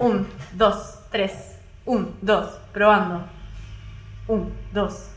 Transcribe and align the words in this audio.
Un, 0.00 0.26
dos, 0.54 0.98
tres. 1.10 1.58
Un, 1.84 2.16
dos. 2.22 2.58
Probando. 2.72 3.26
Un, 4.28 4.50
dos. 4.72 5.10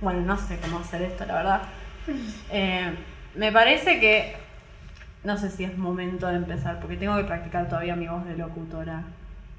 Bueno, 0.00 0.22
no 0.22 0.36
sé 0.36 0.58
cómo 0.58 0.80
hacer 0.80 1.02
esto, 1.02 1.24
la 1.24 1.34
verdad. 1.34 1.62
Eh, 2.50 2.96
me 3.36 3.52
parece 3.52 4.00
que. 4.00 4.34
No 5.22 5.36
sé 5.36 5.50
si 5.50 5.62
es 5.62 5.78
momento 5.78 6.26
de 6.26 6.34
empezar, 6.34 6.80
porque 6.80 6.96
tengo 6.96 7.16
que 7.16 7.24
practicar 7.24 7.68
todavía 7.68 7.94
mi 7.94 8.08
voz 8.08 8.24
de 8.24 8.36
locutora. 8.36 9.04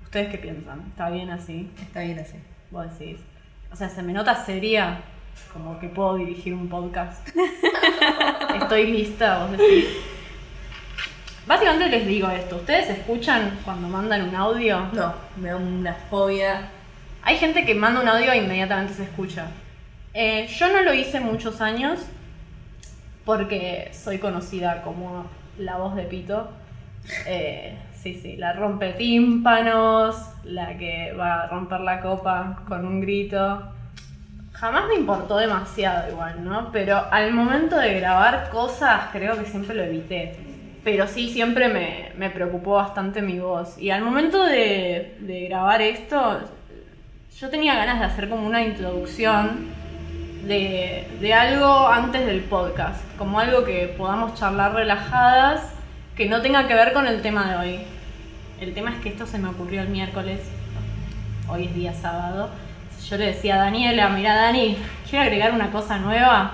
¿Ustedes 0.03 0.29
qué 0.29 0.37
piensan? 0.37 0.81
¿Está 0.89 1.09
bien 1.09 1.29
así? 1.29 1.71
Está 1.81 2.01
bien 2.01 2.19
así. 2.19 2.37
Vos 2.69 2.99
decís. 2.99 3.21
O 3.71 3.77
sea, 3.77 3.87
se 3.87 4.03
me 4.03 4.11
nota 4.11 4.43
seria, 4.43 4.99
como 5.53 5.79
que 5.79 5.87
puedo 5.87 6.15
dirigir 6.15 6.53
un 6.53 6.67
podcast. 6.67 7.29
Estoy 8.55 8.91
lista, 8.91 9.45
vos 9.45 9.51
decís. 9.51 9.87
Básicamente 11.49 11.89
les 11.89 12.05
digo 12.05 12.29
esto, 12.29 12.57
¿ustedes 12.57 12.91
escuchan 12.91 13.57
cuando 13.65 13.87
mandan 13.87 14.29
un 14.29 14.35
audio? 14.35 14.85
No, 14.93 15.15
me 15.35 15.49
da 15.49 15.55
una 15.55 15.95
fobia. 15.95 16.69
Hay 17.23 17.37
gente 17.37 17.65
que 17.65 17.73
manda 17.73 18.01
un 18.01 18.07
audio 18.07 18.31
e 18.31 18.37
inmediatamente 18.37 18.93
se 18.93 19.05
escucha. 19.05 19.47
Eh, 20.13 20.45
yo 20.45 20.71
no 20.71 20.83
lo 20.83 20.93
hice 20.93 21.19
muchos 21.19 21.59
años 21.59 22.01
porque 23.25 23.89
soy 23.93 24.19
conocida 24.19 24.83
como 24.83 25.25
la 25.57 25.77
voz 25.77 25.95
de 25.95 26.03
Pito. 26.03 26.51
Eh, 27.25 27.75
sí, 27.99 28.13
sí, 28.13 28.35
la 28.37 28.53
rompe 28.53 28.93
tímpanos, 28.93 30.17
la 30.43 30.77
que 30.77 31.13
va 31.13 31.41
a 31.41 31.47
romper 31.47 31.79
la 31.79 31.99
copa 32.01 32.59
con 32.67 32.85
un 32.85 33.01
grito. 33.01 33.73
Jamás 34.51 34.87
me 34.87 34.93
importó 34.93 35.37
demasiado 35.37 36.11
igual, 36.11 36.43
¿no? 36.45 36.71
Pero 36.71 37.11
al 37.11 37.33
momento 37.33 37.75
de 37.75 37.99
grabar 37.99 38.51
cosas 38.51 39.05
creo 39.11 39.35
que 39.35 39.45
siempre 39.45 39.73
lo 39.73 39.81
evité. 39.81 40.48
Pero 40.83 41.07
sí, 41.07 41.29
siempre 41.29 41.67
me, 41.67 42.11
me 42.17 42.29
preocupó 42.29 42.75
bastante 42.75 43.21
mi 43.21 43.39
voz. 43.39 43.77
Y 43.77 43.89
al 43.89 44.01
momento 44.01 44.43
de, 44.43 45.17
de 45.19 45.45
grabar 45.47 45.81
esto, 45.81 46.39
yo 47.39 47.49
tenía 47.49 47.75
ganas 47.75 47.99
de 47.99 48.05
hacer 48.05 48.29
como 48.29 48.45
una 48.45 48.63
introducción 48.63 49.67
de, 50.45 51.07
de 51.19 51.33
algo 51.33 51.87
antes 51.87 52.25
del 52.25 52.41
podcast, 52.41 53.03
como 53.17 53.39
algo 53.39 53.63
que 53.63 53.93
podamos 53.97 54.35
charlar 54.39 54.73
relajadas, 54.73 55.73
que 56.15 56.27
no 56.27 56.41
tenga 56.41 56.67
que 56.67 56.73
ver 56.73 56.93
con 56.93 57.07
el 57.07 57.21
tema 57.21 57.49
de 57.49 57.57
hoy. 57.57 57.79
El 58.59 58.73
tema 58.73 58.91
es 58.91 58.97
que 58.97 59.09
esto 59.09 59.25
se 59.25 59.37
me 59.37 59.49
ocurrió 59.49 59.81
el 59.81 59.89
miércoles, 59.89 60.41
hoy 61.47 61.65
es 61.65 61.75
día 61.75 61.93
sábado. 61.93 62.49
Yo 63.09 63.17
le 63.17 63.27
decía 63.27 63.55
a 63.55 63.65
Daniela, 63.65 64.09
mira 64.09 64.35
Dani, 64.35 64.77
quiero 65.09 65.23
agregar 65.23 65.53
una 65.53 65.71
cosa 65.71 65.97
nueva. 65.97 66.53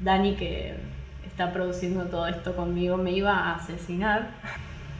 Dani 0.00 0.34
que 0.34 0.74
está 1.38 1.52
produciendo 1.52 2.06
todo 2.06 2.26
esto 2.26 2.56
conmigo 2.56 2.96
me 2.96 3.12
iba 3.12 3.32
a 3.32 3.54
asesinar. 3.54 4.30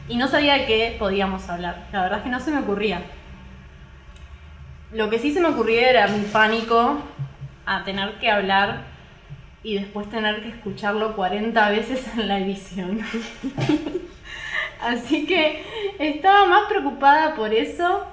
Y 0.07 0.15
no 0.15 0.29
sabía 0.29 0.53
de 0.53 0.65
qué 0.65 0.95
podíamos 0.97 1.49
hablar. 1.49 1.87
La 1.91 2.03
verdad 2.03 2.19
es 2.19 2.23
que 2.23 2.29
no 2.29 2.39
se 2.39 2.51
me 2.51 2.59
ocurría. 2.59 3.01
Lo 4.93 5.09
que 5.09 5.19
sí 5.19 5.33
se 5.33 5.41
me 5.41 5.49
ocurría 5.49 5.89
era 5.89 6.07
mi 6.07 6.23
pánico 6.23 7.01
a 7.65 7.83
tener 7.83 8.19
que 8.19 8.31
hablar 8.31 8.83
y 9.63 9.75
después 9.75 10.09
tener 10.09 10.41
que 10.41 10.47
escucharlo 10.47 11.13
40 11.17 11.71
veces 11.71 12.07
en 12.17 12.29
la 12.29 12.39
edición. 12.39 13.01
Así 14.81 15.25
que 15.25 15.65
estaba 15.99 16.45
más 16.45 16.69
preocupada 16.69 17.35
por 17.35 17.53
eso 17.53 18.07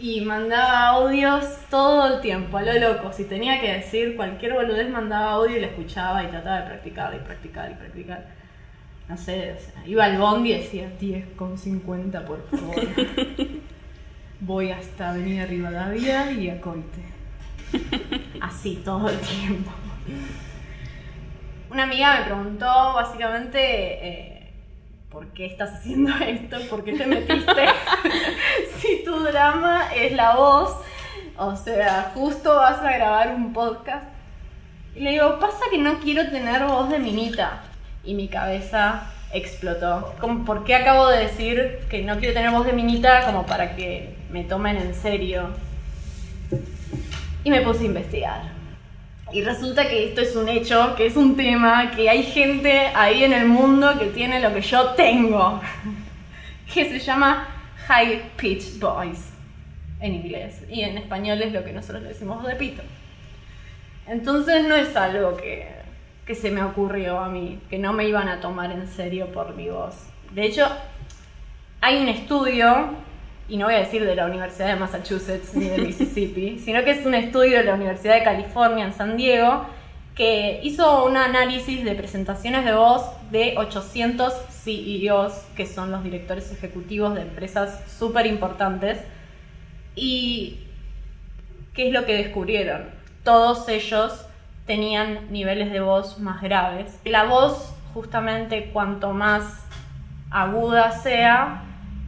y 0.00 0.22
mandaba 0.22 0.88
audios 0.88 1.44
todo 1.68 2.14
el 2.14 2.20
tiempo, 2.20 2.56
a 2.56 2.62
lo 2.62 2.72
loco. 2.72 3.12
Si 3.12 3.24
tenía 3.24 3.60
que 3.60 3.72
decir 3.72 4.16
cualquier 4.16 4.54
boludez, 4.54 4.88
mandaba 4.90 5.32
audio 5.32 5.58
y 5.58 5.60
lo 5.60 5.66
escuchaba 5.66 6.24
y 6.24 6.28
trataba 6.28 6.62
de 6.62 6.66
practicar 6.66 7.14
y 7.14 7.18
practicar 7.18 7.70
y 7.70 7.74
practicar. 7.74 8.26
No 9.08 9.16
sé, 9.16 9.56
o 9.56 9.60
sea, 9.60 9.86
iba 9.86 10.04
al 10.04 10.18
bondi 10.18 10.52
y 10.52 10.58
decía 10.58 10.90
10,50 10.98 12.24
por 12.24 12.48
favor. 12.48 12.76
Voy 14.40 14.70
hasta 14.70 15.10
Avenida 15.10 15.44
Rivadavia 15.44 16.32
y 16.32 16.48
a 16.48 16.60
Coite. 16.60 17.02
Así 18.40 18.80
todo 18.84 19.08
el 19.08 19.18
tiempo. 19.18 19.70
Una 21.70 21.82
amiga 21.82 22.20
me 22.20 22.24
preguntó 22.24 22.66
básicamente 22.94 23.58
eh, 23.60 24.39
por 25.10 25.26
qué 25.28 25.46
estás 25.46 25.72
haciendo 25.72 26.12
esto, 26.20 26.56
por 26.68 26.84
qué 26.84 26.92
te 26.92 27.06
metiste 27.06 27.66
si 28.78 29.04
tu 29.04 29.18
drama 29.20 29.92
es 29.94 30.12
la 30.12 30.36
voz, 30.36 30.76
o 31.36 31.56
sea, 31.56 32.12
justo 32.14 32.54
vas 32.54 32.80
a 32.80 32.92
grabar 32.92 33.34
un 33.34 33.52
podcast. 33.52 34.04
Y 34.94 35.00
le 35.00 35.12
digo, 35.12 35.38
pasa 35.38 35.64
que 35.70 35.78
no 35.78 35.98
quiero 36.00 36.28
tener 36.30 36.64
voz 36.64 36.90
de 36.90 36.98
minita. 36.98 37.62
Y 38.04 38.14
mi 38.14 38.28
cabeza 38.28 39.04
explotó. 39.32 40.14
Como, 40.20 40.44
¿Por 40.44 40.64
qué 40.64 40.74
acabo 40.74 41.08
de 41.08 41.20
decir 41.20 41.78
que 41.88 42.02
no 42.02 42.18
quiero 42.18 42.34
tener 42.34 42.50
voz 42.50 42.66
de 42.66 42.72
minita 42.72 43.24
como 43.24 43.46
para 43.46 43.76
que 43.76 44.16
me 44.30 44.44
tomen 44.44 44.76
en 44.76 44.94
serio? 44.94 45.50
Y 47.44 47.50
me 47.50 47.60
puse 47.60 47.84
a 47.84 47.86
investigar. 47.86 48.59
Y 49.32 49.42
resulta 49.42 49.88
que 49.88 50.08
esto 50.08 50.20
es 50.20 50.34
un 50.34 50.48
hecho, 50.48 50.94
que 50.96 51.06
es 51.06 51.16
un 51.16 51.36
tema, 51.36 51.92
que 51.92 52.10
hay 52.10 52.24
gente 52.24 52.88
ahí 52.94 53.22
en 53.22 53.32
el 53.32 53.46
mundo 53.46 53.96
que 53.98 54.06
tiene 54.06 54.40
lo 54.40 54.52
que 54.52 54.60
yo 54.60 54.90
tengo, 54.90 55.60
que 56.74 56.90
se 56.90 56.98
llama 56.98 57.48
High 57.86 58.22
Pitch 58.36 58.78
Voice 58.80 59.30
en 60.00 60.14
inglés. 60.14 60.62
Y 60.68 60.82
en 60.82 60.98
español 60.98 61.40
es 61.42 61.52
lo 61.52 61.64
que 61.64 61.72
nosotros 61.72 62.02
decimos 62.02 62.44
de 62.44 62.56
pito. 62.56 62.82
Entonces 64.08 64.66
no 64.66 64.74
es 64.74 64.96
algo 64.96 65.36
que, 65.36 65.68
que 66.26 66.34
se 66.34 66.50
me 66.50 66.64
ocurrió 66.64 67.20
a 67.20 67.28
mí, 67.28 67.60
que 67.70 67.78
no 67.78 67.92
me 67.92 68.08
iban 68.08 68.28
a 68.28 68.40
tomar 68.40 68.72
en 68.72 68.88
serio 68.88 69.26
por 69.26 69.54
mi 69.54 69.68
voz. 69.68 69.94
De 70.32 70.44
hecho, 70.44 70.66
hay 71.80 72.02
un 72.02 72.08
estudio 72.08 72.96
y 73.50 73.56
no 73.56 73.66
voy 73.66 73.74
a 73.74 73.80
decir 73.80 74.04
de 74.06 74.14
la 74.14 74.26
Universidad 74.26 74.68
de 74.68 74.76
Massachusetts 74.76 75.54
ni 75.54 75.66
de 75.66 75.78
Mississippi, 75.78 76.58
sino 76.64 76.84
que 76.84 76.92
es 76.92 77.04
un 77.04 77.14
estudio 77.14 77.58
de 77.58 77.64
la 77.64 77.74
Universidad 77.74 78.14
de 78.14 78.22
California 78.22 78.84
en 78.84 78.92
San 78.92 79.16
Diego 79.16 79.66
que 80.14 80.60
hizo 80.62 81.04
un 81.06 81.16
análisis 81.16 81.84
de 81.84 81.94
presentaciones 81.94 82.64
de 82.64 82.74
voz 82.74 83.02
de 83.30 83.54
800 83.56 84.32
CEOs, 84.64 85.32
que 85.56 85.66
son 85.66 85.90
los 85.90 86.04
directores 86.04 86.52
ejecutivos 86.52 87.14
de 87.14 87.22
empresas 87.22 87.80
súper 87.98 88.26
importantes. 88.26 88.98
¿Y 89.94 90.60
qué 91.74 91.88
es 91.88 91.92
lo 91.92 92.04
que 92.04 92.16
descubrieron? 92.16 92.90
Todos 93.24 93.68
ellos 93.68 94.26
tenían 94.66 95.32
niveles 95.32 95.72
de 95.72 95.80
voz 95.80 96.18
más 96.18 96.42
graves. 96.42 97.00
La 97.04 97.24
voz, 97.24 97.72
justamente, 97.94 98.70
cuanto 98.72 99.12
más 99.12 99.64
aguda 100.30 100.92
sea, 100.92 101.64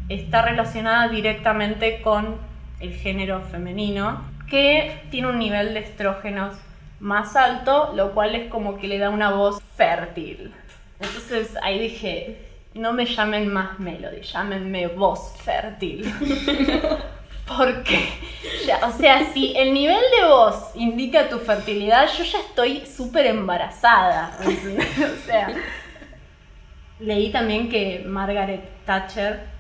está 0.09 0.43
relacionada 0.43 1.09
directamente 1.09 2.01
con 2.03 2.37
el 2.81 2.95
género 2.95 3.43
femenino, 3.43 4.23
que 4.49 5.03
tiene 5.11 5.29
un 5.29 5.39
nivel 5.39 5.75
de 5.75 5.81
estrógenos 5.81 6.57
más 7.01 7.37
alto, 7.37 7.93
lo 7.95 8.13
cual 8.13 8.35
es 8.35 8.51
como 8.51 8.79
que 8.79 8.89
le 8.89 8.99
da 8.99 9.11
una 9.11 9.31
voz 9.31 9.63
fértil. 9.77 10.53
Entonces 11.01 11.57
ahí 11.63 11.79
dije, 11.79 12.39
no 12.75 12.93
me 12.93 13.07
llamen 13.07 13.53
más 13.53 13.79
Melody, 13.79 14.23
llámenme 14.23 14.87
voz 14.89 15.35
fértil. 15.43 16.13
Porque, 17.47 18.09
ya, 18.67 18.87
o 18.87 18.93
sea, 18.93 19.33
si 19.33 19.53
el 19.57 19.75
nivel 19.75 20.01
de 20.17 20.27
voz 20.27 20.71
indica 20.77 21.29
tu 21.29 21.39
fertilidad, 21.39 22.09
yo 22.17 22.25
ya 22.25 22.39
estoy 22.39 22.87
súper 22.87 23.27
embarazada. 23.27 24.39
o 24.41 25.27
sea, 25.27 25.53
leí 27.01 27.31
también 27.31 27.69
que 27.69 28.05
Margaret 28.07 28.63
Thatcher 28.87 29.52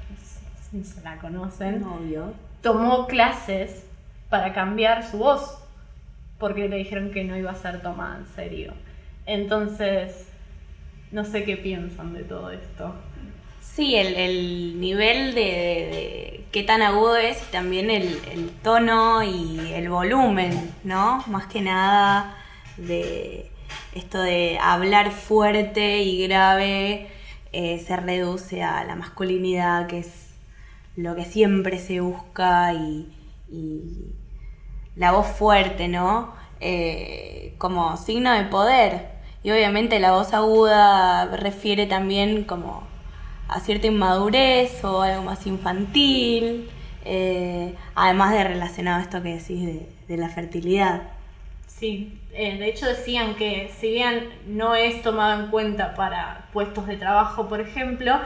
si 0.72 0.84
se 0.84 1.00
la 1.02 1.18
conocen, 1.18 1.84
Obvio. 1.84 2.32
tomó 2.62 3.06
clases 3.06 3.84
para 4.28 4.52
cambiar 4.52 5.08
su 5.08 5.18
voz, 5.18 5.58
porque 6.38 6.68
le 6.68 6.76
dijeron 6.78 7.10
que 7.12 7.22
no 7.24 7.36
iba 7.36 7.50
a 7.52 7.54
ser 7.54 7.82
tomada 7.82 8.18
en 8.18 8.26
serio. 8.34 8.72
Entonces, 9.26 10.26
no 11.12 11.24
sé 11.24 11.44
qué 11.44 11.56
piensan 11.56 12.14
de 12.14 12.24
todo 12.24 12.50
esto. 12.50 12.94
Sí, 13.60 13.94
el, 13.96 14.14
el 14.16 14.80
nivel 14.80 15.34
de, 15.34 15.40
de- 15.40 15.90
de 15.90 16.44
qué 16.50 16.62
tan 16.62 16.82
agudo 16.82 17.16
es 17.16 17.40
y 17.42 17.52
también 17.52 17.90
el, 17.90 18.18
el 18.32 18.50
tono 18.62 19.22
y 19.22 19.72
el 19.74 19.88
volumen, 19.88 20.74
¿no? 20.84 21.22
Más 21.28 21.46
que 21.46 21.60
nada 21.60 22.34
de 22.76 23.50
esto 23.94 24.20
de 24.20 24.58
hablar 24.60 25.10
fuerte 25.12 25.98
y 26.02 26.26
grave 26.26 27.08
eh, 27.52 27.78
se 27.86 27.96
reduce 27.96 28.62
a 28.62 28.84
la 28.84 28.96
masculinidad, 28.96 29.86
que 29.86 30.00
es 30.00 30.21
lo 30.96 31.14
que 31.14 31.24
siempre 31.24 31.78
se 31.78 32.00
busca 32.00 32.72
y, 32.74 33.08
la 34.96 35.12
voz 35.12 35.26
fuerte, 35.26 35.88
¿no? 35.88 36.34
Eh, 36.60 37.54
como 37.58 37.96
signo 37.96 38.32
de 38.32 38.44
poder. 38.44 39.08
Y 39.42 39.50
obviamente 39.50 39.98
la 40.00 40.12
voz 40.12 40.32
aguda 40.32 41.36
refiere 41.36 41.86
también 41.86 42.44
como 42.44 42.86
a 43.48 43.60
cierta 43.60 43.86
inmadurez 43.88 44.84
o 44.84 45.02
algo 45.02 45.22
más 45.22 45.46
infantil, 45.46 46.70
eh, 47.04 47.74
además 47.94 48.32
de 48.32 48.44
relacionado 48.44 49.00
a 49.00 49.02
esto 49.02 49.22
que 49.22 49.36
decís 49.36 49.66
de, 49.66 49.88
de 50.08 50.16
la 50.16 50.28
fertilidad. 50.28 51.02
Sí, 51.66 52.20
eh, 52.32 52.58
de 52.58 52.68
hecho 52.68 52.86
decían 52.86 53.34
que 53.34 53.70
si 53.76 53.90
bien 53.90 54.28
no 54.46 54.74
es 54.74 55.02
tomado 55.02 55.42
en 55.42 55.50
cuenta 55.50 55.94
para 55.94 56.46
puestos 56.52 56.86
de 56.86 56.96
trabajo, 56.96 57.48
por 57.48 57.60
ejemplo, 57.60 58.20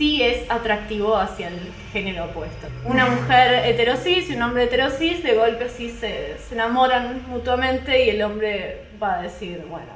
sí 0.00 0.22
es 0.22 0.50
atractivo 0.50 1.14
hacia 1.14 1.48
el 1.48 1.58
género 1.92 2.24
opuesto. 2.24 2.68
Una 2.86 3.04
mujer 3.04 3.66
heterosis 3.66 4.30
y 4.30 4.34
un 4.34 4.40
hombre 4.40 4.64
heterosis 4.64 5.22
de 5.22 5.34
golpe 5.34 5.68
sí 5.68 5.90
se, 5.90 6.38
se 6.38 6.54
enamoran 6.54 7.24
mutuamente 7.28 8.06
y 8.06 8.08
el 8.08 8.22
hombre 8.22 8.86
va 9.02 9.18
a 9.18 9.22
decir, 9.24 9.62
bueno, 9.68 9.92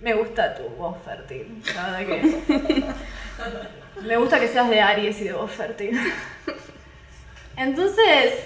me 0.00 0.14
gusta 0.14 0.56
tu 0.56 0.64
voz 0.70 0.96
fértil. 1.04 1.62
La 1.72 1.90
verdad 1.90 2.06
que 2.06 2.84
me 4.08 4.16
gusta 4.16 4.40
que 4.40 4.48
seas 4.48 4.68
de 4.68 4.80
Aries 4.80 5.20
y 5.20 5.24
de 5.24 5.32
voz 5.32 5.52
fértil. 5.52 5.96
Entonces, 7.56 8.42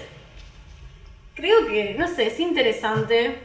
creo 1.33 1.65
que, 1.69 1.95
no 1.97 2.07
sé, 2.07 2.27
es 2.27 2.39
interesante, 2.39 3.39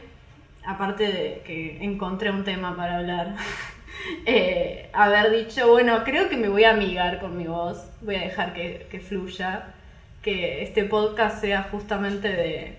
aparte 0.63 1.05
de 1.05 1.41
que 1.43 1.83
encontré 1.83 2.29
un 2.29 2.43
tema 2.43 2.77
para 2.77 2.97
hablar, 2.97 3.33
eh, 4.25 4.89
haber 4.93 5.31
dicho, 5.31 5.69
bueno, 5.69 6.03
creo 6.03 6.29
que 6.29 6.37
me 6.37 6.49
voy 6.49 6.63
a 6.63 6.71
amigar 6.71 7.19
con 7.19 7.37
mi 7.37 7.47
voz, 7.47 7.89
voy 8.01 8.15
a 8.15 8.21
dejar 8.21 8.53
que, 8.53 8.87
que 8.89 8.99
fluya, 8.99 9.73
que 10.21 10.63
este 10.63 10.83
podcast 10.83 11.41
sea 11.41 11.63
justamente 11.63 12.27
de 12.27 12.77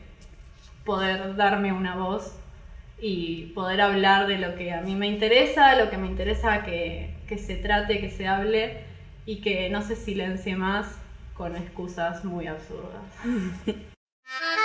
poder 0.84 1.37
darme 1.37 1.72
una 1.72 1.96
voz 1.96 2.37
y 3.00 3.46
poder 3.55 3.81
hablar 3.81 4.26
de 4.26 4.38
lo 4.38 4.55
que 4.56 4.72
a 4.72 4.82
mí 4.82 4.94
me 4.94 5.06
interesa, 5.06 5.75
lo 5.76 5.90
que 5.90 5.96
me 5.96 6.06
interesa 6.06 6.62
que, 6.62 7.14
que 7.28 7.38
se 7.38 7.56
trate, 7.56 8.00
que 8.00 8.11
se 8.11 8.28
hable 8.28 8.84
y 9.25 9.40
que 9.40 9.70
no 9.70 9.82
se 9.82 9.96
silencie 9.96 10.56
más 10.56 10.99
con 11.34 11.56
excusas 11.56 12.25
muy 12.25 12.46
absurdas. 12.46 13.00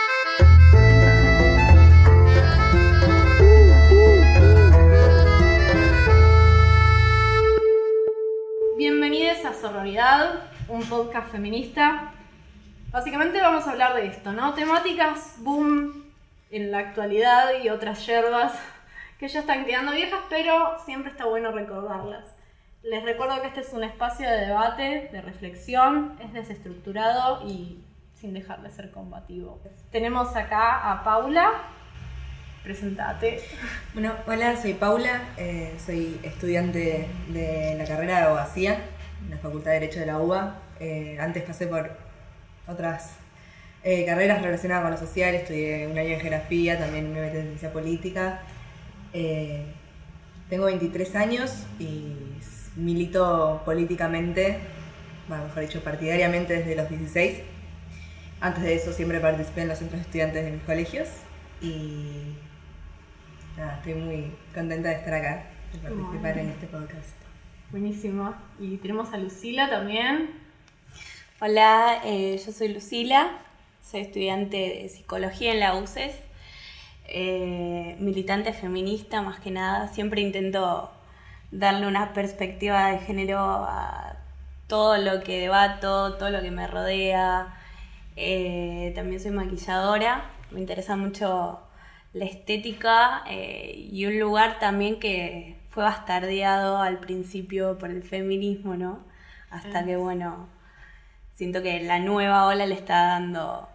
Bienvenidos 8.78 9.46
a 9.46 9.54
Sororidad, 9.54 10.50
un 10.68 10.84
podcast 10.84 11.32
feminista. 11.32 12.12
Básicamente 12.92 13.40
vamos 13.40 13.66
a 13.66 13.72
hablar 13.72 13.96
de 13.96 14.08
esto, 14.08 14.34
¿no? 14.34 14.54
Temáticas 14.54 15.38
boom 15.40 16.04
en 16.52 16.72
la 16.72 16.80
actualidad 16.80 17.52
y 17.64 17.70
otras 17.70 18.06
yerbas 18.06 18.52
que 19.18 19.30
ya 19.30 19.40
están 19.40 19.64
quedando 19.64 19.94
viejas, 19.94 20.20
pero 20.30 20.78
siempre 20.84 21.10
está 21.10 21.26
bueno 21.26 21.54
recordarlas. 21.54 22.36
Les 22.84 23.02
recuerdo 23.06 23.40
que 23.40 23.48
este 23.48 23.62
es 23.62 23.72
un 23.72 23.86
espacio 23.86 24.30
de 24.30 24.48
debate, 24.48 25.10
de 25.10 25.22
reflexión, 25.22 26.20
es 26.22 26.34
desestructurado 26.34 27.48
y 27.48 27.82
sin 28.14 28.34
dejar 28.34 28.62
de 28.62 28.72
ser 28.72 28.92
combativo. 28.92 29.58
Tenemos 29.90 30.36
acá 30.36 30.92
a 30.92 31.02
Paula. 31.06 31.50
Presentate. 32.66 33.42
Bueno, 33.94 34.16
hola, 34.26 34.60
soy 34.60 34.74
Paula, 34.74 35.22
eh, 35.38 35.76
soy 35.86 36.20
estudiante 36.24 37.08
de 37.28 37.76
la 37.78 37.86
carrera 37.86 38.18
de 38.18 38.26
abogacía 38.26 38.80
en 39.24 39.30
la 39.30 39.38
Facultad 39.38 39.70
de 39.70 39.82
Derecho 39.82 40.00
de 40.00 40.08
la 40.08 40.20
UBA. 40.20 40.62
Eh, 40.80 41.16
antes 41.20 41.44
pasé 41.44 41.68
por 41.68 41.92
otras 42.68 43.18
eh, 43.84 44.04
carreras 44.08 44.42
relacionadas 44.42 44.82
con 44.82 44.92
lo 44.94 44.98
social, 44.98 45.36
estudié 45.36 45.86
un 45.86 45.96
año 45.96 46.16
en 46.16 46.20
geografía, 46.20 46.80
también 46.80 47.14
me 47.14 47.22
metí 47.22 47.38
en 47.38 47.44
ciencia 47.50 47.72
política. 47.72 48.42
Tengo 49.14 50.66
23 50.66 51.16
años 51.18 51.68
y 51.78 52.16
milito 52.76 53.62
políticamente, 53.64 54.58
bueno, 55.28 55.44
mejor 55.44 55.62
dicho, 55.62 55.84
partidariamente 55.84 56.58
desde 56.58 56.76
los 56.76 56.90
16. 56.90 57.42
Antes 58.42 58.64
de 58.64 58.74
eso 58.74 58.92
siempre 58.92 59.20
participé 59.20 59.62
en 59.62 59.68
los 59.68 59.78
centros 59.78 60.00
de 60.00 60.06
estudiantes 60.06 60.44
de 60.44 60.52
mis 60.52 60.64
colegios 60.64 61.10
y 61.62 62.36
nada, 63.58 63.76
estoy 63.78 63.96
muy 63.96 64.36
contenta 64.54 64.90
de 64.90 64.96
estar 64.96 65.14
acá, 65.14 65.46
de 65.72 65.80
participar 65.80 66.22
Bueno. 66.22 66.42
en 66.42 66.50
este 66.50 66.68
podcast. 66.68 67.16
Buenísimo. 67.72 68.36
Y 68.60 68.78
tenemos 68.78 69.14
a 69.14 69.18
Lucila 69.18 69.70
también. 69.70 70.32
Hola, 71.42 72.02
eh, 72.04 72.42
yo 72.44 72.52
soy 72.52 72.70
Lucila, 72.74 73.32
soy 73.84 74.02
estudiante 74.02 74.58
de 74.58 74.90
psicología 74.90 75.54
en 75.54 75.60
la 75.60 75.76
UCES, 75.76 76.16
eh, 77.08 77.98
militante 78.00 78.54
feminista 78.54 79.22
más 79.22 79.40
que 79.40 79.52
nada, 79.52 79.88
siempre 79.90 80.22
intento 80.22 80.92
darle 81.52 81.88
una 81.88 82.14
perspectiva 82.14 82.88
de 82.92 83.00
género 83.00 83.38
a 83.40 84.18
todo 84.68 84.98
lo 84.98 85.22
que 85.22 85.40
debato, 85.40 86.16
todo 86.16 86.30
lo 86.30 86.42
que 86.42 86.52
me 86.52 86.68
rodea. 86.68 87.54
Eh, 88.16 88.94
también 88.96 89.22
soy 89.22 89.32
maquilladora, 89.32 90.26
me 90.52 90.60
interesa 90.62 90.96
mucho 90.96 91.60
la 92.16 92.24
estética 92.24 93.24
eh, 93.28 93.90
y 93.92 94.06
un 94.06 94.18
lugar 94.18 94.58
también 94.58 95.00
que 95.02 95.58
fue 95.70 95.84
bastardeado 95.84 96.78
al 96.78 97.00
principio 97.00 97.78
por 97.78 97.92
el 97.92 98.04
feminismo, 98.04 98.78
¿no? 98.78 99.04
Hasta 99.50 99.80
Ah. 99.80 99.86
que, 99.86 99.98
bueno, 99.98 100.48
siento 101.34 101.62
que 101.62 101.84
la 101.84 102.00
nueva 102.00 102.48
ola 102.48 102.66
le 102.66 102.74
está 102.76 103.08
dando 103.08 103.68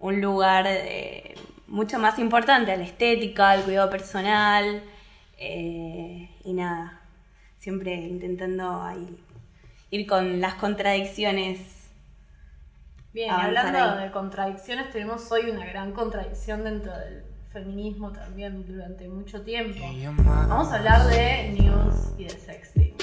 un 0.00 0.20
lugar 0.20 0.64
eh, 0.66 1.36
mucho 1.68 2.00
más 2.00 2.18
importante 2.18 2.72
a 2.72 2.76
la 2.76 2.82
estética, 2.82 3.50
al 3.50 3.62
cuidado 3.62 3.88
personal 3.88 4.82
eh, 5.38 6.28
y 6.44 6.52
nada, 6.54 7.00
siempre 7.58 7.94
intentando 7.94 8.82
ahí 8.82 9.16
ir 9.90 10.08
con 10.08 10.40
las 10.40 10.54
contradicciones. 10.54 11.60
Bien, 13.12 13.30
hablando 13.30 13.78
ahí. 13.78 14.04
de 14.06 14.10
contradicciones, 14.10 14.90
tenemos 14.90 15.30
hoy 15.30 15.50
una 15.50 15.64
gran 15.66 15.92
contradicción 15.92 16.64
dentro 16.64 16.92
del 16.98 17.25
feminismo 17.56 18.12
también 18.12 18.66
durante 18.66 19.08
mucho 19.08 19.40
tiempo. 19.40 19.82
Vamos 20.26 20.70
a 20.72 20.76
hablar 20.76 21.06
de 21.06 21.56
news 21.58 22.12
y 22.18 22.24
de 22.24 22.30
sexting. 22.30 22.94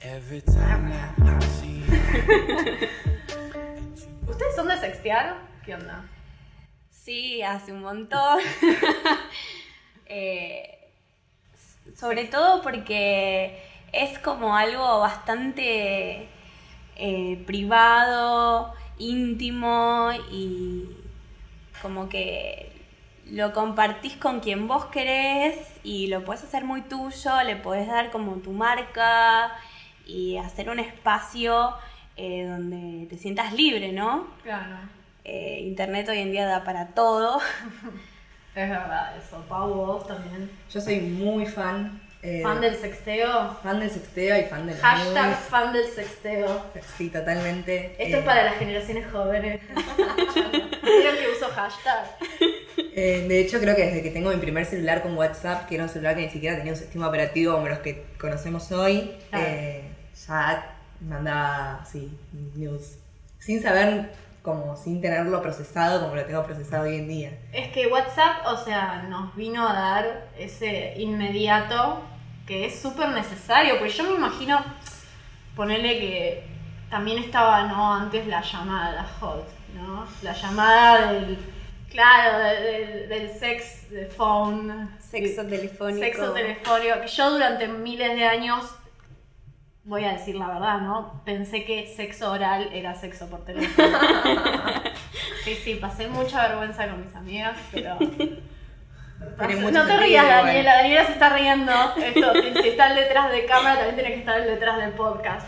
¿Ustedes 4.28 4.56
son 4.56 4.66
de 4.66 4.76
sextear? 4.78 5.36
¿Qué 5.64 5.76
onda? 5.76 6.04
Sí, 6.90 7.40
hace 7.42 7.72
un 7.72 7.82
montón. 7.82 8.40
Eh, 10.12 10.90
sobre 11.94 12.24
todo 12.24 12.62
porque 12.62 13.62
es 13.92 14.18
como 14.18 14.56
algo 14.56 14.98
bastante 14.98 16.26
eh, 16.96 17.44
privado, 17.46 18.74
íntimo 18.98 20.10
y 20.32 20.96
como 21.80 22.08
que 22.08 22.69
lo 23.30 23.52
compartís 23.52 24.16
con 24.16 24.40
quien 24.40 24.66
vos 24.66 24.86
querés 24.86 25.56
y 25.84 26.08
lo 26.08 26.24
puedes 26.24 26.42
hacer 26.42 26.64
muy 26.64 26.82
tuyo, 26.82 27.42
le 27.44 27.56
podés 27.56 27.86
dar 27.86 28.10
como 28.10 28.36
tu 28.36 28.50
marca 28.52 29.52
y 30.06 30.36
hacer 30.36 30.68
un 30.68 30.78
espacio 30.80 31.72
eh, 32.16 32.44
donde 32.46 33.06
te 33.06 33.16
sientas 33.16 33.52
libre, 33.52 33.92
¿no? 33.92 34.26
Claro, 34.42 34.76
Eh, 35.24 35.60
Internet 35.66 36.08
hoy 36.08 36.18
en 36.18 36.32
día 36.32 36.46
da 36.46 36.64
para 36.64 36.88
todo. 36.88 37.38
es 38.54 38.68
verdad 38.68 39.16
eso. 39.16 39.44
Pau, 39.48 39.72
vos 39.74 40.06
también. 40.06 40.50
Yo 40.72 40.80
soy 40.80 41.00
muy 41.00 41.46
fan. 41.46 42.00
Eh, 42.22 42.40
¿Fan 42.42 42.60
del 42.60 42.76
sexteo? 42.76 43.56
fan 43.62 43.80
del 43.80 43.90
sexteo 43.90 44.38
y 44.38 44.44
fan 44.44 44.66
del 44.66 44.76
Hashtag 44.76 45.26
news. 45.28 45.38
fan 45.48 45.72
del 45.72 45.86
sexteo. 45.86 46.62
Sí, 46.98 47.08
totalmente. 47.08 47.94
Esto 47.98 48.16
Eh, 48.16 48.18
es 48.20 48.24
para 48.24 48.44
las 48.44 48.54
generaciones 48.56 49.10
jóvenes. 49.10 49.60
¿Vieron 50.82 51.16
que 51.16 51.28
uso 51.36 51.48
hashtag? 51.54 52.04
eh, 52.94 53.24
de 53.28 53.40
hecho, 53.40 53.58
creo 53.60 53.74
que 53.74 53.86
desde 53.86 54.02
que 54.02 54.10
tengo 54.10 54.30
mi 54.30 54.36
primer 54.36 54.66
celular 54.66 55.02
con 55.02 55.16
WhatsApp, 55.16 55.66
que 55.68 55.76
era 55.76 55.84
un 55.84 55.90
celular 55.90 56.14
que 56.16 56.22
ni 56.22 56.30
siquiera 56.30 56.56
tenía 56.56 56.72
un 56.72 56.78
sistema 56.78 57.08
operativo 57.08 57.54
como 57.54 57.68
los 57.68 57.78
que 57.78 58.04
conocemos 58.20 58.70
hoy, 58.72 59.16
Claro. 59.30 59.44
eh, 59.48 59.84
ya 60.28 60.76
mandaba, 61.00 61.84
sí, 61.90 62.12
news. 62.54 62.96
Sin 63.38 63.62
saber, 63.62 64.10
como 64.42 64.76
sin 64.76 65.00
tenerlo 65.00 65.40
procesado 65.42 66.00
como 66.02 66.14
lo 66.14 66.24
tengo 66.24 66.44
procesado 66.44 66.84
hoy 66.84 66.96
en 66.96 67.08
día. 67.08 67.30
Es 67.52 67.68
que 67.68 67.86
WhatsApp, 67.86 68.46
o 68.46 68.56
sea, 68.56 69.04
nos 69.08 69.34
vino 69.36 69.66
a 69.66 69.72
dar 69.72 70.26
ese 70.38 70.94
inmediato 70.96 72.02
que 72.50 72.66
es 72.66 72.82
súper 72.82 73.10
necesario, 73.10 73.78
pues 73.78 73.96
yo 73.96 74.02
me 74.02 74.14
imagino 74.14 74.60
ponerle 75.54 76.00
que 76.00 76.44
también 76.90 77.18
estaba, 77.22 77.62
¿no? 77.68 77.94
Antes 77.94 78.26
la 78.26 78.42
llamada, 78.42 78.90
la 78.90 79.04
hot, 79.04 79.46
¿no? 79.76 80.04
La 80.22 80.32
llamada 80.32 81.12
del, 81.12 81.38
claro, 81.88 82.38
de- 82.40 82.60
del, 82.60 83.08
del 83.08 83.30
sex, 83.38 83.86
phone. 84.16 84.90
Sexo 84.98 85.46
telefónico. 85.46 86.00
Sexo 86.04 86.32
telefónico, 86.32 87.00
que 87.02 87.06
yo 87.06 87.30
durante 87.30 87.68
miles 87.68 88.16
de 88.16 88.24
años, 88.24 88.64
voy 89.84 90.04
a 90.04 90.14
decir 90.14 90.34
la 90.34 90.48
verdad, 90.48 90.80
¿no? 90.80 91.22
Pensé 91.24 91.64
que 91.64 91.86
sexo 91.86 92.32
oral 92.32 92.70
era 92.72 92.96
sexo 92.96 93.28
por 93.30 93.44
teléfono. 93.44 93.96
sí, 95.44 95.54
sí, 95.54 95.74
pasé 95.76 96.08
mucha 96.08 96.48
vergüenza 96.48 96.88
con 96.88 97.04
mis 97.04 97.14
amigas, 97.14 97.56
pero... 97.70 97.96
No 99.20 99.86
te 99.86 99.96
rías. 99.98 100.26
Daniela, 100.26 100.76
Daniela 100.76 101.04
se 101.06 101.12
está 101.12 101.28
riendo. 101.30 101.72
Esto, 101.96 102.32
si 102.62 102.68
está 102.68 102.94
detrás 102.94 103.30
de 103.30 103.44
cámara, 103.46 103.76
también 103.76 103.94
tiene 103.96 104.10
que 104.14 104.20
estar 104.20 104.42
detrás 104.42 104.78
del 104.78 104.92
podcast. 104.92 105.46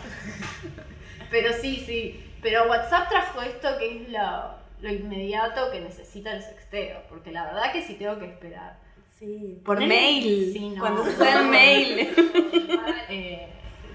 Pero 1.29 1.53
sí, 1.53 1.83
sí. 1.85 2.23
Pero 2.41 2.69
WhatsApp 2.69 3.09
trajo 3.09 3.41
esto 3.41 3.69
que 3.79 4.03
es 4.03 4.09
lo, 4.09 4.55
lo 4.81 4.89
inmediato 4.93 5.71
que 5.71 5.79
necesita 5.81 6.31
el 6.33 6.43
sexteo. 6.43 7.01
Porque 7.09 7.31
la 7.31 7.45
verdad 7.45 7.71
que 7.71 7.81
si 7.81 7.95
tengo 7.95 8.19
que 8.19 8.25
esperar 8.25 8.77
Sí, 9.17 9.61
por 9.63 9.79
mail. 9.79 10.51
Sí, 10.53 10.69
no. 10.69 10.81
Cuando 10.81 11.05
se 11.05 11.29
el 11.31 11.45
mail. 11.49 12.13
eh, 13.09 13.47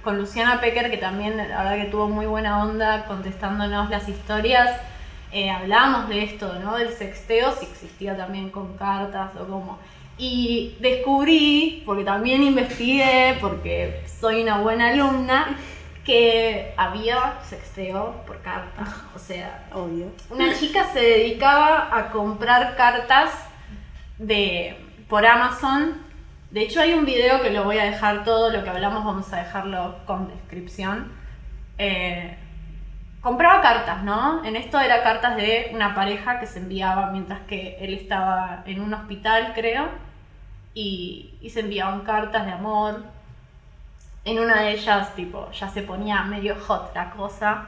con 0.03 0.17
Luciana 0.17 0.61
Pecker, 0.61 0.91
que 0.91 0.97
también 0.97 1.37
la 1.37 1.45
verdad 1.63 1.77
que 1.77 1.91
tuvo 1.91 2.09
muy 2.09 2.25
buena 2.27 2.63
onda 2.63 3.05
contestándonos 3.05 3.91
las 3.91 4.09
historias, 4.09 4.81
eh, 5.33 5.51
hablamos 5.51 6.09
de 6.09 6.25
esto, 6.25 6.59
¿no? 6.61 6.77
Del 6.77 6.93
sexteo, 6.93 7.53
si 7.53 7.67
existía 7.67 8.17
también 8.17 8.51
con 8.51 8.77
cartas 8.77 9.33
o 9.37 9.47
cómo. 9.47 9.79
Y 10.17 10.77
descubrí, 10.81 11.83
porque 11.87 12.05
también 12.05 12.43
investigué, 12.43 13.37
porque 13.41 14.03
soy 14.21 14.43
una 14.43 14.59
buena 14.59 14.89
alumna, 14.89 15.57
que 16.05 16.73
había 16.79 17.39
sexteo 17.45 18.23
por 18.27 18.41
cartas. 18.41 18.89
O 19.15 19.19
sea, 19.19 19.69
Obvio. 19.73 20.07
una 20.31 20.55
chica 20.55 20.87
se 20.93 21.01
dedicaba 21.01 21.95
a 21.97 22.11
comprar 22.11 22.77
cartas 22.77 23.31
de 24.17 24.75
por 25.09 25.27
Amazon. 25.27 26.03
De 26.51 26.63
hecho 26.63 26.81
hay 26.81 26.95
un 26.95 27.05
video 27.05 27.43
que 27.43 27.51
lo 27.51 27.65
voy 27.65 27.77
a 27.77 27.85
dejar 27.85 28.25
todo 28.25 28.51
lo 28.51 28.65
que 28.65 28.71
hablamos, 28.71 29.05
vamos 29.05 29.31
a 29.35 29.37
dejarlo 29.37 29.97
con 30.07 30.29
descripción. 30.29 31.13
Eh, 31.77 32.39
compraba 33.29 33.61
cartas, 33.61 34.03
¿no? 34.05 34.43
En 34.43 34.57
esto 34.57 34.81
era 34.81 35.03
cartas 35.03 35.37
de 35.37 35.71
una 35.75 35.95
pareja 35.95 36.41
que 36.41 36.47
se 36.47 36.61
enviaba 36.61 37.11
mientras 37.11 37.41
que 37.41 37.77
él 37.79 37.93
estaba 37.93 38.63
en 38.65 38.81
un 38.81 38.95
hospital, 38.95 39.53
creo, 39.55 39.89
y, 40.73 41.35
y 41.43 41.51
se 41.51 41.61
enviaban 41.61 42.01
cartas 42.01 42.47
de 42.47 42.53
amor. 42.53 43.03
En 44.25 44.39
una 44.39 44.63
de 44.63 44.73
ellas, 44.73 45.15
tipo, 45.15 45.51
ya 45.53 45.69
se 45.69 45.83
ponía 45.83 46.23
medio 46.23 46.57
hot 46.59 46.95
la 46.95 47.11
cosa. 47.11 47.67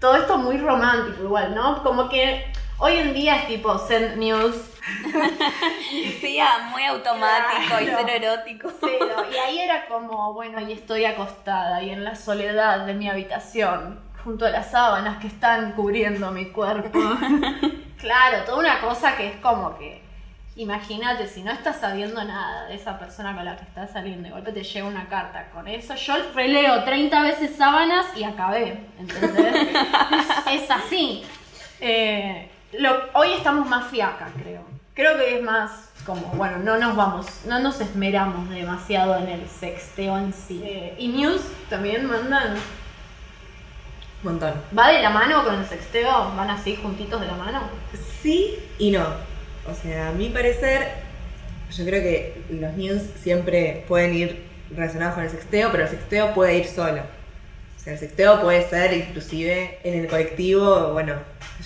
Todo 0.00 0.16
esto 0.16 0.38
muy 0.38 0.56
romántico 0.58 1.24
igual, 1.24 1.52
¿no? 1.56 1.82
Como 1.82 2.08
que 2.08 2.44
hoy 2.78 2.94
en 2.94 3.12
día 3.12 3.36
es 3.36 3.48
tipo 3.48 3.76
send 3.78 4.18
news, 4.18 4.54
Sí, 6.20 6.38
ah, 6.38 6.68
muy 6.70 6.84
automático 6.84 7.80
y 7.80 7.86
Claro. 7.86 8.04
cero 8.06 8.24
erótico. 8.24 8.70
Cero. 8.78 9.16
Y 9.32 9.36
ahí 9.36 9.58
era 9.58 9.86
como, 9.86 10.32
bueno, 10.32 10.60
y 10.60 10.72
estoy 10.72 11.04
acostada 11.04 11.82
y 11.82 11.90
en 11.90 12.04
la 12.04 12.14
soledad 12.14 12.86
de 12.86 12.94
mi 12.94 13.08
habitación, 13.08 13.98
junto 14.26 14.44
a 14.44 14.50
las 14.50 14.72
sábanas 14.72 15.18
que 15.18 15.28
están 15.28 15.70
cubriendo 15.72 16.32
mi 16.32 16.46
cuerpo. 16.46 16.98
claro, 18.00 18.42
toda 18.44 18.58
una 18.58 18.80
cosa 18.80 19.16
que 19.16 19.28
es 19.28 19.36
como 19.36 19.78
que, 19.78 20.02
imagínate, 20.56 21.28
si 21.28 21.42
no 21.44 21.52
estás 21.52 21.76
sabiendo 21.80 22.24
nada 22.24 22.66
de 22.66 22.74
esa 22.74 22.98
persona 22.98 23.36
con 23.36 23.44
la 23.44 23.56
que 23.56 23.62
estás 23.62 23.92
saliendo, 23.92 24.24
de 24.24 24.30
golpe 24.34 24.50
te 24.50 24.64
llega 24.64 24.84
una 24.84 25.06
carta 25.08 25.46
con 25.54 25.68
eso, 25.68 25.94
yo 25.94 26.14
releo 26.34 26.82
30 26.82 27.22
veces 27.22 27.54
sábanas 27.56 28.04
y 28.16 28.24
acabé, 28.24 28.80
¿entendés? 28.98 29.54
es, 30.50 30.62
es 30.64 30.70
así. 30.72 31.22
Eh, 31.80 32.50
lo- 32.72 33.04
hoy 33.14 33.32
estamos 33.34 33.68
más 33.68 33.86
fiacas, 33.86 34.30
creo. 34.42 34.62
Creo 34.94 35.16
que 35.18 35.36
es 35.36 35.42
más 35.44 35.92
como, 36.04 36.26
bueno, 36.34 36.58
no 36.58 36.78
nos 36.78 36.96
vamos, 36.96 37.26
no 37.46 37.60
nos 37.60 37.80
esmeramos 37.80 38.50
demasiado 38.50 39.16
en 39.18 39.28
el 39.28 39.48
sexteo 39.48 40.18
en 40.18 40.32
sí. 40.32 40.62
Eh, 40.64 40.96
y 40.98 41.08
news 41.08 41.42
también 41.70 42.06
mandan. 42.06 42.56
Montón. 44.22 44.54
¿Va 44.76 44.90
de 44.90 45.02
la 45.02 45.10
mano 45.10 45.44
con 45.44 45.54
el 45.54 45.66
sexteo? 45.66 46.34
¿Van 46.36 46.50
así 46.50 46.76
juntitos 46.76 47.20
de 47.20 47.26
la 47.26 47.34
mano? 47.34 47.62
Sí 48.22 48.58
y 48.78 48.90
no. 48.90 49.04
O 49.70 49.74
sea, 49.74 50.08
a 50.08 50.12
mi 50.12 50.28
parecer, 50.28 50.88
yo 51.70 51.84
creo 51.84 52.02
que 52.02 52.42
los 52.50 52.72
news 52.74 53.02
siempre 53.22 53.84
pueden 53.88 54.14
ir 54.14 54.46
relacionados 54.74 55.14
con 55.14 55.24
el 55.24 55.30
sexteo, 55.30 55.70
pero 55.70 55.84
el 55.84 55.88
sexteo 55.88 56.34
puede 56.34 56.58
ir 56.58 56.66
solo. 56.66 57.02
O 57.02 57.78
sea, 57.78 57.92
el 57.92 57.98
sexteo 57.98 58.40
puede 58.40 58.68
ser 58.68 58.92
inclusive 58.92 59.78
en 59.84 60.00
el 60.00 60.08
colectivo, 60.08 60.92
bueno, 60.92 61.14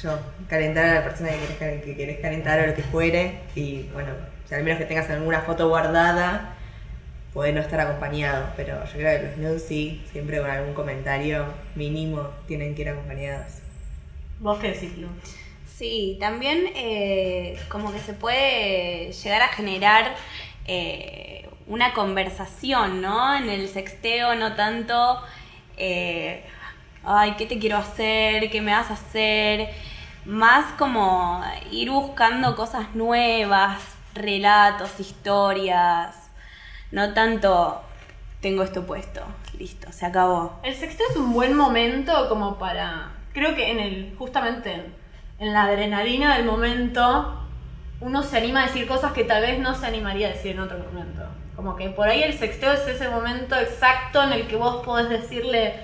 yo, 0.02 0.19
calentar 0.49 0.85
a 0.85 0.95
la 0.95 1.04
persona 1.04 1.30
que 1.30 1.57
querés, 1.57 1.85
que 1.85 1.97
querés 1.97 2.21
calentar 2.21 2.61
o 2.61 2.66
lo 2.66 2.75
que 2.75 2.83
fuere. 2.83 3.40
Y 3.54 3.83
bueno, 3.92 4.11
o 4.45 4.49
sea, 4.49 4.59
al 4.59 4.64
menos 4.64 4.78
que 4.78 4.87
tengas 4.87 5.09
alguna 5.11 5.40
foto 5.42 5.69
guardada, 5.69 6.57
puede 7.32 7.52
no 7.52 7.60
estar 7.60 7.80
acompañado. 7.80 8.46
Pero 8.56 8.84
yo 8.84 8.92
creo 8.92 9.20
que 9.20 9.26
los 9.28 9.37
news 9.38 9.62
sí, 9.62 10.02
siempre 10.12 10.40
con 10.40 10.50
algún 10.50 10.75
comentario 10.75 11.44
mínimo 11.75 12.28
tienen 12.46 12.75
que 12.75 12.82
ir 12.82 12.88
acompañados. 12.90 13.60
¿Vos 14.40 14.58
qué 14.58 14.68
decís, 14.68 14.96
Lu? 14.99 15.08
Sí, 15.66 16.18
también 16.20 16.70
eh, 16.75 17.58
como 17.68 17.92
que 17.92 18.00
se 18.00 18.12
puede 18.12 19.12
llegar 19.12 19.42
a 19.42 19.49
generar 19.49 20.14
eh, 20.66 21.49
una 21.66 21.94
conversación, 21.94 23.00
¿no? 23.00 23.34
En 23.34 23.49
el 23.49 23.68
sexteo, 23.68 24.34
no 24.34 24.54
tanto, 24.54 25.22
eh, 25.76 26.44
ay, 27.02 27.34
¿qué 27.38 27.46
te 27.46 27.58
quiero 27.58 27.78
hacer? 27.78 28.50
¿Qué 28.50 28.60
me 28.60 28.72
vas 28.72 28.90
a 28.90 28.94
hacer? 28.94 29.70
Más 30.26 30.72
como 30.75 31.42
ir 31.70 31.90
buscando 31.90 32.56
cosas 32.56 32.94
nuevas, 32.94 33.80
relatos, 34.14 35.00
historias, 35.00 36.19
no 36.92 37.14
tanto, 37.14 37.82
tengo 38.40 38.62
esto 38.62 38.87
puesto, 38.87 39.23
listo, 39.59 39.92
se 39.92 40.06
acabó. 40.06 40.59
El 40.62 40.75
sexteo 40.75 41.06
es 41.11 41.16
un 41.16 41.32
buen 41.32 41.56
momento 41.56 42.28
como 42.28 42.59
para. 42.59 43.12
Creo 43.32 43.54
que 43.54 43.70
en 43.70 43.78
el. 43.78 44.14
justamente 44.18 44.73
en, 44.73 44.94
en 45.38 45.52
la 45.52 45.64
adrenalina 45.64 46.37
del 46.37 46.47
momento. 46.47 47.37
Uno 48.00 48.23
se 48.23 48.38
anima 48.38 48.62
a 48.62 48.66
decir 48.66 48.88
cosas 48.88 49.12
que 49.12 49.25
tal 49.25 49.42
vez 49.42 49.59
no 49.59 49.75
se 49.75 49.85
animaría 49.85 50.28
a 50.28 50.30
decir 50.30 50.52
en 50.52 50.61
otro 50.61 50.78
momento. 50.78 51.23
Como 51.54 51.76
que 51.76 51.90
por 51.90 52.09
ahí 52.09 52.23
el 52.23 52.32
sexteo 52.32 52.73
es 52.73 52.88
ese 52.88 53.11
momento 53.11 53.54
exacto 53.56 54.23
en 54.23 54.32
el 54.32 54.47
que 54.47 54.56
vos 54.56 54.82
podés 54.85 55.11
decirle. 55.11 55.75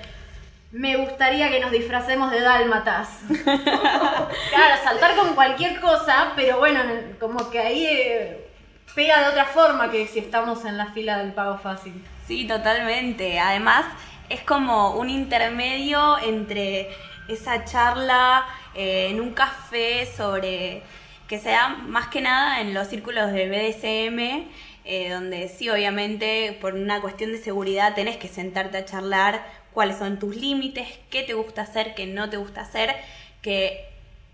Me 0.71 0.97
gustaría 0.97 1.49
que 1.49 1.59
nos 1.59 1.71
disfracemos 1.71 2.31
de 2.31 2.41
dálmatas. 2.41 3.19
claro, 3.43 4.83
saltar 4.83 5.15
con 5.15 5.35
cualquier 5.35 5.79
cosa, 5.79 6.33
pero 6.35 6.57
bueno, 6.57 6.79
como 7.19 7.51
que 7.51 7.59
ahí 7.59 7.85
eh, 7.85 8.46
pega 8.93 9.21
de 9.21 9.29
otra 9.29 9.45
forma 9.45 9.91
que 9.91 10.07
si 10.07 10.19
estamos 10.19 10.65
en 10.65 10.77
la 10.77 10.87
fila 10.87 11.17
del 11.19 11.33
pago 11.33 11.57
fácil. 11.57 11.93
Sí, 12.27 12.45
totalmente. 12.45 13.39
Además, 13.39 13.85
es 14.29 14.41
como 14.41 14.95
un 14.97 15.09
intermedio 15.09 16.17
entre 16.19 16.89
esa 17.27 17.65
charla 17.65 18.45
eh, 18.75 19.07
en 19.09 19.21
un 19.21 19.33
café 19.33 20.05
sobre 20.05 20.83
que 21.27 21.39
se 21.39 21.49
da 21.49 21.69
más 21.69 22.07
que 22.07 22.21
nada 22.21 22.61
en 22.61 22.73
los 22.73 22.87
círculos 22.87 23.31
de 23.31 23.49
BDSM, 23.49 24.47
eh, 24.85 25.09
donde 25.11 25.49
sí, 25.49 25.69
obviamente, 25.69 26.57
por 26.61 26.73
una 26.73 27.01
cuestión 27.01 27.31
de 27.31 27.37
seguridad 27.37 27.95
tenés 27.95 28.17
que 28.17 28.29
sentarte 28.29 28.77
a 28.77 28.85
charlar 28.85 29.45
cuáles 29.73 29.97
son 29.97 30.19
tus 30.19 30.35
límites, 30.35 30.87
qué 31.09 31.23
te 31.23 31.33
gusta 31.33 31.63
hacer, 31.63 31.93
qué 31.95 32.05
no 32.05 32.29
te 32.29 32.37
gusta 32.37 32.61
hacer, 32.61 32.95
que 33.41 33.86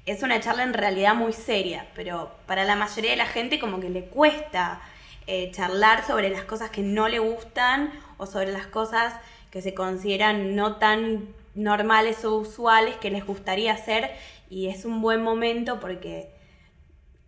es 0.06 0.22
una 0.24 0.40
charla 0.40 0.64
en 0.64 0.74
realidad 0.74 1.16
muy 1.16 1.34
seria, 1.34 1.88
pero 1.96 2.32
para 2.46 2.66
la 2.66 2.76
mayoría 2.76 3.12
de 3.12 3.18
la 3.18 3.26
gente 3.26 3.60
como 3.60 3.80
que 3.80 3.90
le 3.90 4.06
cuesta 4.06 4.82
eh, 5.28 5.50
charlar 5.52 6.06
sobre 6.06 6.30
las 6.30 6.44
cosas 6.44 6.70
que 6.70 6.82
no 6.82 7.08
le 7.08 7.20
gustan 7.20 7.92
o 8.18 8.26
sobre 8.26 8.52
las 8.52 8.68
cosas 8.68 9.14
que 9.52 9.62
se 9.62 9.74
consideran 9.74 10.56
no 10.56 10.76
tan 10.76 11.30
normales 11.56 12.26
o 12.26 12.36
usuales 12.36 12.96
que 12.98 13.12
les 13.12 13.26
gustaría 13.26 13.72
hacer 13.74 14.12
y 14.50 14.68
es 14.68 14.84
un 14.86 15.02
buen 15.02 15.22
momento 15.24 15.80
porque 15.80 16.34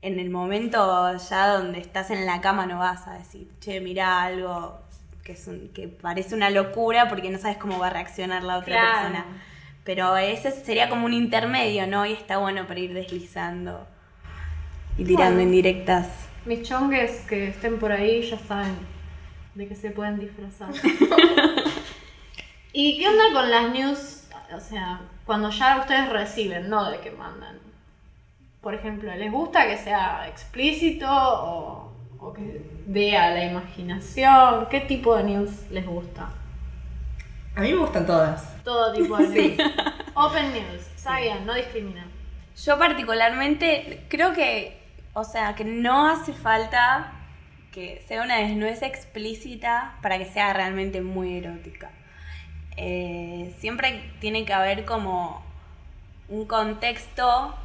en 0.02 0.20
el 0.20 0.30
momento 0.30 1.16
ya 1.30 1.48
donde 1.48 1.80
estás 1.80 2.12
en 2.12 2.26
la 2.26 2.42
cama 2.42 2.66
no 2.66 2.78
vas 2.80 3.08
a 3.08 3.14
decir, 3.14 3.48
che, 3.60 3.80
mira 3.80 4.22
algo 4.24 4.80
que, 5.24 5.32
es 5.32 5.48
un- 5.48 5.70
que 5.70 5.88
parece 5.88 6.36
una 6.36 6.50
locura 6.50 7.08
porque 7.08 7.30
no 7.32 7.40
sabes 7.40 7.58
cómo 7.58 7.80
va 7.80 7.88
a 7.88 7.92
reaccionar 7.92 8.44
la 8.44 8.58
otra 8.58 8.66
Claro. 8.76 8.92
persona. 9.08 9.26
Pero 9.86 10.18
ese 10.18 10.52
sería 10.52 10.90
como 10.90 11.06
un 11.06 11.14
intermedio, 11.14 11.88
¿no? 11.88 12.06
Y 12.06 12.14
está 12.14 12.40
bueno 12.40 12.68
para 12.68 12.80
ir 12.80 12.94
deslizando 12.94 13.86
y 14.98 15.06
tirando 15.06 15.36
Bueno. 15.36 15.42
indirectas. 15.44 16.08
Mis 16.46 16.68
chongues 16.68 17.22
que 17.30 17.50
estén 17.50 17.80
por 17.80 17.92
ahí 17.92 18.22
ya 18.24 18.38
saben 18.40 18.76
de 19.54 19.68
qué 19.68 19.76
se 19.76 19.92
pueden 19.92 20.20
disfrazar. 20.20 20.70
¿Y 22.74 22.98
qué 23.00 23.08
onda 23.08 23.24
con 23.34 23.50
las 23.50 23.72
news? 23.72 24.28
O 24.56 24.60
sea, 24.60 25.02
cuando 25.26 25.50
ya 25.52 25.80
ustedes 25.80 26.10
reciben, 26.10 26.70
no 26.70 26.90
de 26.90 27.00
que 27.00 27.12
mandan. 27.12 27.58
Por 28.62 28.74
ejemplo, 28.74 29.14
¿les 29.16 29.32
gusta 29.32 29.68
que 29.68 29.78
sea 29.78 30.28
explícito 30.28 31.08
o, 31.08 31.92
o 32.20 32.34
que 32.34 32.62
dé 32.88 33.16
a 33.16 33.30
la 33.32 33.46
imaginación? 33.46 34.68
¿Qué 34.70 34.82
tipo 34.82 35.16
de 35.16 35.24
news 35.24 35.52
les 35.70 35.86
gusta? 35.86 36.30
A 37.56 37.62
mí 37.62 37.72
me 37.72 37.78
gustan 37.78 38.06
todas. 38.06 38.62
Todo 38.64 38.92
tipo 38.94 39.18
de 39.18 39.28
news. 39.58 39.72
Open 40.14 40.52
news, 40.54 40.82
está 40.96 41.20
bien, 41.20 41.46
no 41.46 41.54
discriminan. 41.54 42.12
Yo 42.64 42.78
particularmente 42.78 44.06
creo 44.10 44.34
que, 44.34 44.78
o 45.14 45.24
sea, 45.24 45.56
que 45.56 45.64
no 45.64 46.08
hace 46.08 46.34
falta 46.34 47.14
que 47.72 48.04
sea 48.08 48.24
una 48.24 48.38
desnudez 48.38 48.82
explícita 48.82 49.96
para 50.02 50.18
que 50.18 50.26
sea 50.26 50.52
realmente 50.54 51.02
muy 51.02 51.38
erótica. 51.38 51.92
Eh, 52.76 53.54
siempre 53.60 54.14
tiene 54.20 54.46
que 54.46 54.54
haber 54.54 54.84
como 54.84 55.42
un 56.28 56.46
contexto, 56.46 57.56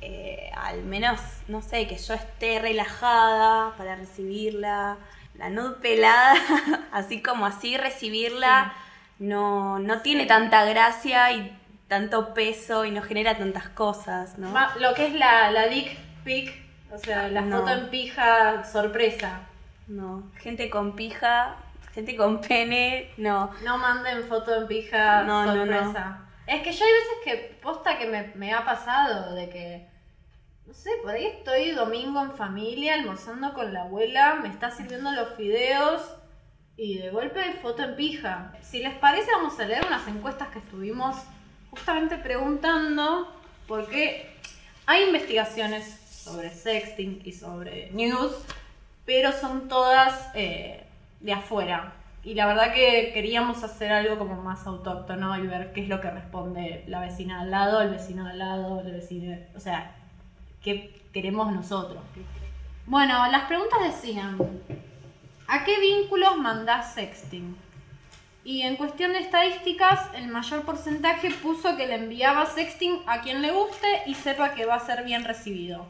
eh, 0.00 0.50
al 0.56 0.82
menos, 0.82 1.20
no 1.46 1.62
sé, 1.62 1.86
que 1.86 1.96
yo 1.96 2.14
esté 2.14 2.58
relajada 2.58 3.76
para 3.76 3.94
recibirla, 3.94 4.98
la 5.34 5.50
nud 5.50 5.76
pelada, 5.76 6.34
así 6.92 7.22
como 7.22 7.46
así 7.46 7.76
recibirla, 7.76 8.72
no, 9.20 9.78
no 9.78 10.00
tiene 10.00 10.26
tanta 10.26 10.64
gracia 10.64 11.30
y 11.32 11.56
tanto 11.88 12.34
peso 12.34 12.84
y 12.84 12.90
no 12.90 13.02
genera 13.02 13.36
tantas 13.38 13.68
cosas, 13.68 14.36
¿no? 14.38 14.50
Ma- 14.50 14.74
Lo 14.80 14.94
que 14.94 15.06
es 15.06 15.14
la, 15.14 15.50
la 15.52 15.66
dick 15.68 15.96
pic, 16.24 16.52
o 16.92 16.98
sea, 16.98 17.28
la 17.28 17.42
No. 17.42 17.58
foto 17.58 17.70
en 17.72 17.88
pija 17.90 18.64
sorpresa. 18.64 19.42
No, 19.86 20.24
gente 20.38 20.68
con 20.68 20.96
pija, 20.96 21.56
Gente 21.92 22.16
con 22.16 22.40
pene, 22.40 23.10
no. 23.16 23.50
No 23.64 23.76
manden 23.76 24.22
foto 24.22 24.54
en 24.54 24.68
pija 24.68 25.22
No, 25.24 25.44
no, 25.44 25.54
sorpresa. 25.56 26.18
Es 26.46 26.62
que 26.62 26.70
yo 26.72 26.84
hay 26.84 26.92
veces 26.92 27.14
que 27.24 27.58
posta 27.60 27.98
que 27.98 28.06
me, 28.06 28.28
me 28.36 28.52
ha 28.54 28.64
pasado 28.64 29.34
de 29.34 29.48
que, 29.48 29.88
no 30.66 30.72
sé, 30.72 30.88
por 31.02 31.10
ahí 31.10 31.26
estoy 31.26 31.72
domingo 31.72 32.22
en 32.22 32.30
familia 32.30 32.94
almorzando 32.94 33.52
con 33.54 33.74
la 33.74 33.82
abuela, 33.82 34.36
me 34.36 34.48
está 34.48 34.70
sirviendo 34.70 35.10
los 35.10 35.34
fideos 35.34 36.00
y 36.80 36.96
de 36.96 37.10
golpe 37.10 37.42
foto 37.60 37.82
en 37.82 37.94
pija. 37.94 38.52
Si 38.62 38.78
les 38.78 38.94
parece 38.94 39.30
vamos 39.32 39.60
a 39.60 39.66
leer 39.66 39.84
unas 39.86 40.08
encuestas 40.08 40.48
que 40.48 40.60
estuvimos 40.60 41.14
justamente 41.70 42.16
preguntando 42.16 43.30
porque 43.68 44.34
hay 44.86 45.04
investigaciones 45.04 46.00
sobre 46.10 46.48
sexting 46.48 47.20
y 47.22 47.32
sobre 47.32 47.90
news, 47.90 48.32
pero 49.04 49.30
son 49.30 49.68
todas 49.68 50.30
eh, 50.34 50.86
de 51.20 51.32
afuera. 51.34 51.92
Y 52.24 52.32
la 52.32 52.46
verdad 52.46 52.72
que 52.72 53.10
queríamos 53.12 53.62
hacer 53.62 53.92
algo 53.92 54.16
como 54.16 54.36
más 54.42 54.66
autóctono 54.66 55.36
y 55.36 55.46
ver 55.46 55.74
qué 55.74 55.82
es 55.82 55.88
lo 55.88 56.00
que 56.00 56.10
responde 56.10 56.84
la 56.86 57.00
vecina 57.00 57.42
al 57.42 57.50
lado, 57.50 57.82
el 57.82 57.90
vecino 57.90 58.26
al 58.26 58.38
lado, 58.38 58.80
el 58.80 58.92
vecino... 58.92 59.36
O 59.54 59.60
sea, 59.60 59.94
qué 60.62 60.98
queremos 61.12 61.52
nosotros. 61.52 62.02
Bueno, 62.86 63.30
las 63.30 63.44
preguntas 63.44 63.80
decían, 63.82 64.38
¿a 65.50 65.64
qué 65.64 65.78
vínculos 65.80 66.38
mandás 66.38 66.94
sexting? 66.94 67.56
Y 68.44 68.62
en 68.62 68.76
cuestión 68.76 69.12
de 69.12 69.18
estadísticas, 69.18 70.00
el 70.14 70.28
mayor 70.28 70.62
porcentaje 70.62 71.30
puso 71.30 71.76
que 71.76 71.86
le 71.86 71.96
enviaba 71.96 72.46
sexting 72.46 73.00
a 73.06 73.20
quien 73.20 73.42
le 73.42 73.50
guste 73.50 73.86
y 74.06 74.14
sepa 74.14 74.54
que 74.54 74.64
va 74.64 74.76
a 74.76 74.86
ser 74.86 75.04
bien 75.04 75.24
recibido. 75.24 75.86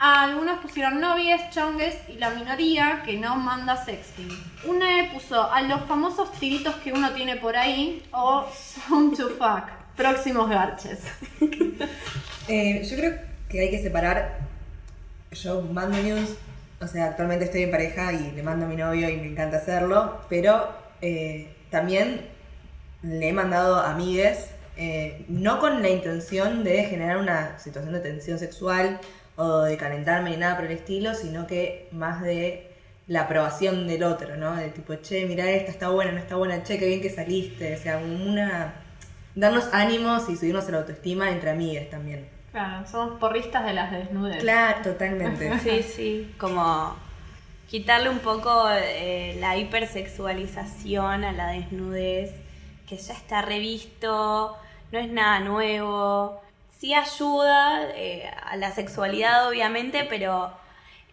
Algunos 0.00 0.58
pusieron 0.58 1.00
novies, 1.00 1.40
chongues 1.50 1.96
y 2.08 2.18
la 2.18 2.30
minoría 2.30 3.02
que 3.04 3.16
no 3.16 3.36
manda 3.36 3.76
sexting. 3.76 4.28
Una 4.64 4.86
puso 5.12 5.50
a 5.50 5.62
los 5.62 5.82
famosos 5.86 6.30
tiritos 6.32 6.74
que 6.76 6.92
uno 6.92 7.12
tiene 7.12 7.36
por 7.36 7.56
ahí 7.56 8.02
o 8.12 8.46
sound 8.52 9.16
to 9.16 9.30
fuck, 9.30 9.68
próximos 9.96 10.48
garches. 10.50 11.00
Eh, 12.50 12.82
yo 12.82 12.96
creo 12.96 13.18
que 13.50 13.60
hay 13.60 13.70
que 13.70 13.82
separar. 13.82 14.38
Yo 15.32 15.60
mando 15.60 15.98
news, 15.98 16.30
o 16.80 16.86
sea, 16.86 17.06
actualmente 17.06 17.44
estoy 17.44 17.62
en 17.62 17.70
pareja 17.70 18.12
y 18.12 18.32
le 18.32 18.42
mando 18.42 18.66
a 18.66 18.68
mi 18.68 18.76
novio 18.76 19.08
y 19.08 19.16
me 19.16 19.26
encanta 19.26 19.58
hacerlo, 19.58 20.20
pero 20.28 20.68
eh, 21.00 21.52
también 21.70 22.20
le 23.02 23.28
he 23.28 23.32
mandado 23.32 23.80
amigues, 23.80 24.50
eh, 24.76 25.24
no 25.28 25.58
con 25.58 25.82
la 25.82 25.88
intención 25.88 26.62
de 26.62 26.84
generar 26.84 27.18
una 27.18 27.58
situación 27.58 27.94
de 27.94 28.00
tensión 28.00 28.38
sexual 28.38 29.00
o 29.36 29.62
de 29.62 29.76
calentarme 29.76 30.30
ni 30.30 30.36
nada 30.36 30.56
por 30.56 30.66
el 30.66 30.72
estilo, 30.72 31.14
sino 31.14 31.46
que 31.46 31.88
más 31.92 32.22
de 32.22 32.68
la 33.08 33.22
aprobación 33.22 33.86
del 33.88 34.02
otro, 34.04 34.36
¿no? 34.36 34.54
De 34.56 34.68
tipo, 34.68 34.94
che, 34.96 35.26
mira 35.26 35.50
esta, 35.50 35.70
está 35.70 35.88
buena, 35.88 36.12
no 36.12 36.18
está 36.18 36.36
buena, 36.36 36.62
che, 36.62 36.78
qué 36.78 36.86
bien 36.86 37.00
que 37.00 37.10
saliste, 37.10 37.74
o 37.74 37.78
sea, 37.78 37.98
una... 37.98 38.74
darnos 39.34 39.68
ánimos 39.72 40.28
y 40.28 40.36
subirnos 40.36 40.68
a 40.68 40.72
la 40.72 40.78
autoestima 40.78 41.30
entre 41.30 41.50
amigues 41.50 41.90
también. 41.90 42.37
Claro, 42.58 42.86
somos 42.88 43.20
porristas 43.20 43.64
de 43.64 43.72
las 43.72 43.92
desnudes. 43.92 44.38
Claro, 44.38 44.82
totalmente. 44.82 45.58
Sí, 45.62 45.84
sí, 45.84 46.34
como 46.38 46.96
quitarle 47.68 48.10
un 48.10 48.18
poco 48.18 48.68
eh, 48.68 49.36
la 49.38 49.56
hipersexualización 49.56 51.22
a 51.22 51.30
la 51.30 51.52
desnudez, 51.52 52.32
que 52.88 52.96
ya 52.96 53.14
está 53.14 53.42
revisto, 53.42 54.56
no 54.90 54.98
es 54.98 55.08
nada 55.08 55.38
nuevo. 55.38 56.40
Sí 56.80 56.94
ayuda 56.94 57.90
eh, 57.94 58.28
a 58.44 58.56
la 58.56 58.72
sexualidad, 58.72 59.48
obviamente, 59.48 60.04
pero 60.10 60.50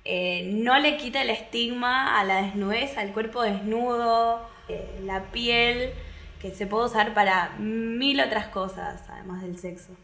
eh, 0.03 0.49
no 0.51 0.79
le 0.79 0.97
quita 0.97 1.21
el 1.21 1.29
estigma 1.29 2.19
a 2.19 2.23
la 2.23 2.41
desnudez, 2.41 2.97
al 2.97 3.13
cuerpo 3.13 3.43
desnudo, 3.43 4.41
eh, 4.67 4.99
la 5.03 5.25
piel, 5.25 5.91
que 6.41 6.49
se 6.49 6.65
puede 6.65 6.85
usar 6.85 7.13
para 7.13 7.51
mil 7.59 8.19
otras 8.19 8.47
cosas, 8.47 9.03
además 9.09 9.43
del 9.43 9.59
sexo. 9.59 9.95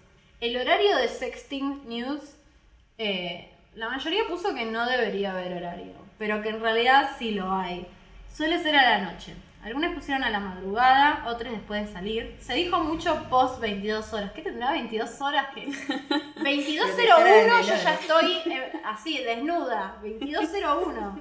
El 0.42 0.58
horario 0.58 0.98
de 0.98 1.08
Sexting 1.08 1.88
News, 1.88 2.20
eh, 2.98 3.48
la 3.76 3.88
mayoría 3.90 4.24
puso 4.28 4.56
que 4.56 4.66
no 4.66 4.90
debería 4.90 5.34
haber 5.34 5.54
horario, 5.54 5.94
pero 6.18 6.42
que 6.42 6.50
en 6.50 6.60
realidad 6.60 7.12
sí 7.20 7.30
lo 7.30 7.52
hay. 7.52 7.86
Suele 8.34 8.58
ser 8.58 8.76
a 8.76 8.98
la 8.98 9.12
noche. 9.12 9.36
Algunas 9.64 9.94
pusieron 9.94 10.24
a 10.24 10.32
la 10.32 10.40
madrugada, 10.40 11.26
otras 11.28 11.52
después 11.52 11.86
de 11.86 11.94
salir. 11.94 12.36
Se 12.40 12.56
dijo 12.56 12.80
mucho 12.80 13.28
post 13.30 13.60
22 13.60 14.14
horas. 14.14 14.32
¿Qué 14.32 14.42
tendrá 14.42 14.72
22 14.72 15.22
horas? 15.22 15.46
que 15.54 15.68
22.01 16.38 17.62
yo 17.62 17.76
ya 17.76 17.94
estoy 17.94 18.40
eh, 18.52 18.72
así, 18.84 19.20
desnuda. 19.20 19.98
22.01. 20.02 21.20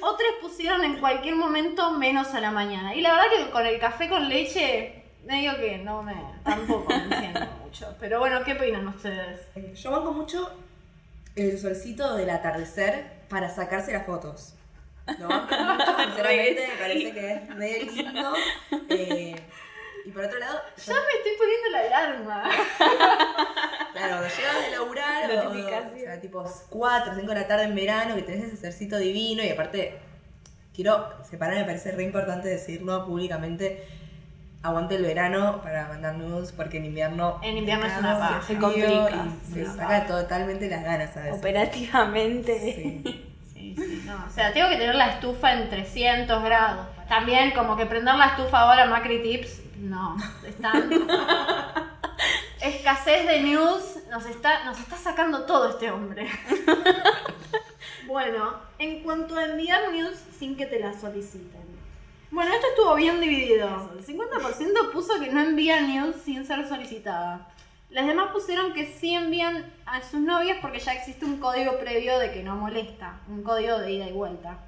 Otras 0.00 0.28
pusieron 0.40 0.84
en 0.84 1.00
cualquier 1.00 1.34
momento 1.34 1.90
menos 1.90 2.32
a 2.32 2.40
la 2.40 2.50
mañana. 2.50 2.94
Y 2.94 3.02
la 3.02 3.10
verdad 3.10 3.26
que 3.36 3.50
con 3.50 3.66
el 3.66 3.78
café 3.78 4.08
con 4.08 4.26
leche, 4.26 5.03
medio 5.24 5.56
que 5.56 5.78
no 5.78 6.02
me 6.02 6.14
tampoco 6.44 6.88
me 6.88 7.04
enciendo 7.04 7.40
mucho. 7.64 7.94
Pero 8.00 8.18
bueno, 8.18 8.42
¿qué 8.44 8.52
opinan 8.54 8.86
ustedes? 8.88 9.40
Yo 9.74 9.90
banco 9.90 10.12
mucho 10.12 10.50
el 11.36 11.58
solcito 11.58 12.14
del 12.16 12.30
atardecer 12.30 13.04
para 13.28 13.48
sacarse 13.50 13.92
las 13.92 14.06
fotos. 14.06 14.54
Lo 15.18 15.28
banco 15.28 15.54
mucho, 15.54 15.96
sinceramente, 16.04 16.68
me 16.68 16.76
parece 16.78 17.12
que 17.12 17.32
es 17.32 17.48
medio 17.56 17.92
lindo. 17.92 18.32
Eh, 18.88 19.36
y 20.04 20.10
por 20.10 20.24
otro 20.24 20.38
lado, 20.38 20.60
Ya 20.76 20.94
me 20.94 21.18
estoy 21.18 21.32
poniendo 21.38 21.70
la 21.72 21.78
alarma. 21.80 22.44
claro, 23.92 24.16
cuando 24.18 24.28
llegas 24.28 24.64
de 24.64 24.70
laburar, 24.70 25.30
o, 25.30 25.50
o 25.50 25.98
sea, 25.98 26.20
tipo 26.20 26.44
4 26.70 27.12
o 27.12 27.14
5 27.14 27.28
de 27.28 27.34
la 27.34 27.46
tarde 27.46 27.64
en 27.64 27.74
verano, 27.74 28.14
que 28.14 28.22
tenés 28.22 28.44
ese 28.44 28.56
cercito 28.56 28.98
divino, 28.98 29.42
y 29.42 29.48
aparte, 29.48 29.98
quiero 30.74 31.12
separar, 31.24 31.56
me 31.56 31.64
parece 31.64 31.92
re 31.92 32.02
importante 32.02 32.48
decirlo 32.48 33.06
públicamente. 33.06 33.86
Aguante 34.64 34.94
el 34.96 35.02
verano 35.02 35.60
para 35.62 35.88
mandar 35.88 36.14
nudes 36.14 36.50
porque 36.50 36.78
en 36.78 36.86
invierno. 36.86 37.38
En 37.42 37.58
invierno 37.58 37.84
es 37.84 37.98
una 37.98 38.18
paja, 38.18 38.42
se 38.42 38.56
complica, 38.56 39.26
y 39.46 39.52
se 39.52 39.62
una 39.64 39.74
saca 39.74 40.06
totalmente 40.06 40.70
las 40.70 40.82
ganas 40.82 41.14
a 41.18 41.20
veces. 41.20 41.38
Operativamente. 41.38 43.02
Sí. 43.04 43.30
Sí, 43.54 43.74
sí, 43.78 44.02
no. 44.04 44.26
O 44.26 44.30
sea, 44.30 44.52
tengo 44.52 44.68
que 44.68 44.76
tener 44.76 44.94
la 44.94 45.12
estufa 45.12 45.54
en 45.54 45.70
300 45.70 46.42
grados. 46.42 46.86
También, 47.08 47.52
como 47.52 47.78
que 47.78 47.86
prender 47.86 48.14
la 48.14 48.26
estufa 48.26 48.60
ahora, 48.60 48.84
Macri 48.84 49.22
Tips, 49.22 49.62
no. 49.78 50.16
Están. 50.46 50.90
Escasez 52.60 53.26
de 53.26 53.40
news, 53.40 53.98
nos 54.10 54.26
está, 54.26 54.64
nos 54.64 54.78
está 54.78 54.96
sacando 54.96 55.44
todo 55.46 55.70
este 55.70 55.90
hombre. 55.90 56.28
bueno, 58.06 58.54
en 58.78 59.02
cuanto 59.02 59.36
a 59.36 59.44
enviar 59.44 59.92
news 59.92 60.16
sin 60.38 60.56
que 60.56 60.66
te 60.66 60.78
la 60.78 60.92
soliciten. 60.92 61.73
Bueno, 62.34 62.52
esto 62.52 62.66
estuvo 62.66 62.96
bien 62.96 63.20
dividido. 63.20 63.92
El 63.96 64.04
50% 64.04 64.90
puso 64.90 65.20
que 65.20 65.30
no 65.30 65.40
envía 65.40 65.82
news 65.82 66.16
sin 66.16 66.44
ser 66.44 66.66
solicitada. 66.66 67.46
Las 67.90 68.08
demás 68.08 68.32
pusieron 68.32 68.72
que 68.72 68.86
sí 68.86 69.14
envían 69.14 69.72
a 69.86 70.02
sus 70.02 70.18
novias 70.18 70.58
porque 70.60 70.80
ya 70.80 70.94
existe 70.94 71.24
un 71.24 71.38
código 71.38 71.78
previo 71.78 72.18
de 72.18 72.32
que 72.32 72.42
no 72.42 72.56
molesta, 72.56 73.20
un 73.28 73.44
código 73.44 73.78
de 73.78 73.92
ida 73.92 74.08
y 74.08 74.12
vuelta. 74.12 74.58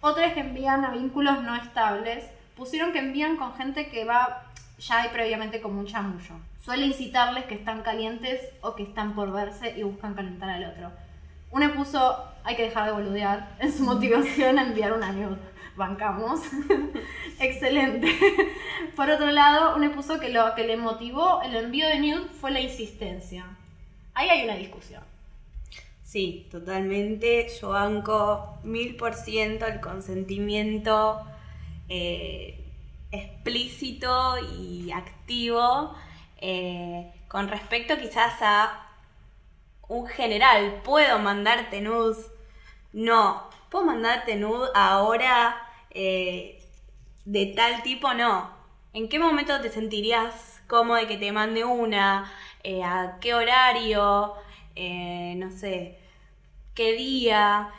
Otras 0.00 0.32
que 0.32 0.40
envían 0.40 0.86
a 0.86 0.92
vínculos 0.92 1.42
no 1.42 1.54
estables 1.54 2.24
pusieron 2.56 2.92
que 2.92 3.00
envían 3.00 3.36
con 3.36 3.54
gente 3.56 3.90
que 3.90 4.06
va 4.06 4.44
ya 4.78 5.02
hay 5.02 5.10
previamente 5.10 5.60
como 5.60 5.80
un 5.80 5.86
chamullo. 5.86 6.36
Suele 6.64 6.86
incitarles 6.86 7.44
que 7.44 7.56
están 7.56 7.82
calientes 7.82 8.40
o 8.62 8.74
que 8.74 8.84
están 8.84 9.14
por 9.14 9.30
verse 9.30 9.76
y 9.76 9.82
buscan 9.82 10.14
calentar 10.14 10.48
al 10.48 10.64
otro. 10.64 10.90
Una 11.50 11.74
puso, 11.74 12.24
hay 12.42 12.56
que 12.56 12.62
dejar 12.62 12.86
de 12.86 12.92
boludear, 12.92 13.54
en 13.58 13.70
su 13.70 13.82
motivación 13.82 14.58
a 14.58 14.62
enviar 14.66 14.94
una 14.94 15.12
nude. 15.12 15.51
Bancamos. 15.76 16.40
Excelente. 17.40 18.08
Por 18.96 19.10
otro 19.10 19.30
lado, 19.30 19.76
una 19.76 19.92
puso 19.92 20.20
que 20.20 20.28
lo 20.28 20.54
que 20.54 20.64
le 20.64 20.76
motivó 20.76 21.42
el 21.42 21.56
envío 21.56 21.86
de 21.88 21.98
nude 21.98 22.28
fue 22.40 22.50
la 22.50 22.60
insistencia. 22.60 23.46
Ahí 24.14 24.28
hay 24.28 24.44
una 24.44 24.56
discusión. 24.56 25.02
Sí, 26.04 26.46
totalmente. 26.50 27.48
Yo 27.58 27.70
banco 27.70 28.58
mil 28.64 28.96
por 28.96 29.14
ciento 29.14 29.66
el 29.66 29.80
consentimiento 29.80 31.26
eh, 31.88 32.62
explícito 33.10 34.36
y 34.58 34.92
activo 34.92 35.94
eh, 36.38 37.10
con 37.28 37.48
respecto 37.48 37.96
quizás 37.96 38.34
a 38.42 38.88
un 39.88 40.06
general. 40.06 40.82
¿Puedo 40.84 41.18
mandarte 41.18 41.80
nudes? 41.80 42.30
No. 42.92 43.51
¿Puedo 43.72 43.86
mandarte 43.86 44.36
nude 44.36 44.68
ahora 44.74 45.66
eh, 45.90 46.62
de 47.24 47.46
tal 47.56 47.82
tipo? 47.82 48.12
No. 48.12 48.50
¿En 48.92 49.08
qué 49.08 49.18
momento 49.18 49.62
te 49.62 49.70
sentirías 49.70 50.60
cómodo 50.66 50.98
de 50.98 51.06
que 51.06 51.16
te 51.16 51.32
mande 51.32 51.64
una? 51.64 52.30
Eh, 52.64 52.84
¿A 52.84 53.16
qué 53.18 53.32
horario? 53.32 54.34
Eh, 54.76 55.36
no 55.38 55.50
sé, 55.50 55.98
qué 56.74 56.92
día, 56.92 57.70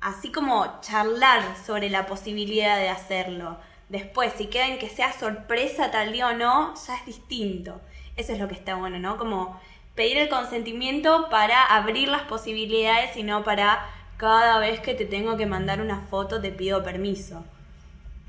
así 0.00 0.32
como 0.32 0.80
charlar 0.80 1.42
sobre 1.66 1.90
la 1.90 2.06
posibilidad 2.06 2.78
de 2.78 2.88
hacerlo. 2.88 3.58
Después, 3.90 4.32
si 4.38 4.46
queda 4.46 4.68
en 4.68 4.78
que 4.78 4.88
sea 4.88 5.12
sorpresa 5.12 5.90
tal 5.90 6.14
día 6.14 6.28
o 6.28 6.32
no, 6.32 6.72
ya 6.86 6.94
es 6.94 7.04
distinto. 7.04 7.78
Eso 8.16 8.32
es 8.32 8.38
lo 8.38 8.48
que 8.48 8.54
está 8.54 8.76
bueno, 8.76 8.98
¿no? 8.98 9.18
Como 9.18 9.60
pedir 9.94 10.16
el 10.16 10.30
consentimiento 10.30 11.28
para 11.28 11.62
abrir 11.62 12.08
las 12.08 12.22
posibilidades 12.22 13.18
y 13.18 13.22
no 13.22 13.44
para 13.44 13.86
cada 14.22 14.60
vez 14.60 14.78
que 14.78 14.94
te 14.94 15.04
tengo 15.04 15.36
que 15.36 15.46
mandar 15.46 15.80
una 15.80 15.98
foto 16.08 16.40
te 16.40 16.52
pido 16.52 16.84
permiso. 16.84 17.42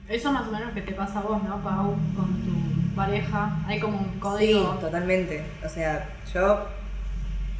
Eso 0.09 0.31
más 0.31 0.47
o 0.47 0.51
menos 0.51 0.73
que 0.73 0.81
te 0.81 0.91
pasa 0.91 1.19
a 1.19 1.21
vos, 1.21 1.43
¿no, 1.43 1.61
Pau? 1.61 1.93
Con 2.15 2.33
tu 2.41 2.95
pareja. 2.95 3.51
Hay 3.67 3.79
como 3.79 3.99
un 3.99 4.05
Sí, 4.13 4.19
código. 4.19 4.69
totalmente. 4.81 5.43
O 5.63 5.69
sea, 5.69 6.09
yo 6.33 6.61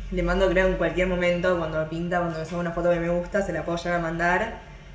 le 0.09 0.23
mando, 0.23 0.49
creo, 0.49 0.65
en 0.65 0.77
cualquier 0.77 1.05
momento, 1.09 1.59
cuando 1.59 1.77
me 1.77 1.85
pinta, 1.85 2.21
cuando 2.21 2.39
me 2.39 2.45
saca 2.45 2.57
una 2.57 2.71
foto 2.71 2.89
que 2.89 2.99
me 2.99 3.09
gusta, 3.09 3.43
se 3.43 3.53
la 3.53 3.63
puedo 3.63 3.77
llegar 3.77 3.99
a 3.99 4.01
mandar. 4.01 4.53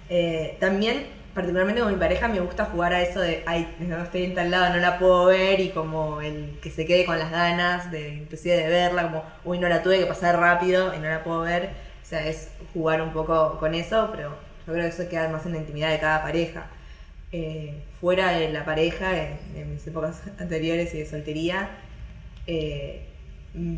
Eh, 0.08 0.56
también, 0.58 1.06
particularmente 1.32 1.80
con 1.80 1.92
mi 1.92 1.98
pareja, 1.98 2.26
me 2.26 2.40
gusta 2.40 2.64
jugar 2.64 2.92
a 2.92 3.02
eso 3.02 3.20
de, 3.20 3.44
ay, 3.46 3.72
no 3.78 4.02
estoy 4.02 4.24
en 4.24 4.34
tal 4.34 4.50
lado, 4.50 4.74
no 4.74 4.80
la 4.80 4.98
puedo 4.98 5.26
ver, 5.26 5.60
y 5.60 5.68
como 5.68 6.20
el 6.20 6.58
que 6.60 6.72
se 6.72 6.84
quede 6.86 7.06
con 7.06 7.16
las 7.20 7.30
ganas, 7.30 7.92
de 7.92 8.14
inclusive 8.14 8.56
de 8.56 8.68
verla, 8.68 9.04
como, 9.04 9.22
uy, 9.44 9.60
no 9.60 9.68
la 9.68 9.84
tuve 9.84 10.00
que 10.00 10.06
pasar 10.06 10.40
rápido 10.40 10.92
y 10.92 10.98
no 10.98 11.08
la 11.08 11.22
puedo 11.22 11.42
ver. 11.42 11.86
O 12.08 12.10
sea, 12.10 12.26
es 12.26 12.48
jugar 12.72 13.02
un 13.02 13.12
poco 13.12 13.58
con 13.58 13.74
eso, 13.74 14.08
pero 14.10 14.30
yo 14.66 14.72
creo 14.72 14.84
que 14.84 14.88
eso 14.88 15.08
queda 15.10 15.28
más 15.28 15.44
en 15.44 15.52
la 15.52 15.58
intimidad 15.58 15.90
de 15.90 16.00
cada 16.00 16.22
pareja. 16.22 16.70
Eh, 17.32 17.84
fuera 18.00 18.30
de 18.32 18.50
la 18.50 18.64
pareja, 18.64 19.18
en, 19.18 19.38
en 19.54 19.70
mis 19.74 19.86
épocas 19.86 20.22
anteriores 20.38 20.94
y 20.94 21.00
de 21.00 21.06
soltería, 21.06 21.68
eh, 22.46 23.06
mm, 23.54 23.76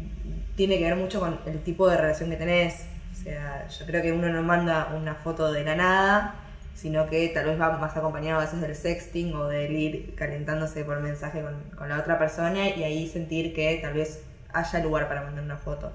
tiene 0.57 0.79
que 0.79 0.85
ver 0.85 0.97
mucho 0.97 1.21
con 1.21 1.41
el 1.47 1.63
tipo 1.65 1.89
de 1.89 1.97
relación 1.97 2.31
que 2.31 2.37
tenés. 2.37 2.87
O 3.13 3.17
sea, 3.17 3.67
yo 3.69 3.85
creo 3.87 4.01
que 4.03 4.13
uno 4.13 4.29
no 4.31 4.43
manda 4.45 4.93
una 4.95 5.17
foto 5.17 5.51
de 5.51 5.65
la 5.65 5.75
nada, 5.75 6.37
sino 6.75 7.09
que 7.09 7.29
tal 7.31 7.47
vez 7.47 7.61
va 7.61 7.79
más 7.79 7.97
acompañado 7.97 8.39
a 8.41 8.45
veces 8.45 8.61
del 8.61 8.77
sexting 8.77 9.35
o 9.35 9.49
del 9.49 9.73
ir 9.77 10.15
calentándose 10.15 10.85
por 10.85 11.01
mensaje 11.01 11.43
con, 11.43 11.65
con 11.77 11.89
la 11.89 11.99
otra 11.99 12.17
persona 12.19 12.69
y 12.71 12.85
ahí 12.85 13.09
sentir 13.09 13.55
que 13.55 13.79
tal 13.83 13.95
vez 13.95 14.23
haya 14.53 14.79
lugar 14.81 15.09
para 15.09 15.23
mandar 15.23 15.45
una 15.45 15.57
foto. 15.57 15.93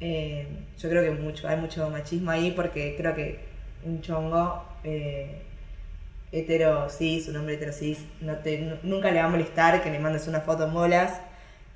Eh, 0.00 0.46
yo 0.78 0.88
creo 0.88 1.02
que 1.02 1.10
mucho, 1.10 1.48
hay 1.48 1.56
mucho 1.56 1.88
machismo 1.90 2.30
ahí 2.30 2.52
porque 2.52 2.94
creo 2.96 3.14
que 3.14 3.40
un 3.84 4.00
chongo 4.00 4.62
eh, 4.84 5.42
hetero 6.32 6.88
cis, 6.90 7.28
un 7.28 7.36
hombre 7.36 7.54
hetero 7.54 7.72
cis, 7.72 8.04
no 8.20 8.36
te, 8.36 8.58
nu- 8.58 8.78
nunca 8.82 9.10
le 9.10 9.18
va 9.20 9.26
a 9.26 9.28
molestar 9.28 9.82
que 9.82 9.90
le 9.90 9.98
mandes 9.98 10.26
una 10.28 10.40
foto 10.40 10.64
en 10.64 10.74
bolas, 10.74 11.20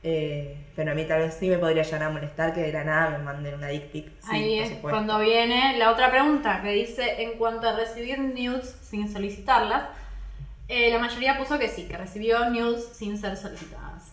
eh, 0.03 0.57
pero 0.77 0.93
a 0.93 0.95
mí 0.95 1.05
tal 1.05 1.21
vez 1.21 1.35
sí 1.35 1.49
me 1.49 1.59
podría 1.59 1.83
llegar 1.83 2.03
a 2.05 2.11
molestar 2.11 2.53
que 2.53 2.61
de 2.61 2.73
la 2.73 2.85
nada 2.85 3.11
me 3.11 3.19
manden 3.19 3.55
una 3.55 3.69
dick 3.69 3.85
pic. 3.91 4.07
Sí, 4.21 4.29
Ahí 4.31 4.59
es 4.59 4.73
cuando 4.81 5.19
viene 5.19 5.77
la 5.79 5.91
otra 5.91 6.11
pregunta 6.11 6.61
que 6.63 6.71
dice 6.73 7.23
en 7.23 7.37
cuanto 7.39 7.67
a 7.69 7.73
recibir 7.77 8.19
nudes 8.21 8.77
sin 8.83 9.09
solicitarlas, 9.09 9.85
eh, 10.69 10.91
la 10.91 10.99
mayoría 10.99 11.39
puso 11.39 11.59
que 11.59 11.69
sí, 11.69 11.85
que 11.87 11.97
recibió 11.97 12.45
nudes 12.47 12.91
sin 12.93 13.17
ser 13.19 13.37
solicitadas. 13.37 14.13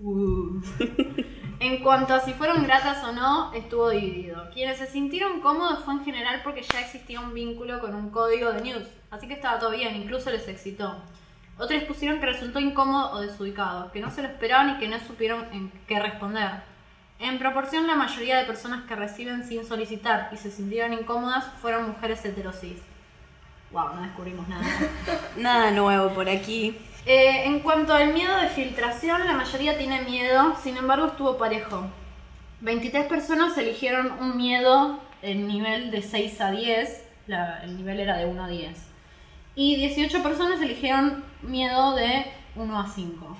Uh. 0.00 0.60
en 1.58 1.82
cuanto 1.82 2.14
a 2.14 2.20
si 2.20 2.32
fueron 2.34 2.64
gratas 2.64 3.02
o 3.04 3.12
no, 3.12 3.52
estuvo 3.54 3.90
dividido. 3.90 4.50
Quienes 4.52 4.78
se 4.78 4.86
sintieron 4.86 5.40
cómodos 5.40 5.84
fue 5.84 5.94
en 5.94 6.04
general 6.04 6.40
porque 6.44 6.62
ya 6.62 6.80
existía 6.80 7.20
un 7.20 7.32
vínculo 7.32 7.80
con 7.80 7.94
un 7.94 8.10
código 8.10 8.52
de 8.52 8.62
news, 8.62 8.86
así 9.10 9.26
que 9.26 9.34
estaba 9.34 9.58
todo 9.58 9.70
bien, 9.70 9.96
incluso 9.96 10.30
les 10.30 10.46
excitó. 10.48 10.96
Otros 11.58 11.84
pusieron 11.84 12.20
que 12.20 12.26
resultó 12.26 12.60
incómodo 12.60 13.12
o 13.12 13.20
desubicado, 13.20 13.90
que 13.90 14.00
no 14.00 14.10
se 14.10 14.20
lo 14.20 14.28
esperaban 14.28 14.76
y 14.76 14.78
que 14.78 14.88
no 14.88 14.98
supieron 15.00 15.46
en 15.52 15.72
qué 15.86 15.98
responder. 15.98 16.50
En 17.18 17.38
proporción, 17.38 17.86
la 17.86 17.94
mayoría 17.94 18.36
de 18.36 18.44
personas 18.44 18.84
que 18.86 18.94
reciben 18.94 19.42
sin 19.42 19.64
solicitar 19.64 20.28
y 20.32 20.36
se 20.36 20.50
sintieron 20.50 20.92
incómodas 20.92 21.46
fueron 21.62 21.88
mujeres 21.88 22.22
heterosis. 22.26 22.82
Wow, 23.70 23.94
no 23.94 24.02
descubrimos 24.02 24.46
nada. 24.48 24.64
Nada 25.36 25.70
nuevo 25.70 26.10
por 26.10 26.28
aquí. 26.28 26.78
Eh, 27.06 27.44
en 27.44 27.60
cuanto 27.60 27.92
al 27.94 28.12
miedo 28.12 28.36
de 28.40 28.48
filtración, 28.48 29.24
la 29.26 29.32
mayoría 29.34 29.78
tiene 29.78 30.02
miedo, 30.02 30.56
sin 30.62 30.76
embargo 30.76 31.06
estuvo 31.06 31.38
parejo. 31.38 31.86
23 32.62 33.06
personas 33.06 33.56
eligieron 33.58 34.10
un 34.20 34.36
miedo 34.36 34.98
en 35.22 35.46
nivel 35.46 35.90
de 35.92 36.02
6 36.02 36.40
a 36.40 36.50
10, 36.50 37.04
la- 37.28 37.62
el 37.62 37.76
nivel 37.76 38.00
era 38.00 38.16
de 38.16 38.26
1 38.26 38.44
a 38.44 38.48
10. 38.48 38.76
Y 39.54 39.76
18 39.76 40.22
personas 40.22 40.60
eligieron 40.60 41.24
miedo 41.42 41.94
de 41.94 42.26
1 42.56 42.80
a 42.80 42.88
5. 42.88 43.36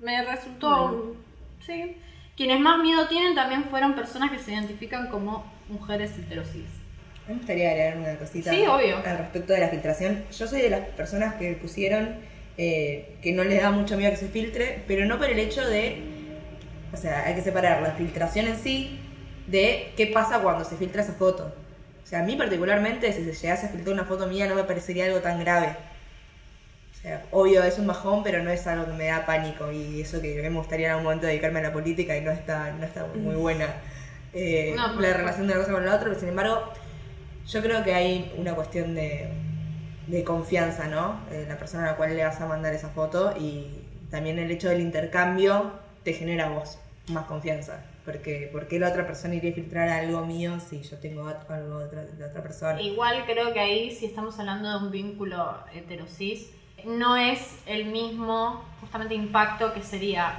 Me 0.00 0.22
resultó... 0.22 1.16
Sí. 1.64 1.96
Quienes 2.36 2.60
más 2.60 2.78
miedo 2.82 3.06
tienen 3.08 3.34
también 3.34 3.64
fueron 3.64 3.94
personas 3.94 4.30
que 4.30 4.38
se 4.38 4.52
identifican 4.52 5.08
como 5.08 5.44
mujeres 5.68 6.18
heterosis. 6.18 6.66
Me 7.26 7.34
gustaría 7.34 7.70
agregar 7.70 7.96
una 7.96 8.16
cosita 8.18 8.50
Sí, 8.50 8.66
obvio. 8.66 8.98
al 8.98 9.18
respecto 9.18 9.52
de 9.54 9.60
la 9.60 9.68
filtración. 9.68 10.24
Yo 10.36 10.46
soy 10.46 10.60
de 10.60 10.68
las 10.70 10.80
personas 10.88 11.36
que 11.36 11.52
pusieron 11.54 12.16
eh, 12.56 13.16
que 13.22 13.32
no 13.32 13.42
les 13.42 13.60
da 13.60 13.70
mucho 13.70 13.96
miedo 13.96 14.12
que 14.12 14.16
se 14.16 14.28
filtre, 14.28 14.82
pero 14.86 15.06
no 15.06 15.18
por 15.18 15.28
el 15.28 15.38
hecho 15.38 15.66
de. 15.66 16.02
O 16.92 16.96
sea, 16.96 17.24
hay 17.26 17.34
que 17.34 17.42
separar 17.42 17.82
la 17.82 17.92
filtración 17.92 18.46
en 18.46 18.56
sí 18.56 19.00
de 19.48 19.92
qué 19.96 20.06
pasa 20.06 20.40
cuando 20.40 20.64
se 20.64 20.76
filtra 20.76 21.02
esa 21.02 21.14
foto. 21.14 21.52
O 22.02 22.06
sea, 22.06 22.20
a 22.20 22.22
mí 22.22 22.36
particularmente, 22.36 23.12
si 23.12 23.24
se 23.24 23.32
llegase 23.32 23.66
a 23.66 23.68
filtrar 23.70 23.94
una 23.94 24.04
foto 24.04 24.26
mía, 24.26 24.46
no 24.46 24.54
me 24.54 24.64
parecería 24.64 25.06
algo 25.06 25.20
tan 25.20 25.40
grave. 25.40 25.74
O 26.92 27.02
sea, 27.02 27.24
obvio 27.32 27.62
es 27.64 27.78
un 27.78 27.86
bajón, 27.86 28.22
pero 28.22 28.42
no 28.42 28.50
es 28.50 28.66
algo 28.66 28.86
que 28.86 28.92
me 28.92 29.06
da 29.06 29.26
pánico. 29.26 29.72
Y 29.72 30.00
eso 30.02 30.20
que 30.22 30.40
me 30.40 30.56
gustaría 30.56 30.86
en 30.86 30.92
algún 30.92 31.04
momento 31.04 31.26
dedicarme 31.26 31.58
a 31.58 31.64
la 31.64 31.72
política 31.72 32.16
y 32.16 32.20
no 32.20 32.30
está, 32.30 32.72
no 32.72 32.84
está 32.84 33.06
muy 33.14 33.34
buena 33.34 33.66
eh, 34.32 34.74
No, 34.76 35.00
la 35.00 35.12
relación 35.12 35.46
de 35.46 35.54
una 35.54 35.62
cosa 35.62 35.72
con 35.72 35.84
la 35.84 35.94
otra. 35.94 36.08
Pero 36.08 36.20
sin 36.20 36.28
embargo, 36.28 36.72
yo 37.46 37.62
creo 37.62 37.82
que 37.82 37.94
hay 37.94 38.32
una 38.38 38.54
cuestión 38.54 38.94
de, 38.94 39.28
de 40.06 40.24
confianza, 40.24 40.86
¿no? 40.88 41.20
Eh, 41.30 41.46
la 41.48 41.58
persona 41.58 41.84
a 41.84 41.90
la 41.92 41.96
cual 41.96 42.16
le 42.16 42.24
vas 42.24 42.40
a 42.40 42.46
mandar 42.46 42.74
esa 42.74 42.88
foto 42.90 43.34
y 43.38 43.66
también 44.10 44.38
el 44.38 44.50
hecho 44.50 44.68
del 44.68 44.80
intercambio 44.80 45.72
te 46.02 46.12
genera 46.12 46.48
vos 46.48 46.78
más 47.08 47.24
confianza. 47.26 47.84
Porque, 48.04 48.50
¿por 48.52 48.68
qué 48.68 48.78
la 48.78 48.88
otra 48.88 49.06
persona 49.06 49.34
iría 49.34 49.52
a 49.52 49.54
filtrar 49.54 49.88
algo 49.88 50.26
mío 50.26 50.60
si 50.60 50.82
yo 50.82 50.98
tengo 50.98 51.26
algo 51.48 51.78
de 51.78 51.84
otra, 51.86 52.04
de 52.04 52.24
otra 52.24 52.42
persona? 52.42 52.80
Igual 52.80 53.24
creo 53.24 53.54
que 53.54 53.60
ahí, 53.60 53.90
si 53.90 54.04
estamos 54.04 54.38
hablando 54.38 54.70
de 54.70 54.84
un 54.84 54.90
vínculo 54.90 55.58
heterosis, 55.72 56.50
no 56.84 57.16
es 57.16 57.56
el 57.66 57.86
mismo 57.86 58.62
justamente 58.80 59.14
impacto 59.14 59.72
que 59.72 59.82
sería 59.82 60.34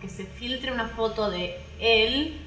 que 0.00 0.08
se 0.08 0.24
filtre 0.24 0.72
una 0.72 0.86
foto 0.86 1.30
de 1.30 1.56
él 1.80 2.40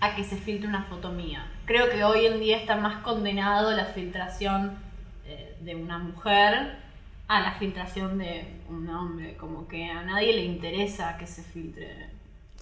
a 0.00 0.16
que 0.16 0.24
se 0.24 0.36
filtre 0.36 0.66
una 0.66 0.84
foto 0.84 1.10
mía. 1.10 1.46
Creo 1.66 1.90
que 1.90 2.02
hoy 2.04 2.24
en 2.24 2.40
día 2.40 2.56
está 2.56 2.76
más 2.76 3.02
condenado 3.02 3.70
la 3.72 3.84
filtración 3.84 4.78
eh, 5.30 5.56
de 5.60 5.74
una 5.74 5.98
mujer 5.98 6.76
a 7.28 7.40
la 7.40 7.52
filtración 7.52 8.18
de 8.18 8.60
un 8.68 8.88
hombre. 8.88 9.36
Como 9.36 9.68
que 9.68 9.84
a 9.86 10.02
nadie 10.02 10.32
le 10.34 10.44
interesa 10.44 11.16
que 11.18 11.26
se 11.26 11.42
filtre 11.42 12.08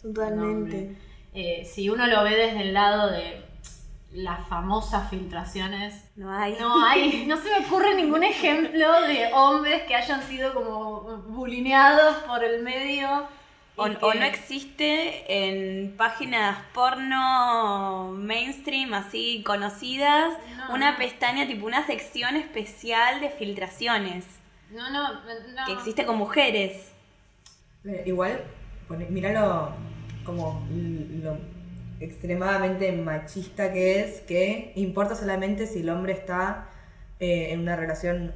hombre. 0.05 0.97
Eh, 1.35 1.65
si 1.65 1.89
uno 1.89 2.07
lo 2.07 2.23
ve 2.25 2.37
desde 2.37 2.63
el 2.63 2.75
lado 2.75 3.11
de 3.11 3.43
las 4.13 4.47
famosas 4.49 5.11
filtraciones, 5.11 6.11
No 6.17 6.33
hay. 6.33 6.57
no 6.59 6.85
hay, 6.85 7.27
no 7.27 7.37
se 7.37 7.51
me 7.51 7.67
ocurre 7.67 7.95
ningún 7.95 8.25
ejemplo 8.25 9.01
de 9.03 9.31
hombres 9.35 9.83
que 9.83 9.95
hayan 9.95 10.23
sido 10.23 10.55
como 10.55 11.01
bulineados 11.29 12.17
por 12.25 12.43
el 12.43 12.63
medio. 12.63 13.29
O, 13.79 13.85
que- 13.85 13.97
o 14.05 14.15
no 14.15 14.25
existe 14.25 15.25
en 15.29 15.97
páginas 15.97 16.59
porno 16.75 18.13
mainstream 18.17 18.93
así 18.95 19.43
conocidas 19.47 20.33
No, 20.57 20.75
una 20.75 20.93
no. 20.93 20.99
pestaña 20.99 21.47
tipo 21.47 21.67
una 21.67 21.87
sección 21.87 22.37
especial 22.37 23.21
de 23.21 23.31
filtraciones 23.31 24.25
No, 24.71 24.91
no, 24.91 25.13
no. 25.13 25.67
que 25.67 25.73
existe 25.73 26.05
con 26.05 26.17
mujeres. 26.19 26.91
Eh, 27.85 28.03
Igual, 28.07 28.43
pone- 28.89 29.07
míralo 29.07 29.73
como 30.25 30.67
lo 31.23 31.39
extremadamente 32.01 32.93
machista 32.93 33.73
que 33.73 34.01
es, 34.01 34.21
que 34.21 34.73
importa 34.77 35.15
solamente 35.15 35.67
si 35.67 35.81
el 35.81 35.91
hombre 35.91 36.13
está 36.13 36.69
eh, 37.21 37.53
en 37.53 37.61
una 37.61 37.77
relación 37.77 38.33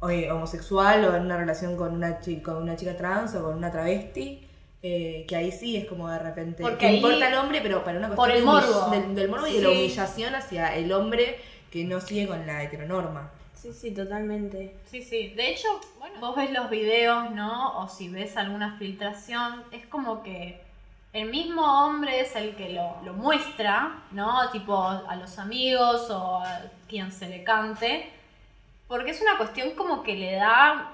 homosexual 0.00 1.04
o 1.04 1.14
en 1.16 1.22
una 1.22 1.36
relación 1.36 1.76
con 1.76 1.94
una, 1.94 2.20
chi- 2.20 2.40
con 2.42 2.56
una 2.56 2.74
chica 2.76 2.96
trans 2.96 3.34
o 3.34 3.44
con 3.44 3.56
una 3.56 3.70
travesti. 3.70 4.48
Eh, 4.82 5.24
que 5.28 5.36
ahí 5.36 5.52
sí 5.52 5.76
es 5.76 5.86
como 5.86 6.08
de 6.10 6.18
repente 6.18 6.62
Porque 6.62 6.78
que 6.78 6.86
ahí- 6.86 6.96
importa 6.96 7.28
el 7.28 7.34
hombre 7.34 7.60
pero 7.62 7.84
para 7.84 7.98
una 7.98 8.08
por 8.08 8.16
cuestión 8.16 8.38
el 8.38 8.44
de 8.44 8.50
humill- 8.50 8.74
morbo. 8.74 8.90
del, 8.90 9.14
del 9.14 9.28
morbo 9.28 9.46
y 9.46 9.52
de 9.54 9.60
la 9.62 9.70
humillación 9.70 10.34
hacia 10.34 10.74
el 10.76 10.92
hombre 10.92 11.38
que 11.70 11.84
no 11.84 12.00
sigue 12.00 12.26
con 12.26 12.46
la 12.46 12.62
heteronorma 12.62 13.30
Sí, 13.54 13.72
sí, 13.72 13.92
totalmente. 13.92 14.74
Sí, 14.90 15.02
sí. 15.02 15.28
De 15.36 15.50
hecho, 15.50 15.68
bueno, 16.00 16.18
vos 16.18 16.34
ves 16.34 16.50
los 16.50 16.68
videos, 16.68 17.30
¿no? 17.30 17.78
O 17.78 17.88
si 17.88 18.08
ves 18.08 18.36
alguna 18.36 18.76
filtración, 18.76 19.62
es 19.70 19.86
como 19.86 20.24
que 20.24 20.60
el 21.12 21.30
mismo 21.30 21.62
hombre 21.62 22.18
es 22.22 22.34
el 22.34 22.56
que 22.56 22.70
lo, 22.70 22.96
lo 23.04 23.12
muestra, 23.12 24.00
¿no? 24.10 24.50
Tipo 24.50 24.76
a 24.84 25.14
los 25.14 25.38
amigos 25.38 26.10
o 26.10 26.38
a 26.38 26.60
quien 26.88 27.12
se 27.12 27.28
le 27.28 27.44
cante. 27.44 28.10
Porque 28.88 29.12
es 29.12 29.22
una 29.22 29.36
cuestión 29.38 29.70
como 29.76 30.02
que 30.02 30.16
le 30.16 30.32
da, 30.34 30.90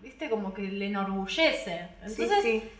viste, 0.00 0.30
como 0.30 0.54
que 0.54 0.62
le 0.62 0.86
enorgullece. 0.86 1.88
Entonces, 2.02 2.30
sí, 2.40 2.60
sí. 2.60 2.70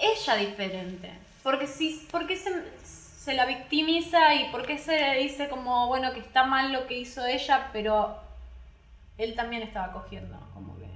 Ella 0.00 0.36
diferente. 0.36 1.10
Porque 1.42 1.66
si, 1.66 2.06
porque 2.10 2.36
se, 2.36 2.50
se 2.84 3.34
la 3.34 3.46
victimiza 3.46 4.34
y 4.34 4.50
porque 4.50 4.78
se 4.78 4.98
le 4.98 5.22
dice 5.22 5.48
como, 5.48 5.86
bueno, 5.86 6.12
que 6.12 6.20
está 6.20 6.44
mal 6.44 6.72
lo 6.72 6.86
que 6.86 6.98
hizo 6.98 7.24
ella, 7.26 7.70
pero 7.72 8.16
él 9.18 9.34
también 9.34 9.62
estaba 9.62 9.92
cogiendo, 9.92 10.38
como 10.54 10.76
que. 10.78 10.86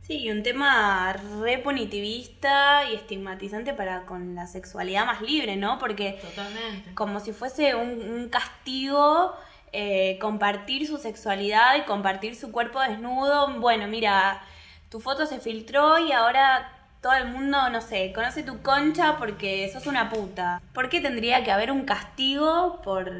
Sí, 0.00 0.30
un 0.30 0.42
tema 0.42 1.12
re 1.12 1.58
punitivista 1.58 2.88
y 2.90 2.94
estigmatizante 2.94 3.72
para 3.72 4.06
con 4.06 4.34
la 4.34 4.46
sexualidad 4.46 5.06
más 5.06 5.22
libre, 5.22 5.56
¿no? 5.56 5.78
Porque 5.78 6.18
Totalmente. 6.20 6.94
como 6.94 7.20
si 7.20 7.32
fuese 7.32 7.74
un, 7.74 8.00
un 8.10 8.28
castigo 8.28 9.34
eh, 9.74 10.18
compartir 10.20 10.86
su 10.86 10.98
sexualidad 10.98 11.76
y 11.76 11.82
compartir 11.82 12.36
su 12.36 12.52
cuerpo 12.52 12.80
desnudo. 12.80 13.58
Bueno, 13.58 13.86
mira, 13.86 14.42
tu 14.90 15.00
foto 15.00 15.24
se 15.24 15.40
filtró 15.40 15.98
y 15.98 16.12
ahora 16.12 16.70
todo 17.02 17.14
el 17.14 17.26
mundo, 17.28 17.68
no 17.68 17.80
sé, 17.80 18.12
conoce 18.14 18.44
tu 18.44 18.62
concha 18.62 19.16
porque 19.18 19.68
sos 19.72 19.86
una 19.86 20.08
puta. 20.08 20.62
¿Por 20.72 20.88
qué 20.88 21.00
tendría 21.00 21.42
que 21.42 21.50
haber 21.50 21.72
un 21.72 21.84
castigo 21.84 22.80
por 22.82 23.10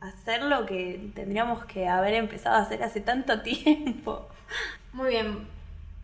hacer 0.00 0.42
lo 0.42 0.66
que 0.66 1.10
tendríamos 1.14 1.64
que 1.64 1.88
haber 1.88 2.14
empezado 2.14 2.56
a 2.56 2.60
hacer 2.60 2.82
hace 2.82 3.00
tanto 3.00 3.40
tiempo? 3.42 4.28
Muy 4.92 5.08
bien. 5.08 5.48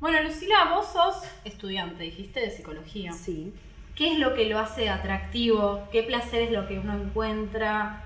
Bueno, 0.01 0.23
Lucila, 0.23 0.73
vos 0.75 0.87
sos 0.93 1.17
estudiante, 1.45 2.03
dijiste, 2.03 2.41
de 2.41 2.51
psicología. 2.51 3.13
Sí. 3.13 3.53
¿Qué 3.95 4.13
es 4.13 4.19
lo 4.19 4.35
que 4.35 4.47
lo 4.47 4.59
hace 4.59 4.89
atractivo? 4.89 5.87
¿Qué 5.93 6.03
placer 6.03 6.43
es 6.43 6.51
lo 6.53 6.67
que 6.67 6.79
uno 6.79 6.95
encuentra? 6.95 8.03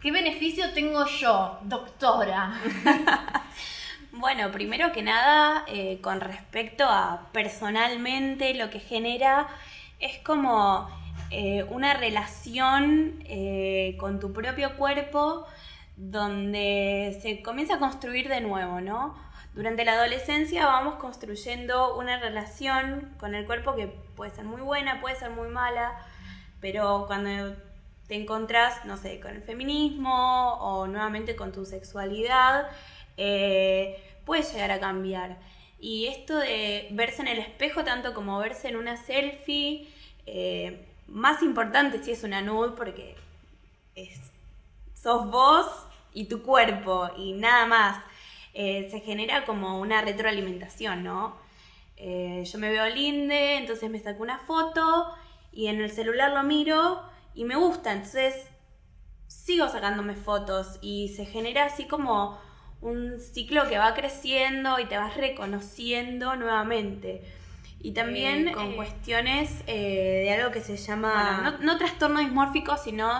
¿Qué 0.00 0.12
beneficio 0.12 0.72
tengo 0.72 1.04
yo, 1.06 1.58
doctora? 1.64 2.54
Bueno, 4.16 4.52
primero 4.52 4.92
que 4.92 5.02
nada, 5.02 5.64
eh, 5.66 5.98
con 6.00 6.20
respecto 6.20 6.84
a 6.84 7.30
personalmente, 7.32 8.54
lo 8.54 8.70
que 8.70 8.78
genera 8.78 9.48
es 9.98 10.18
como 10.18 10.88
eh, 11.32 11.64
una 11.64 11.94
relación 11.94 13.24
eh, 13.24 13.96
con 13.98 14.20
tu 14.20 14.32
propio 14.32 14.76
cuerpo 14.76 15.48
donde 15.96 17.18
se 17.22 17.42
comienza 17.42 17.74
a 17.74 17.78
construir 17.80 18.28
de 18.28 18.40
nuevo, 18.40 18.80
¿no? 18.80 19.16
Durante 19.52 19.84
la 19.84 19.94
adolescencia 19.94 20.64
vamos 20.66 20.94
construyendo 20.94 21.96
una 21.98 22.20
relación 22.20 23.16
con 23.18 23.34
el 23.34 23.46
cuerpo 23.46 23.74
que 23.74 23.88
puede 23.88 24.30
ser 24.30 24.44
muy 24.44 24.60
buena, 24.62 25.00
puede 25.00 25.16
ser 25.16 25.30
muy 25.30 25.48
mala, 25.48 25.98
pero 26.60 27.06
cuando 27.08 27.56
te 28.06 28.14
encontrás, 28.14 28.84
no 28.84 28.96
sé, 28.96 29.18
con 29.18 29.32
el 29.32 29.42
feminismo 29.42 30.54
o 30.60 30.86
nuevamente 30.86 31.34
con 31.34 31.50
tu 31.50 31.64
sexualidad, 31.66 32.68
eh, 33.16 34.03
puede 34.24 34.42
llegar 34.42 34.70
a 34.70 34.80
cambiar. 34.80 35.38
Y 35.78 36.06
esto 36.06 36.38
de 36.38 36.88
verse 36.92 37.22
en 37.22 37.28
el 37.28 37.38
espejo, 37.38 37.84
tanto 37.84 38.14
como 38.14 38.38
verse 38.38 38.68
en 38.68 38.76
una 38.76 38.96
selfie, 38.96 39.88
eh, 40.26 40.86
más 41.08 41.42
importante 41.42 42.02
si 42.02 42.12
es 42.12 42.24
una 42.24 42.40
nude, 42.40 42.72
porque 42.76 43.16
es, 43.94 44.18
sos 44.94 45.30
vos 45.30 45.66
y 46.12 46.24
tu 46.24 46.42
cuerpo 46.42 47.10
y 47.16 47.32
nada 47.32 47.66
más. 47.66 48.04
Eh, 48.56 48.88
se 48.88 49.00
genera 49.00 49.44
como 49.46 49.80
una 49.80 50.00
retroalimentación, 50.00 51.02
¿no? 51.02 51.36
Eh, 51.96 52.44
yo 52.44 52.58
me 52.58 52.70
veo 52.70 52.88
linde, 52.88 53.56
entonces 53.56 53.90
me 53.90 53.98
saco 53.98 54.22
una 54.22 54.38
foto 54.38 55.12
y 55.52 55.66
en 55.66 55.80
el 55.80 55.90
celular 55.90 56.32
lo 56.32 56.42
miro 56.44 57.02
y 57.34 57.44
me 57.44 57.56
gusta, 57.56 57.92
entonces 57.92 58.48
sigo 59.26 59.68
sacándome 59.68 60.14
fotos 60.14 60.78
y 60.80 61.08
se 61.10 61.26
genera 61.26 61.64
así 61.64 61.86
como 61.86 62.38
un 62.84 63.18
ciclo 63.18 63.66
que 63.68 63.78
va 63.78 63.94
creciendo 63.94 64.78
y 64.78 64.84
te 64.84 64.96
vas 64.96 65.16
reconociendo 65.16 66.36
nuevamente. 66.36 67.22
Y 67.80 67.92
también 67.92 68.48
Eh, 68.48 68.52
con 68.52 68.72
eh. 68.72 68.76
cuestiones 68.76 69.62
eh, 69.66 70.22
de 70.24 70.32
algo 70.32 70.52
que 70.52 70.60
se 70.60 70.76
llama, 70.76 71.58
no, 71.60 71.72
no 71.72 71.78
trastorno 71.78 72.20
dismórfico, 72.20 72.76
sino 72.76 73.10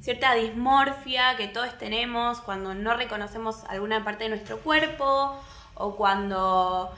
cierta 0.00 0.34
dismorfia 0.34 1.36
que 1.36 1.48
todos 1.48 1.76
tenemos 1.78 2.40
cuando 2.40 2.74
no 2.74 2.94
reconocemos 2.94 3.64
alguna 3.68 4.02
parte 4.02 4.24
de 4.24 4.30
nuestro 4.30 4.58
cuerpo 4.58 5.38
o 5.74 5.96
cuando 5.96 6.92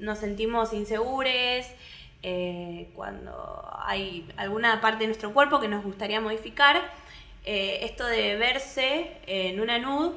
nos 0.00 0.18
sentimos 0.18 0.72
inseguros, 0.72 1.66
eh, 2.22 2.90
cuando 2.94 3.68
hay 3.84 4.28
alguna 4.36 4.80
parte 4.80 5.00
de 5.00 5.06
nuestro 5.06 5.32
cuerpo 5.32 5.60
que 5.60 5.68
nos 5.68 5.84
gustaría 5.84 6.20
modificar. 6.20 6.80
Esto 7.42 8.06
de 8.06 8.36
verse 8.36 9.16
en 9.26 9.60
una 9.60 9.78
nud 9.78 10.12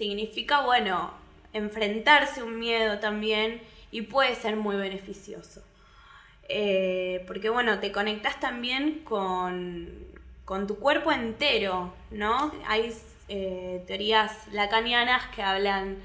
significa, 0.00 0.62
bueno, 0.62 1.12
enfrentarse 1.52 2.42
un 2.42 2.58
miedo 2.58 3.00
también 3.00 3.60
y 3.90 4.00
puede 4.00 4.34
ser 4.34 4.56
muy 4.56 4.76
beneficioso. 4.76 5.62
Eh, 6.48 7.22
porque, 7.26 7.50
bueno, 7.50 7.80
te 7.80 7.92
conectas 7.92 8.40
también 8.40 9.00
con, 9.04 9.90
con 10.46 10.66
tu 10.66 10.78
cuerpo 10.78 11.12
entero, 11.12 11.92
¿no? 12.10 12.50
Hay 12.66 12.94
eh, 13.28 13.84
teorías 13.86 14.48
lacanianas 14.52 15.26
que 15.34 15.42
hablan 15.42 15.98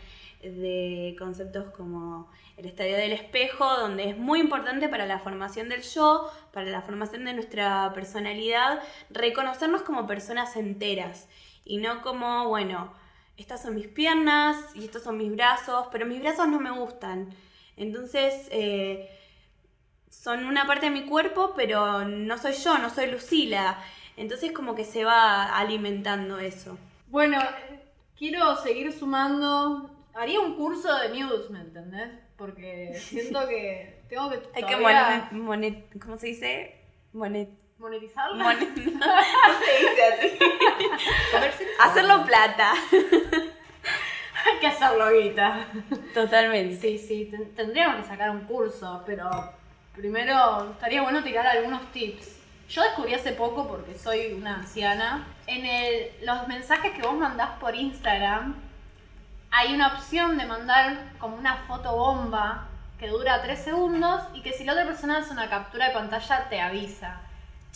de 0.44 1.16
conceptos 1.18 1.72
como 1.72 2.30
el 2.58 2.66
estadio 2.66 2.98
del 2.98 3.14
espejo, 3.14 3.66
donde 3.78 4.10
es 4.10 4.18
muy 4.18 4.42
importante 4.42 4.90
para 4.90 5.06
la 5.06 5.20
formación 5.20 5.70
del 5.70 5.84
yo, 5.84 6.30
para 6.52 6.70
la 6.70 6.82
formación 6.82 7.24
de 7.24 7.32
nuestra 7.32 7.94
personalidad, 7.94 8.82
reconocernos 9.10 9.84
como 9.84 10.06
personas 10.06 10.58
enteras 10.58 11.30
y 11.64 11.78
no 11.78 12.02
como, 12.02 12.50
bueno, 12.50 12.94
estas 13.38 13.62
son 13.62 13.76
mis 13.76 13.88
piernas 13.88 14.58
y 14.76 14.86
estos 14.86 15.04
son 15.04 15.18
mis 15.18 15.32
brazos, 15.32 15.88
pero 15.92 16.06
mis 16.06 16.22
brazos 16.22 16.48
no 16.48 16.60
me 16.60 16.72
gustan. 16.72 17.30
Entonces, 17.78 18.48
eh, 18.52 19.10
son 20.10 20.46
una 20.46 20.66
parte 20.66 20.86
de 20.88 20.92
mi 20.92 21.06
cuerpo, 21.06 21.54
pero 21.56 22.06
no 22.06 22.38
soy 22.38 22.54
yo, 22.54 22.78
no 22.78 22.90
soy 22.90 23.12
Lucila. 23.12 23.78
Entonces 24.18 24.52
como 24.54 24.76
que 24.76 24.86
se 24.86 25.04
va 25.04 25.58
alimentando 25.58 26.40
eso. 26.40 26.78
Bueno, 27.08 27.40
quiero 28.18 28.56
seguir 28.58 28.94
sumando. 28.94 29.90
Haría 30.14 30.40
un 30.40 30.56
curso 30.56 30.98
de 31.00 31.10
news, 31.10 31.50
¿me 31.50 31.60
entendés? 31.60 32.10
Porque 32.38 32.94
siento 32.98 33.46
que 33.50 34.04
tengo 34.08 34.30
que. 34.30 34.38
Hay 34.54 34.64
que 34.64 34.76
todavía 34.78 35.30
monet, 35.32 35.84
monet- 35.92 36.00
¿cómo 36.02 36.18
se 36.18 36.28
dice? 36.28 36.80
Monet, 37.12 37.50
monetizarla. 37.78 38.44
monet- 38.44 38.76
no, 38.94 39.06
se 39.66 39.80
dice 39.80 40.04
así. 40.14 41.66
Hacerlo 41.80 42.26
plata. 42.26 42.74
Hay 44.46 44.60
que 44.60 44.68
hacerlo 44.68 45.10
guita. 45.12 45.66
Totalmente. 46.14 46.76
Sí, 46.80 46.98
sí, 47.00 47.26
ten- 47.32 47.56
tendríamos 47.56 47.98
que 48.02 48.08
sacar 48.08 48.30
un 48.30 48.42
curso, 48.42 49.02
pero 49.06 49.30
primero 49.96 50.72
estaría 50.72 51.02
bueno 51.02 51.24
tirar 51.24 51.48
algunos 51.48 51.92
tips. 51.92 52.34
Yo 52.70 52.82
descubrí 52.84 53.14
hace 53.14 53.32
poco, 53.32 53.68
porque 53.68 53.98
soy 53.98 54.34
una 54.34 54.56
anciana, 54.56 55.26
en 55.48 55.66
el, 55.66 56.12
los 56.24 56.48
mensajes 56.48 56.94
que 56.94 57.02
vos 57.02 57.14
mandás 57.16 57.52
por 57.60 57.76
Instagram, 57.76 58.56
hay 59.52 59.74
una 59.74 59.88
opción 59.96 60.38
de 60.38 60.46
mandar 60.46 60.98
como 61.20 61.38
una 61.38 61.58
foto 61.68 61.96
bomba 61.96 62.68
que 63.00 63.08
dura 63.08 63.42
3 63.42 63.64
segundos 63.64 64.22
y 64.34 64.42
que 64.42 64.52
si 64.54 64.64
la 64.64 64.74
otra 64.74 64.86
persona 64.86 65.20
hace 65.20 65.32
una 65.32 65.50
captura 65.50 65.88
de 65.88 65.94
pantalla 65.94 66.50
te 66.50 66.60
avisa. 66.60 67.22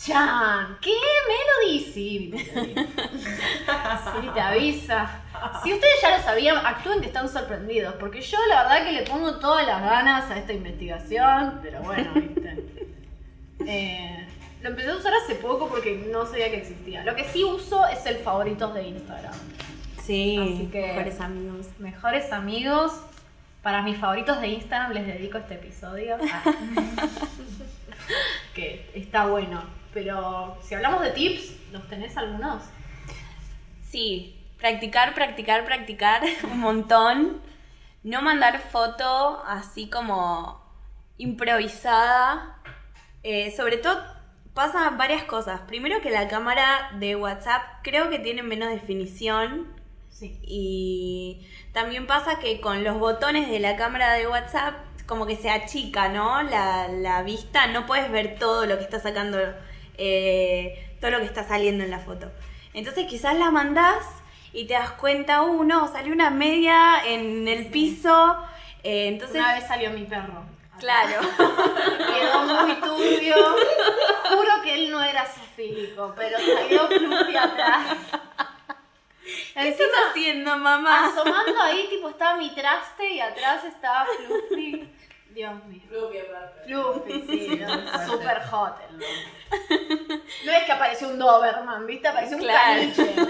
Chan, 0.02 0.78
¿qué 0.80 0.94
Melody? 1.28 1.80
Sí, 1.92 2.32
sí, 2.44 4.28
te 4.32 4.40
avisa. 4.40 5.22
Si 5.62 5.74
ustedes 5.74 6.00
ya 6.00 6.16
lo 6.16 6.22
sabían, 6.22 6.56
actúen 6.64 7.00
que 7.00 7.08
están 7.08 7.28
sorprendidos, 7.28 7.94
porque 8.00 8.22
yo 8.22 8.38
la 8.48 8.62
verdad 8.62 8.84
que 8.84 8.92
le 8.92 9.02
pongo 9.02 9.38
todas 9.38 9.66
las 9.66 9.82
ganas 9.82 10.30
a 10.30 10.38
esta 10.38 10.54
investigación, 10.54 11.60
pero 11.62 11.80
bueno, 11.82 12.12
viste. 12.14 12.64
Eh, 13.66 14.26
lo 14.62 14.70
empecé 14.70 14.90
a 14.90 14.96
usar 14.96 15.12
hace 15.22 15.34
poco 15.34 15.68
porque 15.68 16.06
no 16.10 16.24
sabía 16.24 16.50
que 16.50 16.56
existía. 16.58 17.04
Lo 17.04 17.14
que 17.14 17.24
sí 17.24 17.44
uso 17.44 17.86
es 17.86 18.04
el 18.06 18.16
favoritos 18.16 18.72
de 18.72 18.84
Instagram. 18.88 19.34
Sí, 20.02 20.38
Así 20.38 20.68
que- 20.72 20.86
mejores 20.88 21.20
amigos. 21.20 21.66
Mejores 21.78 22.32
amigos, 22.32 22.92
para 23.62 23.82
mis 23.82 23.98
favoritos 23.98 24.40
de 24.40 24.48
Instagram 24.48 24.92
les 24.92 25.06
dedico 25.06 25.36
este 25.36 25.54
episodio. 25.54 26.16
Que 28.54 28.90
está 28.94 29.26
bueno. 29.26 29.62
Pero 29.92 30.56
si 30.62 30.74
hablamos 30.74 31.02
de 31.02 31.10
tips, 31.10 31.72
¿los 31.72 31.86
tenés 31.88 32.16
algunos? 32.16 32.62
Sí, 33.82 34.40
practicar, 34.58 35.14
practicar, 35.14 35.64
practicar 35.64 36.22
un 36.44 36.60
montón. 36.60 37.40
No 38.02 38.22
mandar 38.22 38.60
foto 38.60 39.42
así 39.46 39.90
como 39.90 40.62
improvisada. 41.18 42.58
Eh, 43.22 43.52
sobre 43.56 43.76
todo 43.76 44.02
pasa 44.54 44.90
varias 44.90 45.24
cosas. 45.24 45.60
Primero 45.62 46.00
que 46.00 46.10
la 46.10 46.28
cámara 46.28 46.92
de 46.98 47.16
WhatsApp 47.16 47.62
creo 47.82 48.08
que 48.10 48.18
tiene 48.18 48.42
menos 48.42 48.70
definición. 48.70 49.68
Sí. 50.08 50.38
Y 50.42 51.46
también 51.72 52.06
pasa 52.06 52.38
que 52.38 52.60
con 52.60 52.84
los 52.84 52.98
botones 52.98 53.48
de 53.48 53.58
la 53.58 53.76
cámara 53.76 54.14
de 54.14 54.26
WhatsApp 54.26 54.74
como 55.06 55.26
que 55.26 55.36
se 55.36 55.50
achica, 55.50 56.08
¿no? 56.08 56.42
La, 56.42 56.88
la 56.88 57.22
vista, 57.22 57.66
no 57.66 57.84
puedes 57.84 58.10
ver 58.12 58.38
todo 58.38 58.64
lo 58.66 58.78
que 58.78 58.84
está 58.84 59.00
sacando, 59.00 59.38
eh, 60.02 60.96
todo 61.00 61.10
lo 61.12 61.18
que 61.18 61.26
está 61.26 61.46
saliendo 61.46 61.84
en 61.84 61.90
la 61.90 61.98
foto. 62.00 62.30
Entonces 62.74 63.06
quizás 63.06 63.36
la 63.36 63.50
mandás 63.50 64.04
y 64.52 64.66
te 64.66 64.74
das 64.74 64.92
cuenta, 64.92 65.42
uh, 65.42 65.62
no, 65.62 65.86
salió 65.92 66.12
una 66.12 66.30
media 66.30 67.04
en 67.06 67.46
el 67.46 67.66
piso. 67.66 68.36
eh, 68.82 69.08
entonces, 69.08 69.36
Una 69.36 69.54
vez 69.54 69.66
salió 69.68 69.90
mi 69.90 70.04
perro. 70.04 70.44
claro. 70.78 71.20
Quedó 71.38 72.42
muy 72.44 72.74
turbio. 72.80 73.36
Juro 74.30 74.62
que 74.62 74.74
él 74.74 74.90
no 74.90 75.02
era 75.02 75.26
sofílico, 75.26 76.14
pero 76.16 76.38
salió 76.38 76.86
Fluffy 76.88 77.36
atrás. 77.36 77.96
¿Qué 79.54 79.68
estás 79.68 79.88
haciendo, 80.08 80.56
mamá? 80.56 81.06
asomando 81.06 81.60
ahí, 81.60 81.86
tipo, 81.90 82.08
estaba 82.08 82.36
mi 82.36 82.50
traste 82.50 83.12
y 83.12 83.20
atrás 83.20 83.64
estaba 83.64 84.06
Fluffy. 84.06 84.88
Dios 85.32 85.64
mío. 85.66 85.80
Fluffy 85.88 86.18
aparte. 86.18 86.60
Fluffy, 86.64 87.24
sí, 87.28 87.56
no, 87.60 88.06
super 88.06 88.42
hot 88.50 88.76
el 88.88 88.92
nombre. 88.98 90.22
No 90.44 90.52
es 90.52 90.64
que 90.64 90.72
apareció 90.72 91.08
un 91.08 91.18
Doberman, 91.18 91.86
¿viste? 91.86 92.08
Apareció 92.08 92.36
un 92.36 92.42
Claro. 92.42 92.80
caniche. 92.80 93.14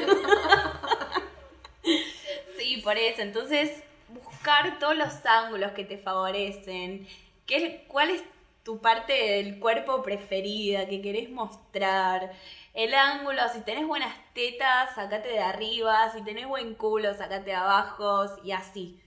Sí, 2.59 2.77
por 2.85 2.97
eso. 2.99 3.23
Entonces, 3.23 3.83
buscar 4.09 4.79
todos 4.79 4.97
los 4.97 5.25
ángulos 5.27 5.73
que 5.73 5.85
te 5.85 5.99
favorecen. 5.99 7.07
¿Qué 7.47 7.85
¿Cuál 7.89 8.11
es 8.11 8.23
tu 8.65 8.81
parte 8.81 9.13
del 9.13 9.59
cuerpo 9.59 10.03
preferida 10.03 10.87
que 10.87 11.01
querés 11.01 11.31
mostrar? 11.31 12.33
El 12.75 12.95
ángulo, 12.95 13.41
si 13.53 13.63
tenés 13.63 13.87
buenas 13.87 14.15
tetas, 14.35 14.95
sacate 14.95 15.29
de 15.31 15.41
arriba. 15.41 16.11
Si 16.13 16.23
tenés 16.23 16.47
buen 16.47 16.75
culo, 16.75 17.15
sacate 17.15 17.47
de 17.51 17.55
abajo. 17.55 18.27
Y 18.45 18.53
así. 18.53 19.01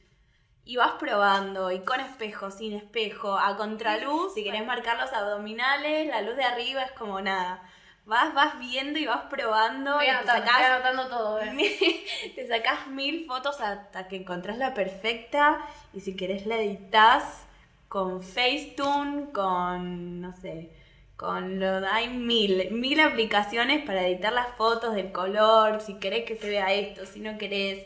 Y 0.65 0.77
vas 0.77 0.93
probando, 0.93 1.71
y 1.71 1.79
con 1.79 1.99
espejo, 1.99 2.49
sin 2.49 2.73
espejo, 2.73 3.37
a 3.37 3.57
contraluz, 3.57 4.33
si 4.33 4.43
querés 4.43 4.65
marcar 4.65 4.97
los 4.97 5.11
abdominales, 5.11 6.07
la 6.07 6.21
luz 6.21 6.37
de 6.37 6.43
arriba 6.43 6.83
es 6.83 6.91
como 6.93 7.19
nada. 7.19 7.61
Vas, 8.05 8.33
vas 8.33 8.59
viendo 8.59 8.99
y 8.99 9.05
vas 9.05 9.25
probando 9.29 9.99
Estoy 9.99 10.05
y 10.05 10.09
te 10.09 10.15
anotando, 10.15 10.45
sacás 10.45 10.61
estoy 10.61 10.73
anotando 10.73 11.07
todo, 11.07 11.41
eh. 11.41 12.05
te 12.35 12.47
sacás 12.47 12.87
mil 12.87 13.25
fotos 13.25 13.61
hasta 13.61 14.07
que 14.07 14.17
encontrás 14.17 14.57
la 14.57 14.73
perfecta 14.73 15.59
y 15.93 16.01
si 16.01 16.15
querés 16.15 16.45
la 16.45 16.57
editas 16.57 17.45
con 17.87 18.23
Facetune, 18.23 19.31
con, 19.31 20.19
no 20.19 20.35
sé, 20.35 20.71
con 21.15 21.59
lo, 21.59 21.87
hay 21.87 22.09
mil, 22.09 22.71
mil 22.71 22.99
aplicaciones 22.99 23.85
para 23.85 24.07
editar 24.07 24.33
las 24.33 24.55
fotos 24.57 24.95
del 24.95 25.11
color, 25.11 25.79
si 25.79 25.99
querés 25.99 26.25
que 26.25 26.35
se 26.35 26.49
vea 26.49 26.73
esto, 26.73 27.05
si 27.05 27.19
no 27.19 27.37
querés, 27.37 27.85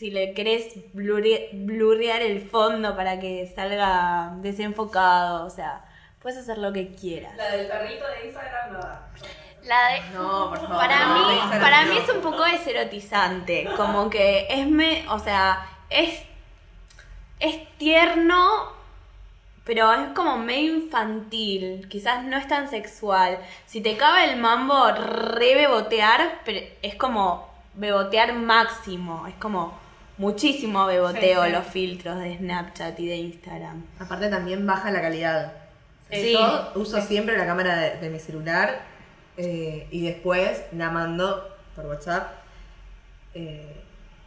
si 0.00 0.10
le 0.10 0.32
querés 0.32 0.74
blurre- 0.94 1.50
blurrear 1.52 2.22
el 2.22 2.40
fondo 2.40 2.96
para 2.96 3.20
que 3.20 3.46
salga 3.54 4.32
desenfocado, 4.36 5.44
o 5.44 5.50
sea, 5.50 5.84
puedes 6.22 6.38
hacer 6.38 6.56
lo 6.56 6.72
que 6.72 6.94
quieras. 6.94 7.36
La 7.36 7.50
del 7.50 7.66
perrito 7.68 8.04
de 8.08 8.28
Instagram 8.28 8.72
no 8.72 8.78
da. 8.78 9.06
La 9.64 9.88
de, 9.88 10.00
No, 10.14 10.48
por 10.48 10.58
favor. 10.58 10.76
para 10.78 11.06
no, 11.06 11.28
mí, 11.28 11.38
para 11.60 11.84
no. 11.84 11.92
mí 11.92 11.98
es 11.98 12.08
un 12.08 12.22
poco 12.22 12.44
deserotizante, 12.44 13.68
como 13.76 14.08
que 14.08 14.46
es 14.48 14.66
me, 14.66 15.06
o 15.10 15.18
sea, 15.18 15.66
es 15.90 16.22
es 17.40 17.68
tierno, 17.76 18.72
pero 19.64 19.92
es 19.92 20.08
como 20.14 20.38
medio 20.38 20.76
infantil, 20.76 21.86
quizás 21.90 22.24
no 22.24 22.38
es 22.38 22.48
tan 22.48 22.70
sexual. 22.70 23.38
Si 23.66 23.82
te 23.82 23.98
cabe 23.98 24.24
el 24.32 24.38
mambo 24.40 24.92
re 24.92 25.54
bebotear, 25.56 26.40
pero 26.46 26.60
es 26.80 26.94
como 26.94 27.48
bebotear 27.74 28.32
máximo, 28.32 29.26
es 29.26 29.34
como 29.34 29.78
muchísimo 30.20 30.86
beboteo 30.86 31.42
Sí, 31.42 31.46
sí. 31.48 31.52
los 31.52 31.66
filtros 31.66 32.18
de 32.20 32.36
Snapchat 32.36 32.98
y 33.00 33.06
de 33.08 33.16
Instagram. 33.16 33.82
Aparte 33.98 34.28
también 34.28 34.66
baja 34.66 34.90
la 34.90 35.00
calidad. 35.00 35.52
Sí. 36.10 36.32
Yo 36.32 36.72
uso 36.74 37.00
siempre 37.00 37.36
la 37.38 37.46
cámara 37.46 37.76
de, 37.78 37.96
de 38.00 38.10
mi 38.10 38.18
celular 38.18 38.80
eh, 39.36 39.86
y 39.90 40.02
después 40.06 40.62
la 40.76 40.90
mando 40.90 41.48
por 41.74 41.86
WhatsApp. 41.86 42.32
eh, 43.34 43.76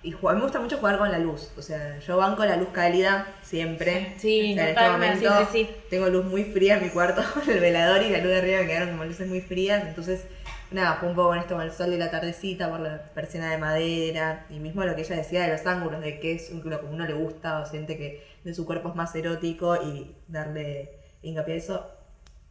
y 0.02 0.12
ju- 0.12 0.30
a 0.30 0.34
mí 0.34 0.38
me 0.40 0.44
gusta 0.44 0.60
mucho 0.60 0.78
jugar 0.80 0.98
con 0.98 1.10
la 1.12 1.20
luz. 1.20 1.52
O 1.58 1.62
sea, 1.62 1.98
yo 2.00 2.18
banco 2.18 2.44
la 2.44 2.58
luz 2.58 2.70
cálida 2.74 3.26
siempre. 3.42 4.14
Sí, 4.18 4.52
O 4.52 4.56
sea, 4.56 4.64
en 4.64 4.70
este 4.78 4.90
momento 4.90 5.30
sí, 5.40 5.46
sí, 5.52 5.64
sí. 5.66 5.76
tengo 5.90 6.08
luz 6.10 6.26
muy 6.26 6.44
fría 6.44 6.76
en 6.78 6.84
mi 6.84 6.90
cuarto 6.90 7.24
el 7.48 7.60
velador 7.60 8.02
y 8.04 8.10
la 8.10 8.18
luz 8.18 8.28
de 8.32 8.38
arriba 8.38 8.60
me 8.62 8.68
quedaron 8.68 8.90
como 8.92 9.06
luces 9.06 9.28
muy 9.28 9.40
frías. 9.42 9.84
Entonces, 9.88 10.26
nada, 10.74 10.96
fue 10.98 11.10
un 11.10 11.16
poco 11.16 11.30
con 11.30 11.40
esto 11.40 11.56
con 11.56 11.64
el 11.64 11.72
sol 11.72 11.92
de 11.92 11.98
la 11.98 12.10
tardecita 12.12 12.70
por 12.70 12.80
la 12.80 13.02
persiana 13.14 13.52
de 13.52 13.58
madera. 13.58 14.46
Y 14.50 14.60
mismo 14.60 14.84
lo 14.84 14.96
que 14.96 15.02
ella 15.02 15.16
decía 15.18 15.44
de 15.44 15.50
los 15.54 15.66
ángulos, 15.66 16.02
de 16.02 16.20
que 16.20 16.34
es 16.36 16.52
lo 16.52 16.62
que 16.80 16.88
a 16.88 16.90
uno 16.90 17.06
le 17.06 17.14
gusta 17.14 17.60
o 17.60 17.66
siente 17.66 17.98
que 17.98 18.24
de 18.44 18.54
su 18.54 18.66
cuerpo 18.66 18.90
es 18.90 18.96
más 18.96 19.14
erótico 19.16 19.76
y 19.82 20.16
darle 20.28 20.92
hincapié 21.22 21.56
a 21.56 21.58
eso. 21.58 21.92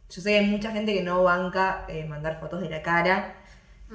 Yo 0.09 0.21
sé 0.21 0.29
que 0.31 0.39
hay 0.39 0.45
mucha 0.47 0.71
gente 0.71 0.93
que 0.93 1.03
no 1.03 1.23
banca 1.23 1.85
eh, 1.87 2.05
mandar 2.05 2.39
fotos 2.39 2.61
de 2.61 2.69
la 2.69 2.81
cara. 2.81 3.35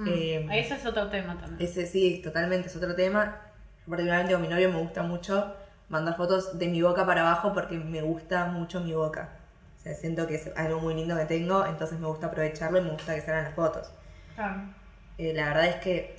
Eh, 0.06 0.44
Mm, 0.46 0.50
Ese 0.52 0.74
es 0.74 0.86
otro 0.86 1.08
tema 1.10 1.38
también. 1.40 1.68
ese 1.68 1.86
sí, 1.86 2.20
totalmente 2.22 2.68
es 2.68 2.76
otro 2.76 2.94
tema. 2.94 3.40
Particularmente 3.88 4.32
con 4.34 4.42
mi 4.42 4.48
novio 4.48 4.68
me 4.70 4.78
gusta 4.78 5.02
mucho 5.02 5.54
mandar 5.88 6.16
fotos 6.16 6.58
de 6.58 6.68
mi 6.68 6.82
boca 6.82 7.06
para 7.06 7.22
abajo 7.22 7.52
porque 7.54 7.78
me 7.78 8.02
gusta 8.02 8.46
mucho 8.46 8.80
mi 8.80 8.92
boca. 8.94 9.30
O 9.78 9.80
sea, 9.82 9.94
siento 9.94 10.26
que 10.26 10.36
es 10.36 10.50
algo 10.56 10.80
muy 10.80 10.94
lindo 10.94 11.16
que 11.16 11.24
tengo, 11.26 11.66
entonces 11.66 11.98
me 11.98 12.06
gusta 12.06 12.26
aprovecharlo 12.28 12.78
y 12.78 12.82
me 12.82 12.90
gusta 12.90 13.14
que 13.14 13.22
salgan 13.22 13.44
las 13.44 13.54
fotos. 13.54 13.90
Claro. 14.38 14.60
Eh, 15.18 15.32
la 15.34 15.46
verdad 15.46 15.66
es 15.66 15.76
que, 15.76 16.14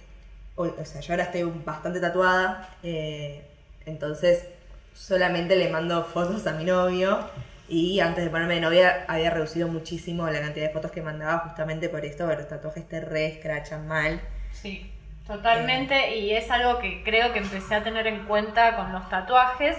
o, 0.57 0.63
o 0.63 0.85
sea, 0.85 0.99
yo 0.99 1.13
ahora 1.13 1.23
estoy 1.23 1.43
bastante 1.63 2.01
tatuada, 2.01 2.67
eh, 2.83 3.45
entonces 3.85 4.45
solamente 4.93 5.55
le 5.55 5.69
mando 5.69 6.03
fotos 6.03 6.45
a 6.45 6.51
mi 6.51 6.65
novio 6.65 7.19
y 7.69 8.01
antes 8.01 8.25
de 8.25 8.29
ponerme 8.29 8.55
de 8.55 8.59
novia 8.59 9.05
había 9.07 9.29
reducido 9.29 9.69
muchísimo 9.69 10.29
la 10.29 10.41
cantidad 10.41 10.67
de 10.67 10.73
fotos 10.73 10.91
que 10.91 11.01
mandaba 11.01 11.39
justamente 11.39 11.87
por 11.87 12.03
esto, 12.03 12.27
los 12.27 12.49
tatuajes 12.49 12.89
te 12.89 12.99
re 12.99 13.27
escrachan 13.27 13.87
mal. 13.87 14.19
Sí, 14.51 14.91
totalmente. 15.25 16.17
Y 16.17 16.33
es 16.33 16.51
algo 16.51 16.79
que 16.79 17.01
creo 17.05 17.31
que 17.31 17.39
empecé 17.39 17.75
a 17.75 17.83
tener 17.83 18.05
en 18.05 18.25
cuenta 18.25 18.75
con 18.75 18.91
los 18.91 19.07
tatuajes. 19.07 19.77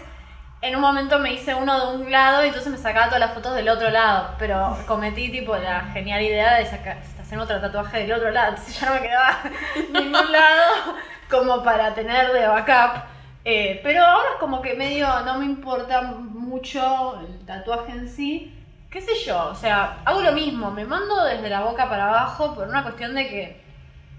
En 0.63 0.77
un 0.77 0.81
momento 0.81 1.19
me 1.19 1.33
hice 1.33 1.55
uno 1.55 1.91
de 1.91 1.97
un 1.97 2.11
lado 2.11 2.43
y 2.45 2.49
entonces 2.49 2.73
me 2.73 2.79
sacaba 2.79 3.07
todas 3.07 3.21
las 3.21 3.35
fotos 3.35 3.55
del 3.55 3.69
otro 3.69 3.91
lado. 3.91 4.35
Pero 4.39 4.79
cometí 4.87 5.31
tipo 5.31 5.57
la 5.57 5.83
genial 5.93 6.23
idea 6.23 6.55
de 6.55 6.65
sacar, 6.65 6.99
hacer 7.31 7.39
otro 7.39 7.61
tatuaje 7.61 8.01
del 8.01 8.13
otro 8.13 8.31
lado. 8.31 8.51
Entonces 8.51 8.81
ya 8.81 8.89
no 8.89 8.95
me 8.95 9.03
quedaba 9.03 9.39
ningún 9.93 10.33
lado 10.33 10.97
como 11.31 11.63
para 11.63 11.95
tener 11.95 12.33
de 12.33 12.47
backup. 12.49 13.03
Eh, 13.45 13.81
pero 13.83 14.05
ahora 14.05 14.29
es 14.35 14.41
como 14.41 14.61
que 14.61 14.75
medio 14.75 15.09
no 15.21 15.39
me 15.39 15.45
importa 15.47 16.03
mucho 16.03 17.21
el 17.21 17.47
tatuaje 17.47 17.93
en 17.93 18.09
sí. 18.09 18.57
¿Qué 18.91 19.01
sé 19.01 19.13
yo? 19.25 19.47
O 19.51 19.55
sea, 19.55 19.99
hago 20.05 20.21
lo 20.21 20.33
mismo. 20.33 20.73
Me 20.73 20.85
mando 20.85 21.25
desde 21.25 21.49
la 21.49 21.61
boca 21.61 21.89
para 21.89 22.09
abajo 22.09 22.55
por 22.55 22.67
una 22.67 22.83
cuestión 22.83 23.15
de 23.15 23.29
que 23.29 23.61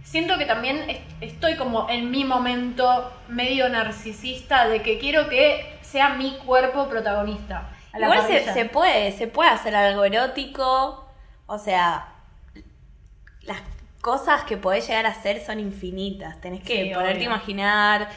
siento 0.04 0.38
que 0.38 0.46
también 0.46 0.90
est- 0.90 1.02
estoy 1.20 1.58
como 1.58 1.90
en 1.90 2.10
mi 2.10 2.24
momento 2.24 3.12
medio 3.28 3.68
narcisista 3.68 4.68
de 4.70 4.82
que 4.82 4.98
quiero 4.98 5.28
que 5.28 5.78
sea 5.82 6.10
mi 6.10 6.38
cuerpo 6.38 6.88
protagonista. 6.88 7.68
Igual 8.06 8.20
se 8.54 8.66
puede, 8.66 9.12
se 9.12 9.28
puede 9.28 9.50
hacer 9.50 9.76
algo 9.76 10.06
erótico, 10.06 11.06
o 11.46 11.58
sea, 11.60 12.08
las 13.44 13.60
cosas 14.02 14.44
que 14.44 14.58
podés 14.58 14.88
llegar 14.88 15.06
a 15.06 15.10
hacer 15.10 15.44
son 15.46 15.60
infinitas, 15.60 16.40
tenés 16.42 16.64
que 16.64 16.86
Sí, 16.86 16.92
ponerte 16.94 17.20
obvio. 17.20 17.32
a 17.32 17.36
imaginar, 17.36 18.10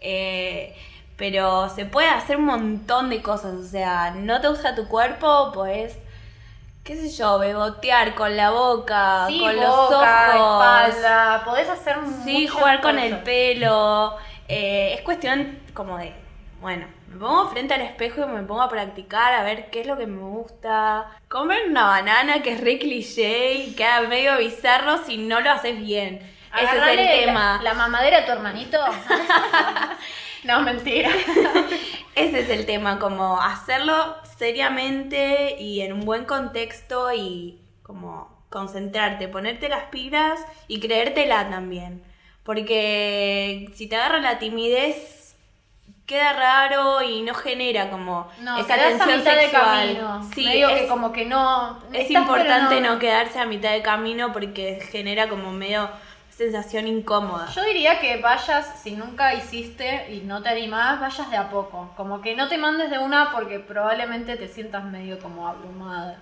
eh, 0.00 0.76
pero 1.16 1.68
se 1.68 1.84
puede 1.86 2.08
hacer 2.08 2.36
un 2.38 2.46
montón 2.46 3.10
de 3.10 3.22
cosas, 3.22 3.54
o 3.54 3.64
sea, 3.64 4.12
no 4.12 4.40
te 4.40 4.48
gusta 4.48 4.74
tu 4.74 4.88
cuerpo, 4.88 5.52
pues, 5.54 5.96
qué 6.84 6.96
sé 6.96 7.10
yo, 7.10 7.38
bebotear 7.38 8.14
con 8.14 8.36
la 8.36 8.50
boca, 8.50 9.26
Sí, 9.28 9.38
con 9.40 9.56
boca, 9.56 9.66
los 9.66 9.74
ojos, 9.76 10.88
espalda, 10.88 11.42
podés 11.44 11.68
hacer 11.68 11.96
Sí, 12.24 12.46
muchas 12.48 12.52
jugar 12.56 12.80
con 12.80 12.98
el 12.98 13.18
pelo. 13.18 14.16
eh, 14.48 14.94
es 14.94 15.02
cuestión 15.02 15.58
como 15.74 15.98
de, 15.98 16.12
bueno, 16.60 16.86
me 17.10 17.18
pongo 17.18 17.48
frente 17.48 17.74
al 17.74 17.80
espejo 17.80 18.22
y 18.22 18.26
me 18.26 18.42
pongo 18.44 18.62
a 18.62 18.68
practicar 18.68 19.34
a 19.34 19.42
ver 19.42 19.68
qué 19.70 19.80
es 19.80 19.86
lo 19.86 19.98
que 19.98 20.06
me 20.06 20.22
gusta. 20.22 21.10
Comer 21.28 21.68
una 21.68 21.84
banana 21.84 22.40
que 22.40 22.52
es 22.52 22.60
re 22.60 22.78
cliché 22.78 23.54
y 23.54 23.74
queda 23.74 24.02
medio 24.02 24.38
bizarro 24.38 25.04
si 25.04 25.16
no 25.16 25.40
lo 25.40 25.50
haces 25.50 25.80
bien. 25.80 26.20
Ese 26.56 26.78
es 26.78 26.98
el 26.98 27.24
tema. 27.26 27.56
La, 27.58 27.70
la 27.70 27.74
mamadera 27.74 28.18
a 28.18 28.26
tu 28.26 28.30
hermanito. 28.30 28.78
no, 30.44 30.60
mentira. 30.62 31.10
Ese 32.14 32.40
es 32.40 32.48
el 32.48 32.64
tema, 32.64 33.00
como 33.00 33.40
hacerlo 33.40 34.14
seriamente 34.38 35.56
y 35.58 35.80
en 35.80 35.92
un 35.92 36.04
buen 36.04 36.24
contexto 36.24 37.12
y 37.12 37.60
como 37.82 38.44
concentrarte, 38.50 39.26
ponerte 39.26 39.68
las 39.68 39.84
pilas 39.86 40.40
y 40.68 40.78
creértela 40.78 41.50
también. 41.50 42.04
Porque 42.44 43.68
si 43.74 43.88
te 43.88 43.96
agarra 43.96 44.20
la 44.20 44.38
timidez, 44.38 45.19
queda 46.10 46.32
raro 46.34 47.00
y 47.02 47.22
no 47.22 47.32
genera 47.34 47.88
como 47.88 48.28
No, 48.40 48.58
esa 48.58 48.74
tensión 48.76 49.18
mitad 49.18 49.34
de 49.34 49.40
sexual. 49.42 49.64
camino. 49.94 50.30
Sí, 50.34 50.44
Medio 50.44 50.68
es, 50.68 50.80
que 50.82 50.88
como 50.88 51.12
que 51.12 51.24
no. 51.24 51.78
es 51.92 52.10
importante 52.10 52.80
no 52.80 52.98
quedarse 52.98 53.38
a 53.40 53.46
mitad 53.46 53.70
de 53.72 53.82
camino 53.82 54.32
porque 54.32 54.80
genera 54.90 55.28
como 55.28 55.52
medio 55.52 55.88
sensación 56.28 56.86
incómoda. 56.86 57.46
Yo 57.54 57.62
diría 57.64 58.00
que 58.00 58.16
vayas, 58.20 58.80
si 58.82 58.92
nunca 58.92 59.34
hiciste 59.34 60.10
y 60.12 60.20
no 60.20 60.42
te 60.42 60.48
animás, 60.48 60.98
vayas 61.00 61.30
de 61.30 61.36
a 61.36 61.48
poco. 61.50 61.90
Como 61.96 62.20
que 62.20 62.34
no 62.34 62.48
te 62.48 62.58
mandes 62.58 62.90
de 62.90 62.98
una 62.98 63.30
porque 63.30 63.58
probablemente 63.60 64.36
te 64.36 64.48
sientas 64.48 64.84
medio 64.84 65.18
como 65.20 65.46
abrumada. 65.46 66.16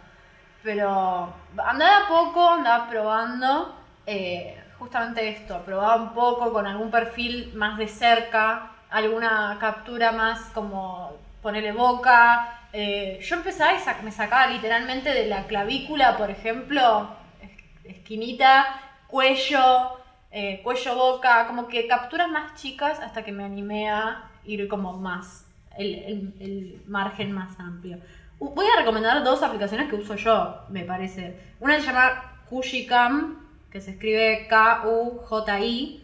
Pero 0.62 1.32
anda 1.64 1.86
de 1.86 2.04
a 2.04 2.08
poco, 2.08 2.48
anda 2.50 2.86
probando. 2.88 3.74
eh, 4.06 4.54
justamente 4.78 5.28
esto, 5.28 5.60
probá 5.66 5.96
un 5.96 6.10
poco 6.14 6.52
con 6.52 6.64
algún 6.66 6.90
perfil 6.90 7.52
más 7.54 7.76
de 7.78 7.88
cerca, 7.88 8.70
alguna 8.90 9.56
captura 9.60 10.12
más 10.12 10.50
como 10.52 11.12
ponerle 11.42 11.72
boca. 11.72 12.48
Eh, 12.72 13.18
yo 13.22 13.36
empezaba 13.36 13.72
y 13.74 13.78
me 14.02 14.12
sacaba 14.12 14.46
literalmente 14.46 15.10
de 15.10 15.24
la 15.26 15.46
clavícula, 15.46 16.16
por 16.16 16.30
ejemplo, 16.30 17.08
es- 17.40 17.50
esquinita, 17.96 18.68
cuello, 19.06 19.92
eh, 20.30 20.60
cuello, 20.62 20.94
boca, 20.94 21.46
como 21.46 21.68
que 21.68 21.86
capturas 21.86 22.28
más 22.28 22.54
chicas 22.54 23.00
hasta 23.00 23.22
que 23.22 23.32
me 23.32 23.44
animé 23.44 23.88
a 23.88 24.20
ir 24.44 24.68
como 24.68 24.92
más, 24.92 25.44
el, 25.76 26.32
el- 26.40 26.82
margen 26.86 27.32
más 27.32 27.58
amplio. 27.58 27.98
Voy 28.38 28.66
a 28.66 28.76
recomendar 28.78 29.22
dos 29.22 29.42
aplicaciones 29.42 29.88
que 29.88 29.96
uso 29.96 30.14
yo, 30.14 30.54
me 30.68 30.84
parece. 30.84 31.34
Una 31.60 31.74
se 31.80 31.86
llama 31.86 32.20
Kujicam, 32.48 33.34
que 33.70 33.80
se 33.80 33.90
escribe 33.92 34.46
K-U-J-I, 34.48 35.98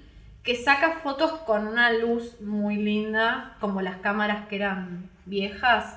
que 0.45 0.55
saca 0.57 1.01
fotos 1.03 1.33
con 1.47 1.67
una 1.67 1.91
luz 1.93 2.41
muy 2.41 2.77
linda, 2.77 3.57
como 3.61 3.81
las 3.81 3.97
cámaras 3.97 4.47
que 4.47 4.57
eran 4.57 5.11
viejas. 5.25 5.97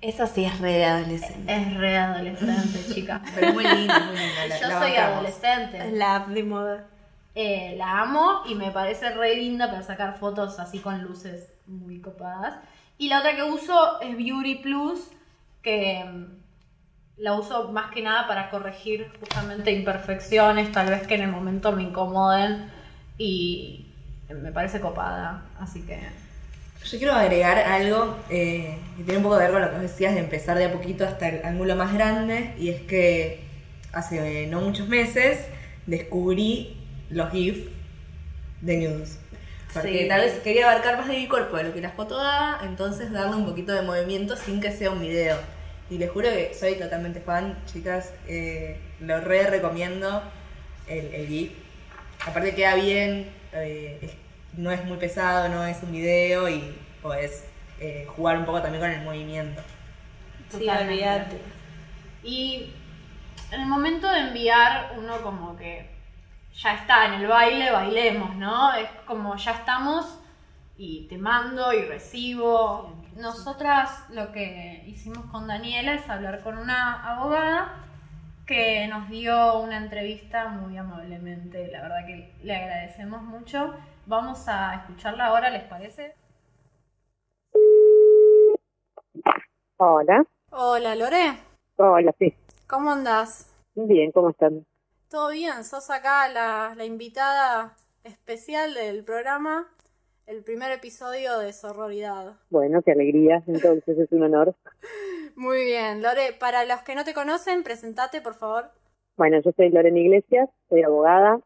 Eso 0.00 0.26
sí 0.28 0.44
es 0.44 0.60
re 0.60 0.72
de 0.74 0.84
adolescente. 0.84 1.52
Es 1.52 1.74
re 1.76 1.96
adolescente, 1.96 2.84
chica. 2.94 3.20
Pero 3.34 3.52
muy 3.54 3.64
linda, 3.64 3.98
muy 4.00 4.16
linda. 4.16 4.46
la- 4.48 4.60
Yo 4.60 4.68
la 4.68 4.78
soy 4.78 4.90
bancamos. 4.90 5.12
adolescente. 5.16 5.78
Es 5.78 5.92
la 5.94 6.16
app 6.16 6.28
de 6.28 6.42
moda. 6.44 6.84
Eh, 7.34 7.74
la 7.76 8.00
amo 8.02 8.42
y 8.46 8.54
me 8.54 8.70
parece 8.70 9.10
re 9.10 9.34
linda 9.36 9.68
para 9.70 9.82
sacar 9.82 10.18
fotos 10.18 10.58
así 10.60 10.78
con 10.80 11.02
luces 11.02 11.50
muy 11.66 12.00
copadas. 12.00 12.56
Y 12.98 13.08
la 13.08 13.20
otra 13.20 13.34
que 13.36 13.42
uso 13.44 14.00
es 14.00 14.16
Beauty 14.16 14.56
Plus, 14.56 15.08
que 15.62 16.04
mm, 16.04 16.26
la 17.18 17.34
uso 17.34 17.72
más 17.72 17.90
que 17.90 18.02
nada 18.02 18.26
para 18.28 18.50
corregir 18.50 19.10
justamente 19.18 19.72
imperfecciones, 19.72 20.70
tal 20.72 20.88
vez 20.90 21.06
que 21.06 21.14
en 21.14 21.22
el 21.22 21.30
momento 21.30 21.72
me 21.72 21.82
incomoden 21.82 22.70
y 23.18 23.86
me 24.28 24.52
parece 24.52 24.80
copada. 24.80 25.50
Así 25.58 25.82
que 25.82 25.98
Yo 26.84 26.98
quiero 26.98 27.12
agregar 27.14 27.58
algo 27.58 28.16
eh, 28.30 28.78
que 28.96 29.02
tiene 29.04 29.18
un 29.18 29.22
poco 29.24 29.36
que 29.36 29.42
ver 29.44 29.52
con 29.52 29.62
lo 29.62 29.70
que 29.70 29.78
decías 29.78 30.14
de 30.14 30.20
empezar 30.20 30.56
de 30.58 30.66
a 30.66 30.72
poquito 30.72 31.04
hasta 31.04 31.28
el 31.28 31.44
ángulo 31.44 31.76
más 31.76 31.92
grande, 31.92 32.54
y 32.56 32.70
es 32.70 32.80
que 32.82 33.40
hace 33.92 34.44
eh, 34.44 34.46
no 34.46 34.60
muchos 34.60 34.88
meses 34.88 35.48
descubrí 35.86 36.76
los 37.10 37.30
GIF 37.30 37.68
de 38.60 38.78
nudes. 38.78 39.20
Porque 39.72 40.04
Sí. 40.04 40.08
tal 40.08 40.22
vez 40.22 40.40
quería 40.40 40.70
abarcar 40.70 40.96
más 40.98 41.08
de 41.08 41.14
mi 41.18 41.28
cuerpo 41.28 41.56
de 41.56 41.64
lo 41.64 41.72
que 41.74 41.80
la 41.80 41.90
foto 41.92 42.16
da, 42.18 42.60
entonces 42.62 43.12
darle 43.12 43.36
un 43.36 43.44
poquito 43.44 43.72
de 43.72 43.82
movimiento 43.82 44.36
sin 44.36 44.60
que 44.60 44.72
sea 44.72 44.90
un 44.90 45.00
video. 45.00 45.38
Y 45.90 45.98
les 45.98 46.10
juro 46.10 46.28
que 46.30 46.54
soy 46.54 46.76
totalmente 46.76 47.20
fan, 47.20 47.64
chicas, 47.66 48.14
eh, 48.26 48.80
lo 49.00 49.20
re 49.20 49.46
recomiendo 49.46 50.22
el, 50.86 51.14
el 51.14 51.26
GIF. 51.28 51.52
Aparte 52.26 52.54
queda 52.54 52.74
bien, 52.74 53.30
eh, 53.52 53.98
es- 54.02 54.16
no 54.58 54.70
es 54.70 54.84
muy 54.84 54.96
pesado, 54.98 55.48
no 55.48 55.64
es 55.64 55.82
un 55.82 55.92
video 55.92 56.48
y 56.48 56.76
podés 57.02 57.44
eh, 57.80 58.06
jugar 58.16 58.36
un 58.38 58.44
poco 58.44 58.60
también 58.60 58.82
con 58.82 58.90
el 58.90 59.02
movimiento. 59.02 59.62
Sí, 60.50 60.58
Totalmente. 60.66 60.94
olvídate. 60.94 61.40
Y 62.24 62.72
en 63.52 63.60
el 63.60 63.66
momento 63.68 64.10
de 64.10 64.18
enviar, 64.18 64.94
uno 64.98 65.18
como 65.22 65.56
que 65.56 65.88
ya 66.54 66.74
está 66.74 67.06
en 67.06 67.12
el 67.20 67.28
baile, 67.28 67.70
bailemos, 67.70 68.34
¿no? 68.34 68.74
Es 68.74 68.88
como 69.06 69.36
ya 69.36 69.52
estamos 69.52 70.18
y 70.76 71.06
te 71.08 71.18
mando 71.18 71.72
y 71.72 71.82
recibo. 71.82 72.92
Nosotras 73.14 73.90
lo 74.10 74.32
que 74.32 74.82
hicimos 74.88 75.24
con 75.30 75.46
Daniela 75.46 75.94
es 75.94 76.08
hablar 76.10 76.40
con 76.42 76.58
una 76.58 77.00
abogada 77.14 77.76
que 78.48 78.88
nos 78.88 79.10
dio 79.10 79.60
una 79.60 79.76
entrevista 79.76 80.48
muy 80.48 80.78
amablemente. 80.78 81.68
La 81.68 81.82
verdad 81.82 82.06
que 82.06 82.34
le 82.42 82.56
agradecemos 82.56 83.22
mucho. 83.22 83.74
Vamos 84.06 84.48
a 84.48 84.74
escucharla 84.76 85.26
ahora, 85.26 85.50
¿les 85.50 85.64
parece? 85.64 86.14
Hola, 89.76 90.24
Hola, 90.50 90.94
Lore. 90.94 91.38
hola, 91.76 92.14
sí. 92.18 92.34
¿Cómo 92.66 92.90
andás? 92.90 93.54
Bien, 93.74 94.10
¿cómo 94.12 94.30
están? 94.30 94.64
Todo 95.10 95.28
bien, 95.30 95.62
sos 95.64 95.90
acá 95.90 96.28
la, 96.28 96.72
la 96.74 96.84
invitada 96.86 97.76
especial 98.02 98.72
del 98.74 99.04
programa, 99.04 99.68
el 100.28 100.42
primer 100.42 100.70
episodio 100.72 101.38
de 101.38 101.54
Sororidad. 101.54 102.34
Bueno, 102.50 102.82
qué 102.82 102.92
alegría, 102.92 103.42
entonces 103.46 103.98
es 103.98 104.12
un 104.12 104.24
honor. 104.24 104.54
Muy 105.36 105.64
bien, 105.64 106.02
Lore, 106.02 106.34
para 106.38 106.66
los 106.66 106.82
que 106.82 106.94
no 106.94 107.04
te 107.04 107.14
conocen, 107.14 107.62
presentate 107.62 108.20
por 108.20 108.34
favor. 108.34 108.66
Bueno, 109.16 109.40
yo 109.42 109.52
soy 109.56 109.70
Lorena 109.70 109.98
Iglesias, 109.98 110.50
soy 110.68 110.82
abogada, 110.82 111.40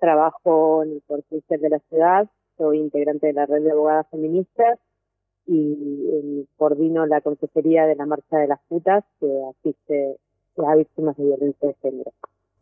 trabajo 0.00 0.82
en 0.82 1.00
el 1.08 1.24
Judicial 1.28 1.60
de 1.60 1.68
la 1.68 1.78
ciudad, 1.88 2.28
soy 2.58 2.80
integrante 2.80 3.28
de 3.28 3.32
la 3.32 3.46
red 3.46 3.62
de 3.62 3.70
abogadas 3.70 4.06
feministas 4.10 4.80
y 5.46 6.08
eh, 6.12 6.46
coordino 6.56 7.06
la 7.06 7.20
consejería 7.20 7.86
de 7.86 7.94
la 7.94 8.06
Marcha 8.06 8.38
de 8.38 8.48
las 8.48 8.60
Putas 8.66 9.04
que 9.20 9.28
asiste 9.50 10.16
a 10.66 10.74
víctimas 10.74 11.16
de 11.16 11.24
violencia 11.24 11.68
de 11.68 11.74
género. 11.80 12.12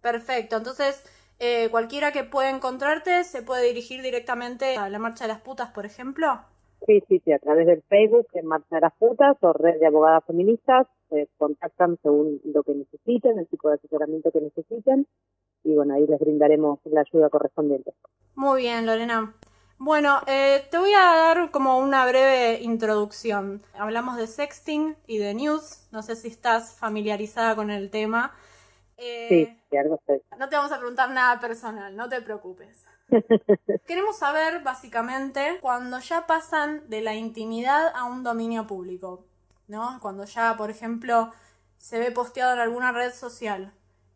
Perfecto, 0.02 0.58
entonces 0.58 1.02
eh, 1.38 1.68
cualquiera 1.70 2.12
que 2.12 2.24
pueda 2.24 2.50
encontrarte 2.50 3.24
se 3.24 3.42
puede 3.42 3.66
dirigir 3.66 4.02
directamente 4.02 4.76
a 4.76 4.88
la 4.88 4.98
Marcha 4.98 5.24
de 5.24 5.28
las 5.28 5.40
Putas, 5.40 5.70
por 5.70 5.86
ejemplo. 5.86 6.40
Sí, 6.86 7.02
sí, 7.08 7.20
sí, 7.24 7.32
a 7.32 7.38
través 7.38 7.66
del 7.66 7.82
Facebook, 7.88 8.26
en 8.34 8.46
Marcha 8.46 8.76
de 8.76 8.82
las 8.82 8.92
Putas 8.94 9.36
o 9.40 9.52
Red 9.52 9.80
de 9.80 9.86
Abogadas 9.86 10.24
Feministas, 10.26 10.86
se 11.08 11.28
contactan 11.38 11.98
según 12.02 12.40
lo 12.44 12.62
que 12.62 12.74
necesiten, 12.74 13.38
el 13.38 13.46
tipo 13.46 13.68
de 13.68 13.76
asesoramiento 13.76 14.30
que 14.30 14.40
necesiten, 14.40 15.06
y 15.64 15.74
bueno, 15.74 15.94
ahí 15.94 16.06
les 16.06 16.20
brindaremos 16.20 16.78
la 16.84 17.00
ayuda 17.00 17.30
correspondiente. 17.30 17.94
Muy 18.34 18.62
bien, 18.62 18.84
Lorena. 18.84 19.34
Bueno, 19.78 20.20
eh, 20.26 20.62
te 20.70 20.78
voy 20.78 20.92
a 20.92 21.14
dar 21.16 21.50
como 21.50 21.78
una 21.78 22.06
breve 22.06 22.62
introducción. 22.62 23.62
Hablamos 23.76 24.16
de 24.16 24.26
sexting 24.26 24.96
y 25.06 25.18
de 25.18 25.34
news. 25.34 25.88
No 25.90 26.02
sé 26.02 26.16
si 26.16 26.28
estás 26.28 26.76
familiarizada 26.78 27.56
con 27.56 27.70
el 27.70 27.90
tema. 27.90 28.34
Eh, 28.96 29.56
Sí, 29.70 29.76
algo. 29.76 30.00
No 30.38 30.48
te 30.48 30.56
vamos 30.56 30.72
a 30.72 30.78
preguntar 30.78 31.10
nada 31.10 31.40
personal, 31.40 31.94
no 31.96 32.08
te 32.08 32.20
preocupes. 32.22 32.86
Queremos 33.86 34.18
saber, 34.18 34.62
básicamente, 34.62 35.58
cuando 35.60 35.98
ya 35.98 36.26
pasan 36.26 36.88
de 36.88 37.00
la 37.00 37.14
intimidad 37.14 37.92
a 37.94 38.04
un 38.04 38.22
dominio 38.22 38.66
público, 38.66 39.24
¿no? 39.68 39.98
Cuando 40.00 40.24
ya, 40.24 40.56
por 40.56 40.70
ejemplo, 40.70 41.30
se 41.76 41.98
ve 41.98 42.10
posteado 42.10 42.54
en 42.54 42.60
alguna 42.60 42.92
red 42.92 43.12
social. 43.12 43.72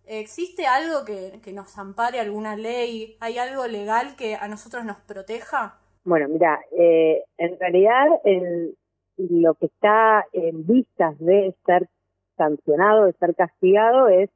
¿Existe 0.07 0.67
algo 0.67 1.05
que, 1.05 1.41
que 1.43 1.53
nos 1.53 1.77
ampare, 1.77 2.19
alguna 2.19 2.57
ley? 2.57 3.17
¿Hay 3.21 3.37
algo 3.39 3.67
legal 3.67 4.17
que 4.17 4.37
a 4.37 4.49
nosotros 4.49 4.85
nos 4.85 4.99
proteja? 5.01 5.79
Bueno, 6.05 6.29
mira, 6.29 6.61
eh, 6.79 7.25
en 7.37 7.59
realidad 7.59 8.07
el- 8.25 8.75
lo 9.19 9.55
que 9.55 9.67
está 9.67 10.25
en 10.33 10.67
vistas 10.67 11.19
de 11.19 11.55
ser 11.67 11.91
sancionado, 12.39 13.05
de 13.05 13.13
ser 13.15 13.35
castigado, 13.35 14.09
es 14.09 14.31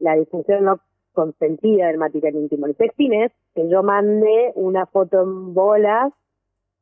la 0.00 0.16
difusión 0.16 0.64
no 0.64 0.80
consentida 1.12 1.88
del 1.88 1.98
material 1.98 2.36
íntimo. 2.36 2.66
El 2.66 2.76
sexting 2.76 3.12
es 3.14 3.32
que 3.54 3.68
yo 3.68 3.82
mande 3.82 4.52
una 4.54 4.86
foto 4.86 5.22
en 5.22 5.54
bolas 5.54 6.12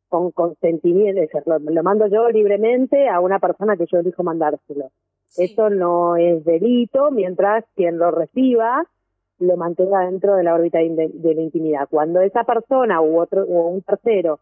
con 0.08 0.30
consentimiento, 0.30 1.20
es 1.20 1.30
decir, 1.30 1.42
lo, 1.46 1.58
lo 1.58 1.82
mando 1.82 2.06
yo 2.06 2.28
libremente 2.30 3.08
a 3.08 3.20
una 3.20 3.38
persona 3.38 3.76
que 3.76 3.86
yo 3.86 3.98
elijo 3.98 4.22
mandárselo. 4.22 4.90
Eso 5.36 5.68
no 5.68 6.16
es 6.16 6.44
delito 6.44 7.10
mientras 7.10 7.64
quien 7.74 7.98
lo 7.98 8.10
reciba 8.10 8.86
lo 9.40 9.56
mantenga 9.56 10.00
dentro 10.00 10.34
de 10.34 10.42
la 10.42 10.54
órbita 10.54 10.78
de, 10.78 11.10
de 11.12 11.34
la 11.34 11.42
intimidad. 11.42 11.88
Cuando 11.88 12.20
esa 12.20 12.44
persona 12.44 13.00
u 13.00 13.20
otro 13.20 13.42
o 13.42 13.68
un 13.68 13.82
tercero 13.82 14.40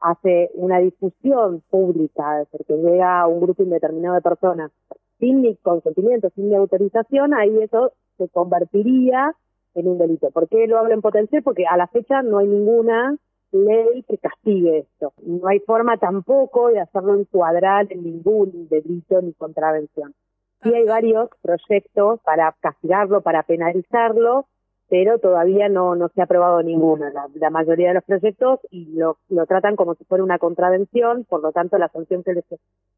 hace 0.00 0.50
una 0.54 0.78
difusión 0.78 1.62
pública, 1.70 2.42
es 2.42 2.50
decir, 2.50 2.66
que 2.66 2.76
llega 2.76 3.20
a 3.20 3.26
un 3.28 3.40
grupo 3.40 3.62
indeterminado 3.62 4.16
de 4.16 4.22
personas 4.22 4.72
sin 5.18 5.40
mi 5.40 5.54
consentimiento, 5.56 6.30
sin 6.30 6.48
mi 6.48 6.56
autorización, 6.56 7.34
ahí 7.34 7.56
eso 7.60 7.92
se 8.22 8.28
convertiría 8.28 9.34
en 9.74 9.88
un 9.88 9.98
delito. 9.98 10.30
¿Por 10.30 10.48
qué 10.48 10.66
lo 10.66 10.78
hablo 10.78 10.94
en 10.94 11.00
potencial? 11.00 11.42
Porque 11.42 11.64
a 11.66 11.76
la 11.76 11.86
fecha 11.86 12.22
no 12.22 12.38
hay 12.38 12.46
ninguna 12.46 13.16
ley 13.52 14.04
que 14.08 14.18
castigue 14.18 14.78
esto. 14.78 15.12
No 15.22 15.48
hay 15.48 15.60
forma 15.60 15.96
tampoco 15.98 16.68
de 16.68 16.80
hacerlo 16.80 17.18
encuadrar 17.18 17.86
en 17.90 18.02
ningún 18.04 18.68
delito 18.68 19.20
ni 19.20 19.32
contravención. 19.34 20.14
Sí 20.62 20.72
hay 20.72 20.86
varios 20.86 21.28
proyectos 21.42 22.20
para 22.20 22.54
castigarlo, 22.60 23.20
para 23.20 23.42
penalizarlo, 23.42 24.46
pero 24.88 25.18
todavía 25.18 25.68
no, 25.68 25.96
no 25.96 26.08
se 26.08 26.20
ha 26.20 26.24
aprobado 26.24 26.62
ninguno. 26.62 27.08
La, 27.10 27.26
la 27.34 27.50
mayoría 27.50 27.88
de 27.88 27.94
los 27.94 28.04
proyectos 28.04 28.60
y 28.70 28.92
lo, 28.94 29.16
lo 29.28 29.46
tratan 29.46 29.74
como 29.74 29.94
si 29.94 30.04
fuera 30.04 30.22
una 30.22 30.38
contravención, 30.38 31.24
por 31.24 31.42
lo 31.42 31.50
tanto 31.50 31.78
la 31.78 31.88
sanción 31.88 32.22
que 32.22 32.34
le, 32.34 32.44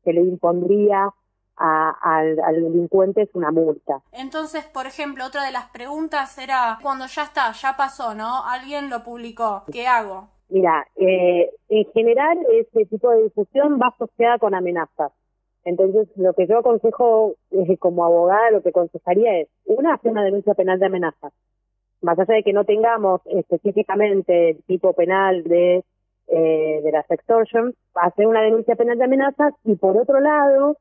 que 0.05 0.13
le 0.13 0.21
impondría 0.21 1.11
a- 1.57 1.97
al, 2.01 2.39
al 2.41 2.55
delincuente 2.63 3.23
es 3.23 3.31
una 3.35 3.51
multa. 3.51 4.01
Entonces, 4.13 4.65
por 4.65 4.87
ejemplo, 4.87 5.25
otra 5.27 5.45
de 5.45 5.53
las 5.53 5.67
preguntas 5.71 6.37
era, 6.39 6.79
cuando 6.83 7.07
ya 7.07 7.23
está, 7.25 7.53
ya 7.53 7.77
pasó, 7.77 8.15
¿no? 8.15 8.45
Alguien 8.47 8.91
lo 8.91 9.03
publicó, 9.05 9.63
¿qué 9.73 9.87
hago? 9.87 10.29
Mira, 10.49 10.87
eh, 10.97 11.51
en 11.69 11.85
general 11.93 12.39
ese 12.53 12.85
tipo 12.87 13.11
de 13.11 13.25
difusión 13.25 13.79
va 13.81 13.89
asociada 13.89 14.39
con 14.39 14.55
amenazas. 14.55 15.13
Entonces, 15.65 16.09
lo 16.17 16.35
que 16.35 16.47
yo 16.47 16.59
aconsejo 16.59 17.37
eh, 17.51 17.77
como 17.79 18.05
abogada, 18.05 18.51
lo 18.51 18.63
que 18.63 18.69
aconsejaría 18.69 19.41
es, 19.41 19.49
una, 19.65 19.95
hacer 19.95 20.11
una 20.11 20.23
denuncia 20.23 20.55
penal 20.55 20.79
de 20.79 20.87
amenazas. 20.87 21.33
Más 22.03 22.19
allá 22.19 22.35
de 22.35 22.43
que 22.43 22.53
no 22.53 22.65
tengamos 22.65 23.23
específicamente 23.25 24.51
el 24.51 24.63
tipo 24.65 24.93
penal 24.93 25.43
de, 25.45 25.83
eh, 26.29 26.81
de 26.83 26.93
la 26.93 27.03
sextortion, 27.05 27.75
hacer 27.95 28.27
una 28.27 28.43
denuncia 28.43 28.77
penal 28.77 28.99
de 28.99 29.05
amenazas 29.05 29.55
y 29.65 29.75
por 29.77 29.97
otro 29.97 30.21
lado, 30.21 30.77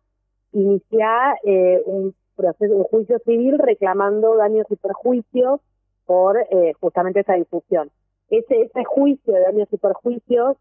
iniciar 0.53 1.35
eh, 1.43 1.81
un 1.85 2.13
proceso, 2.35 2.75
un 2.75 2.83
juicio 2.85 3.19
civil 3.25 3.59
reclamando 3.59 4.35
daños 4.37 4.65
y 4.69 4.75
perjuicios 4.75 5.59
por 6.05 6.37
eh, 6.37 6.73
justamente 6.79 7.19
esa 7.21 7.33
difusión 7.33 7.89
ese, 8.29 8.61
ese 8.63 8.83
juicio 8.83 9.33
de 9.33 9.41
daños 9.41 9.67
y 9.71 9.77
perjuicios 9.77 10.57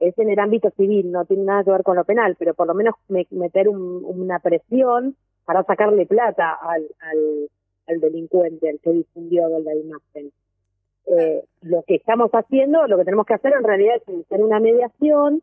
es 0.00 0.18
en 0.18 0.30
el 0.30 0.38
ámbito 0.40 0.70
civil, 0.70 1.12
no 1.12 1.24
tiene 1.24 1.44
nada 1.44 1.62
que 1.62 1.70
ver 1.70 1.84
con 1.84 1.96
lo 1.96 2.04
penal, 2.04 2.34
pero 2.36 2.54
por 2.54 2.66
lo 2.66 2.74
menos 2.74 2.94
me- 3.08 3.26
meter 3.30 3.68
un- 3.68 4.02
una 4.04 4.40
presión 4.40 5.14
para 5.44 5.62
sacarle 5.62 6.06
plata 6.06 6.58
al 7.86 8.00
delincuente, 8.00 8.68
al 8.70 8.80
que 8.80 8.90
difundió 8.90 9.48
la 9.60 9.74
imagen. 9.74 10.32
Eh, 11.06 11.44
lo 11.62 11.82
que 11.82 11.96
estamos 11.96 12.30
haciendo, 12.32 12.86
lo 12.86 12.96
que 12.96 13.04
tenemos 13.04 13.26
que 13.26 13.34
hacer 13.34 13.52
en 13.56 13.64
realidad 13.64 13.96
es 13.96 14.08
iniciar 14.08 14.40
una 14.42 14.58
mediación 14.60 15.42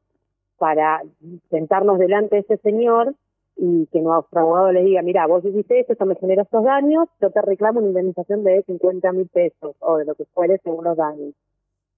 para 0.58 1.02
sentarnos 1.50 2.00
delante 2.00 2.36
de 2.38 2.42
ese 2.42 2.58
señor 2.58 3.14
y 3.62 3.88
que 3.88 4.00
nuestro 4.00 4.40
abogado 4.40 4.72
le 4.72 4.84
diga, 4.84 5.02
mira, 5.02 5.28
vos 5.28 5.44
hiciste 5.44 5.82
esto, 5.82 5.94
esto 5.94 6.06
me 6.06 6.16
genera 6.16 6.44
estos 6.44 6.64
daños, 6.64 7.10
yo 7.22 7.30
te 7.30 7.42
reclamo 7.42 7.80
una 7.80 7.90
indemnización 7.90 8.44
de 8.46 8.64
50 8.64 9.12
mil 9.12 9.28
pesos 9.28 9.76
o 9.80 9.98
de 9.98 10.06
lo 10.06 10.16
que 10.16 10.24
fuere 10.34 10.60
según 10.64 10.86
los 10.86 10.96
daños. 10.96 11.34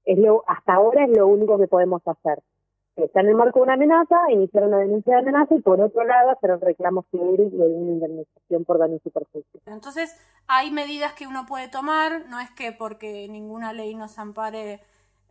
Es 0.03 0.17
lo, 0.17 0.43
hasta 0.47 0.73
ahora 0.73 1.05
es 1.05 1.15
lo 1.15 1.27
único 1.27 1.59
que 1.59 1.67
podemos 1.67 2.01
hacer. 2.07 2.41
Está 2.95 3.21
en 3.21 3.29
el 3.29 3.35
marco 3.35 3.59
de 3.59 3.63
una 3.63 3.73
amenaza, 3.75 4.15
iniciar 4.31 4.63
una 4.63 4.79
denuncia 4.79 5.13
de 5.13 5.21
amenaza 5.21 5.55
y 5.55 5.61
por 5.61 5.79
otro 5.79 6.03
lado 6.03 6.31
hacer 6.31 6.49
el 6.49 6.61
reclamo 6.61 7.05
civil 7.11 7.51
de 7.51 7.67
una 7.67 7.91
indemnización 7.91 8.65
por 8.65 8.79
daños 8.79 9.01
y 9.05 9.09
perjuicios. 9.11 9.63
Entonces, 9.67 10.17
hay 10.47 10.71
medidas 10.71 11.13
que 11.13 11.27
uno 11.27 11.45
puede 11.47 11.69
tomar, 11.69 12.27
no 12.27 12.39
es 12.39 12.49
que 12.51 12.71
porque 12.71 13.27
ninguna 13.29 13.71
ley 13.71 13.93
nos 13.93 14.17
ampare 14.17 14.81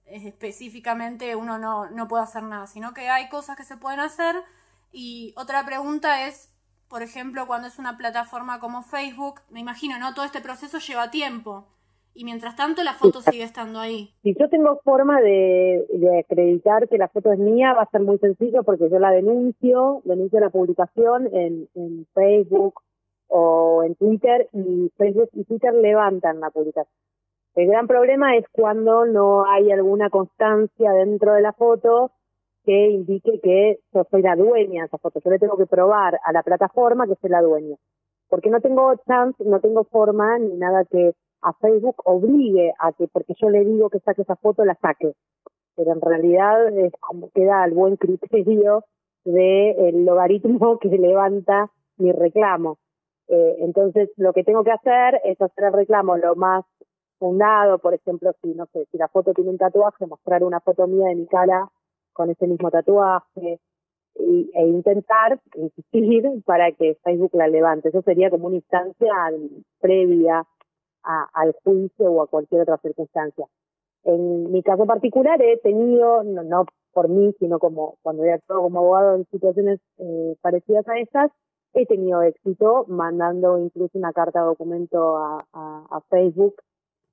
eh, 0.06 0.28
específicamente 0.28 1.34
uno 1.34 1.58
no, 1.58 1.90
no 1.90 2.06
puede 2.06 2.22
hacer 2.22 2.44
nada, 2.44 2.68
sino 2.68 2.94
que 2.94 3.08
hay 3.08 3.28
cosas 3.28 3.56
que 3.56 3.64
se 3.64 3.76
pueden 3.76 3.98
hacer. 3.98 4.36
Y 4.92 5.34
otra 5.36 5.64
pregunta 5.64 6.26
es, 6.26 6.52
por 6.88 7.02
ejemplo, 7.02 7.46
cuando 7.46 7.68
es 7.68 7.78
una 7.78 7.96
plataforma 7.96 8.58
como 8.58 8.82
Facebook, 8.82 9.40
me 9.50 9.60
imagino, 9.60 9.98
¿no? 9.98 10.14
Todo 10.14 10.24
este 10.24 10.40
proceso 10.40 10.78
lleva 10.78 11.10
tiempo. 11.10 11.66
Y 12.12 12.24
mientras 12.24 12.56
tanto 12.56 12.82
la 12.82 12.94
foto 12.94 13.20
sigue 13.22 13.44
estando 13.44 13.78
ahí. 13.78 14.12
Si 14.22 14.34
yo 14.34 14.48
tengo 14.48 14.80
forma 14.82 15.20
de, 15.20 15.86
de 15.88 16.18
acreditar 16.18 16.88
que 16.88 16.98
la 16.98 17.08
foto 17.08 17.32
es 17.32 17.38
mía, 17.38 17.72
va 17.72 17.82
a 17.82 17.90
ser 17.90 18.00
muy 18.00 18.18
sencillo 18.18 18.64
porque 18.64 18.90
yo 18.90 18.98
la 18.98 19.12
denuncio, 19.12 20.02
denuncio 20.04 20.40
la 20.40 20.50
publicación 20.50 21.28
en, 21.32 21.68
en 21.76 22.06
Facebook 22.12 22.80
o 23.28 23.84
en 23.84 23.94
Twitter 23.94 24.48
y 24.52 24.90
Facebook 24.98 25.30
y 25.34 25.44
Twitter 25.44 25.72
levantan 25.72 26.40
la 26.40 26.50
publicación. 26.50 26.92
El 27.54 27.68
gran 27.68 27.86
problema 27.86 28.36
es 28.36 28.44
cuando 28.50 29.06
no 29.06 29.44
hay 29.44 29.70
alguna 29.70 30.10
constancia 30.10 30.92
dentro 30.92 31.34
de 31.34 31.42
la 31.42 31.52
foto 31.52 32.10
que 32.64 32.90
indique 32.90 33.40
que 33.42 33.78
yo 33.92 34.04
soy 34.10 34.22
la 34.22 34.36
dueña 34.36 34.82
de 34.82 34.86
esa 34.86 34.98
foto. 34.98 35.20
Yo 35.24 35.30
le 35.30 35.38
tengo 35.38 35.56
que 35.56 35.66
probar 35.66 36.18
a 36.24 36.32
la 36.32 36.42
plataforma 36.42 37.06
que 37.06 37.16
soy 37.20 37.30
la 37.30 37.42
dueña. 37.42 37.76
Porque 38.28 38.50
no 38.50 38.60
tengo 38.60 38.94
chance, 39.06 39.42
no 39.44 39.60
tengo 39.60 39.84
forma 39.84 40.38
ni 40.38 40.56
nada 40.56 40.84
que 40.84 41.12
a 41.42 41.52
Facebook 41.54 41.96
obligue 42.04 42.72
a 42.78 42.92
que, 42.92 43.08
porque 43.08 43.34
yo 43.40 43.48
le 43.48 43.64
digo 43.64 43.88
que 43.88 44.00
saque 44.00 44.22
esa 44.22 44.36
foto, 44.36 44.64
la 44.64 44.74
saque. 44.76 45.14
Pero 45.74 45.92
en 45.92 46.00
realidad 46.00 46.76
es 46.76 46.92
como 47.00 47.30
queda 47.30 47.62
al 47.62 47.72
buen 47.72 47.96
criterio 47.96 48.84
del 49.24 50.04
logaritmo 50.04 50.78
que 50.80 50.88
levanta 50.88 51.70
mi 51.96 52.12
reclamo. 52.12 52.78
Eh, 53.28 53.56
entonces, 53.60 54.10
lo 54.16 54.32
que 54.32 54.44
tengo 54.44 54.64
que 54.64 54.72
hacer 54.72 55.20
es 55.24 55.40
hacer 55.40 55.64
el 55.64 55.72
reclamo 55.72 56.16
lo 56.16 56.34
más 56.34 56.64
fundado, 57.18 57.78
por 57.78 57.94
ejemplo, 57.94 58.32
si 58.42 58.54
no 58.54 58.66
sé, 58.72 58.86
si 58.90 58.98
la 58.98 59.08
foto 59.08 59.32
tiene 59.34 59.50
un 59.50 59.58
tatuaje, 59.58 60.06
mostrar 60.06 60.42
una 60.42 60.60
foto 60.60 60.86
mía 60.86 61.08
de 61.08 61.14
mi 61.16 61.26
cara 61.26 61.68
con 62.12 62.30
ese 62.30 62.46
mismo 62.46 62.70
tatuaje 62.70 63.60
y, 64.16 64.50
e 64.54 64.66
intentar 64.66 65.40
insistir 65.54 66.22
para 66.44 66.72
que 66.72 66.96
Facebook 67.02 67.34
la 67.34 67.48
levante. 67.48 67.88
Eso 67.88 68.02
sería 68.02 68.30
como 68.30 68.46
una 68.48 68.56
instancia 68.56 69.12
previa 69.80 70.44
a, 71.02 71.28
al 71.32 71.54
juicio 71.64 72.10
o 72.10 72.22
a 72.22 72.26
cualquier 72.26 72.62
otra 72.62 72.78
circunstancia. 72.78 73.46
En 74.04 74.50
mi 74.50 74.62
caso 74.62 74.86
particular 74.86 75.40
he 75.42 75.58
tenido, 75.58 76.22
no, 76.24 76.42
no 76.42 76.66
por 76.92 77.08
mí, 77.08 77.34
sino 77.38 77.58
como 77.58 77.96
cuando 78.02 78.24
he 78.24 78.32
actuado 78.32 78.62
como 78.62 78.80
abogado 78.80 79.16
en 79.16 79.26
situaciones 79.26 79.80
eh, 79.98 80.36
parecidas 80.40 80.88
a 80.88 80.98
estas, 80.98 81.30
he 81.74 81.86
tenido 81.86 82.22
éxito 82.22 82.84
mandando 82.88 83.58
incluso 83.58 83.96
una 83.96 84.12
carta 84.12 84.40
de 84.40 84.46
documento 84.46 85.16
a, 85.16 86.02
Facebook 86.08 86.56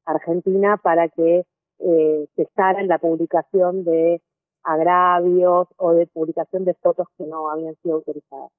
Argentina 0.06 0.78
para 0.78 1.10
que 1.10 1.46
eh, 1.80 2.28
cesara 2.36 2.82
en 2.82 2.88
la 2.88 2.98
publicación 2.98 3.84
de 3.84 4.22
agravios 4.68 5.68
o 5.78 5.94
de 5.94 6.06
publicación 6.08 6.66
de 6.66 6.74
fotos 6.76 7.08
que 7.18 7.26
no 7.26 7.50
habían 7.50 7.76
sido 7.82 7.96
autorizadas. 7.96 8.52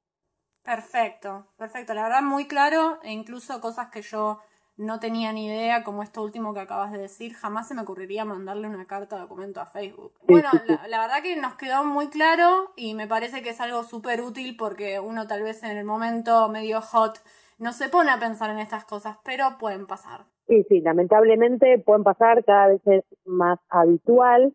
Perfecto, 0.62 1.46
perfecto. 1.56 1.94
La 1.94 2.02
verdad 2.02 2.22
muy 2.22 2.46
claro 2.46 2.98
e 3.02 3.12
incluso 3.12 3.60
cosas 3.60 3.88
que 3.90 4.02
yo 4.02 4.40
no 4.76 5.00
tenía 5.00 5.32
ni 5.32 5.46
idea, 5.46 5.82
como 5.82 6.02
esto 6.02 6.22
último 6.22 6.54
que 6.54 6.60
acabas 6.60 6.92
de 6.92 6.98
decir, 6.98 7.34
jamás 7.34 7.68
se 7.68 7.74
me 7.74 7.82
ocurriría 7.82 8.24
mandarle 8.24 8.68
una 8.68 8.86
carta 8.86 9.16
de 9.16 9.22
documento 9.22 9.60
a 9.60 9.66
Facebook. 9.66 10.14
Bueno, 10.22 10.50
la, 10.66 10.86
la 10.86 11.00
verdad 11.00 11.22
que 11.22 11.36
nos 11.36 11.54
quedó 11.54 11.84
muy 11.84 12.08
claro 12.08 12.72
y 12.76 12.94
me 12.94 13.08
parece 13.08 13.42
que 13.42 13.50
es 13.50 13.60
algo 13.60 13.82
súper 13.82 14.20
útil 14.22 14.56
porque 14.56 15.00
uno 15.00 15.26
tal 15.26 15.42
vez 15.42 15.62
en 15.62 15.76
el 15.76 15.84
momento 15.84 16.48
medio 16.48 16.80
hot 16.80 17.18
no 17.58 17.72
se 17.72 17.88
pone 17.88 18.10
a 18.10 18.20
pensar 18.20 18.50
en 18.50 18.60
estas 18.60 18.84
cosas, 18.84 19.18
pero 19.24 19.58
pueden 19.58 19.86
pasar. 19.86 20.26
Sí, 20.46 20.64
sí, 20.68 20.80
lamentablemente 20.80 21.78
pueden 21.78 22.04
pasar, 22.04 22.44
cada 22.44 22.68
vez 22.68 22.80
es 22.86 23.04
más 23.26 23.58
habitual. 23.68 24.54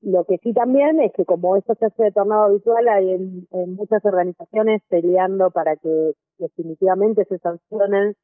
Lo 0.00 0.24
que 0.24 0.38
sí 0.38 0.52
también 0.52 1.00
es 1.00 1.12
que 1.12 1.24
como 1.24 1.56
esto 1.56 1.74
se 1.74 1.86
hace 1.86 2.04
de 2.04 2.12
tornado 2.12 2.44
habitual, 2.44 2.86
hay 2.88 3.10
en, 3.10 3.46
muchas 3.74 4.04
organizaciones 4.04 4.80
peleando 4.88 5.50
para 5.50 5.76
que 5.76 6.14
definitivamente 6.38 7.24
se 7.24 7.38
sancionen 7.38 8.14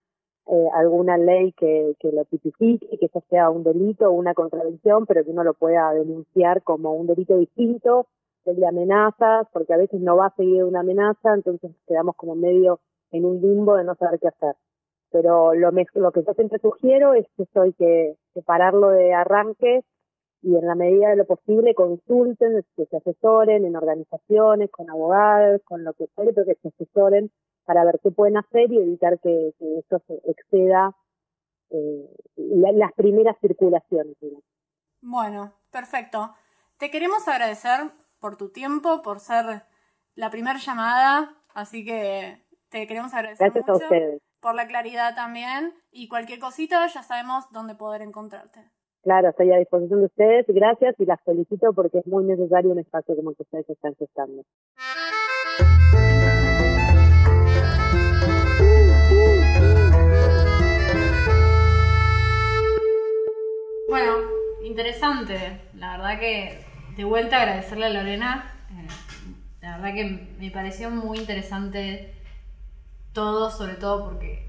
eh, 0.47 0.69
alguna 0.75 1.17
ley 1.17 1.53
que, 1.53 1.95
que 1.99 2.13
lo 2.13 2.25
tipifique, 2.27 2.97
que 2.99 3.07
eso 3.07 3.25
sea 3.29 3.51
un 3.51 3.65
delito 3.65 4.09
o 4.09 4.13
una 4.13 4.35
contravención, 4.35 5.05
pero 5.07 5.25
que 5.25 5.31
uno 5.31 5.43
lo 5.43 5.55
pueda 5.55 5.93
denunciar 5.93 6.63
como 6.63 6.93
un 6.95 7.09
delito 7.09 7.37
distinto, 7.37 8.07
el 8.45 8.57
de 8.57 8.67
amenazas, 8.69 9.49
porque 9.53 9.75
a 9.75 9.79
veces 9.79 10.01
no 10.01 10.17
va 10.17 10.27
a 10.27 10.37
seguir 10.37 10.63
una 10.65 10.81
amenaza, 10.81 11.35
entonces 11.35 11.73
quedamos 11.89 12.15
como 12.15 12.37
medio 12.37 12.79
en 13.11 13.25
un 13.25 13.41
limbo 13.41 13.77
de 13.77 13.85
no 13.85 13.97
saber 13.97 14.21
qué 14.21 14.29
hacer. 14.29 14.55
Pero 15.11 15.55
lo, 15.55 15.73
me, 15.73 15.87
lo 15.95 16.13
que 16.13 16.23
yo 16.23 16.35
siempre 16.35 16.59
sugiero 16.61 17.15
es 17.15 17.27
que 17.37 17.45
esto 17.45 17.63
hay 17.63 17.73
que 17.73 18.17
separarlo 18.33 18.91
de 18.91 19.13
arranque 19.13 19.83
y 20.45 20.57
en 20.57 20.67
la 20.67 20.75
medida 20.75 21.09
de 21.11 21.17
lo 21.17 21.25
posible 21.27 21.75
consulten, 21.75 22.65
que 22.77 22.85
se 22.87 22.97
asesoren 22.99 23.65
en 23.65 23.77
organizaciones, 23.77 24.71
con 24.71 24.91
abogados, 24.91 25.63
con 25.65 25.85
lo 25.85 25.95
que 25.95 26.07
fuere, 26.15 26.33
pero 26.35 26.47
que 26.47 26.57
se 26.61 26.69
asesoren 26.69 27.31
para 27.65 27.85
ver 27.85 27.99
qué 28.03 28.11
pueden 28.11 28.37
hacer 28.37 28.71
y 28.71 28.77
evitar 28.79 29.19
que, 29.21 29.55
que 29.59 29.79
eso 29.79 30.03
se 30.07 30.21
exceda 30.31 30.95
eh, 31.71 32.11
la, 32.37 32.73
las 32.73 32.93
primeras 32.93 33.37
circulaciones. 33.41 34.17
Bueno, 35.01 35.55
perfecto. 35.71 36.35
Te 36.79 36.91
queremos 36.91 37.27
agradecer 37.27 37.91
por 38.21 38.37
tu 38.37 38.51
tiempo, 38.51 39.01
por 39.03 39.21
ser 39.21 39.63
la 40.15 40.31
primera 40.31 40.59
llamada, 40.59 41.35
así 41.55 41.85
que 41.85 42.45
te 42.69 42.87
queremos 42.87 43.15
agradecer 43.15 43.51
Gracias 43.51 43.67
mucho 43.67 43.73
a 43.73 43.77
ustedes. 43.77 44.23
por 44.41 44.55
la 44.55 44.67
claridad 44.67 45.15
también 45.15 45.73
y 45.91 46.09
cualquier 46.09 46.39
cosita 46.39 46.87
ya 46.87 47.03
sabemos 47.03 47.51
dónde 47.51 47.75
poder 47.75 48.03
encontrarte. 48.03 48.71
Claro, 49.05 49.29
estoy 49.29 49.53
a 49.53 49.59
disposición 49.59 50.01
de 50.01 50.07
ustedes. 50.07 50.47
Gracias 50.49 50.95
y 50.99 51.05
las 51.05 51.23
felicito 51.25 51.75
porque 51.75 51.99
es 51.99 52.07
muy 52.07 52.25
necesario 52.25 52.71
un 52.71 52.79
espacio 52.79 53.15
como 53.15 53.31
el 53.31 53.37
que 53.37 53.43
ustedes 53.43 53.69
están 53.69 53.95
gestando. 53.97 54.43
Bueno, 63.91 64.17
interesante. 64.63 65.61
La 65.75 65.99
verdad 65.99 66.19
que 66.19 66.65
de 66.97 67.05
vuelta 67.05 67.43
agradecerle 67.43 67.85
a 67.85 67.91
Lorena. 67.91 68.51
Eh, 68.71 68.89
la 69.61 69.77
verdad 69.77 69.95
que 69.95 70.29
me 70.41 70.51
pareció 70.51 70.89
muy 70.89 71.19
interesante 71.19 72.15
todo, 73.13 73.51
sobre 73.51 73.75
todo 73.75 74.07
porque 74.07 74.49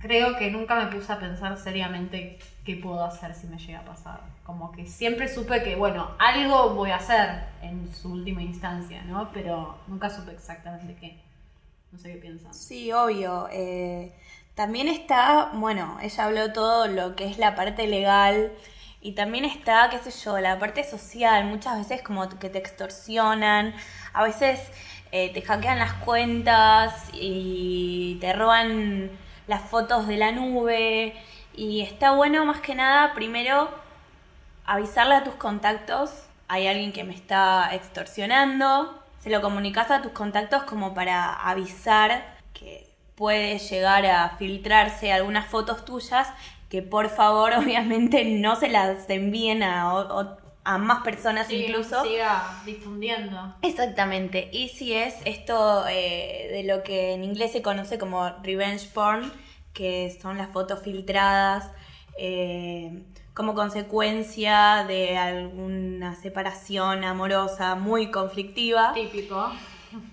creo 0.00 0.36
que 0.38 0.52
nunca 0.52 0.76
me 0.76 0.96
puse 0.96 1.12
a 1.12 1.18
pensar 1.18 1.56
seriamente 1.56 2.38
qué 2.68 2.76
puedo 2.76 3.02
hacer 3.02 3.34
si 3.34 3.46
me 3.46 3.56
llega 3.56 3.78
a 3.78 3.84
pasar. 3.86 4.20
Como 4.44 4.70
que 4.72 4.86
siempre 4.86 5.26
supe 5.26 5.62
que, 5.62 5.74
bueno, 5.74 6.10
algo 6.18 6.74
voy 6.74 6.90
a 6.90 6.96
hacer 6.96 7.44
en 7.62 7.90
su 7.94 8.12
última 8.12 8.42
instancia, 8.42 9.02
¿no? 9.04 9.30
Pero 9.32 9.78
nunca 9.86 10.10
supe 10.10 10.32
exactamente 10.32 10.94
qué. 11.00 11.18
No 11.90 11.98
sé 11.98 12.12
qué 12.12 12.18
piensan. 12.18 12.52
Sí, 12.52 12.92
obvio. 12.92 13.48
Eh, 13.50 14.12
también 14.54 14.86
está, 14.88 15.48
bueno, 15.54 15.96
ella 16.02 16.24
habló 16.26 16.52
todo 16.52 16.88
lo 16.88 17.16
que 17.16 17.24
es 17.24 17.38
la 17.38 17.54
parte 17.54 17.86
legal 17.86 18.52
y 19.00 19.12
también 19.12 19.46
está, 19.46 19.88
qué 19.88 19.98
sé 19.98 20.10
yo, 20.22 20.38
la 20.38 20.58
parte 20.58 20.84
social. 20.84 21.46
Muchas 21.46 21.78
veces 21.78 22.02
como 22.02 22.28
que 22.28 22.50
te 22.50 22.58
extorsionan, 22.58 23.74
a 24.12 24.24
veces 24.24 24.60
eh, 25.10 25.32
te 25.32 25.40
hackean 25.40 25.78
las 25.78 25.94
cuentas 25.94 27.08
y 27.14 28.18
te 28.20 28.34
roban 28.34 29.10
las 29.46 29.62
fotos 29.62 30.06
de 30.06 30.18
la 30.18 30.32
nube. 30.32 31.14
Y 31.58 31.80
está 31.80 32.12
bueno 32.12 32.44
más 32.44 32.60
que 32.60 32.76
nada, 32.76 33.14
primero, 33.14 33.68
avisarle 34.64 35.16
a 35.16 35.24
tus 35.24 35.34
contactos, 35.34 36.10
hay 36.46 36.68
alguien 36.68 36.92
que 36.92 37.02
me 37.02 37.12
está 37.14 37.74
extorsionando, 37.74 39.02
se 39.18 39.28
lo 39.28 39.40
comunicas 39.42 39.90
a 39.90 40.00
tus 40.00 40.12
contactos 40.12 40.62
como 40.62 40.94
para 40.94 41.32
avisar 41.32 42.36
que 42.54 42.86
puede 43.16 43.58
llegar 43.58 44.06
a 44.06 44.36
filtrarse 44.38 45.12
algunas 45.12 45.46
fotos 45.48 45.84
tuyas, 45.84 46.28
que 46.70 46.80
por 46.82 47.08
favor 47.10 47.52
obviamente 47.58 48.24
no 48.24 48.54
se 48.54 48.68
las 48.68 49.10
envíen 49.10 49.64
a 49.64 49.92
o- 49.94 50.38
a 50.62 50.78
más 50.78 51.02
personas 51.02 51.48
Sí, 51.48 51.64
incluso. 51.64 52.04
Siga 52.04 52.60
difundiendo. 52.66 53.54
Exactamente. 53.62 54.48
Y 54.52 54.68
si 54.68 54.92
es 54.92 55.14
esto 55.24 55.84
eh, 55.88 56.48
de 56.52 56.62
lo 56.72 56.84
que 56.84 57.14
en 57.14 57.24
inglés 57.24 57.50
se 57.50 57.62
conoce 57.62 57.98
como 57.98 58.28
revenge 58.44 58.86
porn, 58.92 59.32
que 59.78 60.18
son 60.20 60.38
las 60.38 60.50
fotos 60.50 60.82
filtradas 60.82 61.70
eh, 62.18 63.04
como 63.32 63.54
consecuencia 63.54 64.84
de 64.88 65.16
alguna 65.16 66.16
separación 66.16 67.04
amorosa 67.04 67.76
muy 67.76 68.10
conflictiva. 68.10 68.92
Típico. 68.92 69.52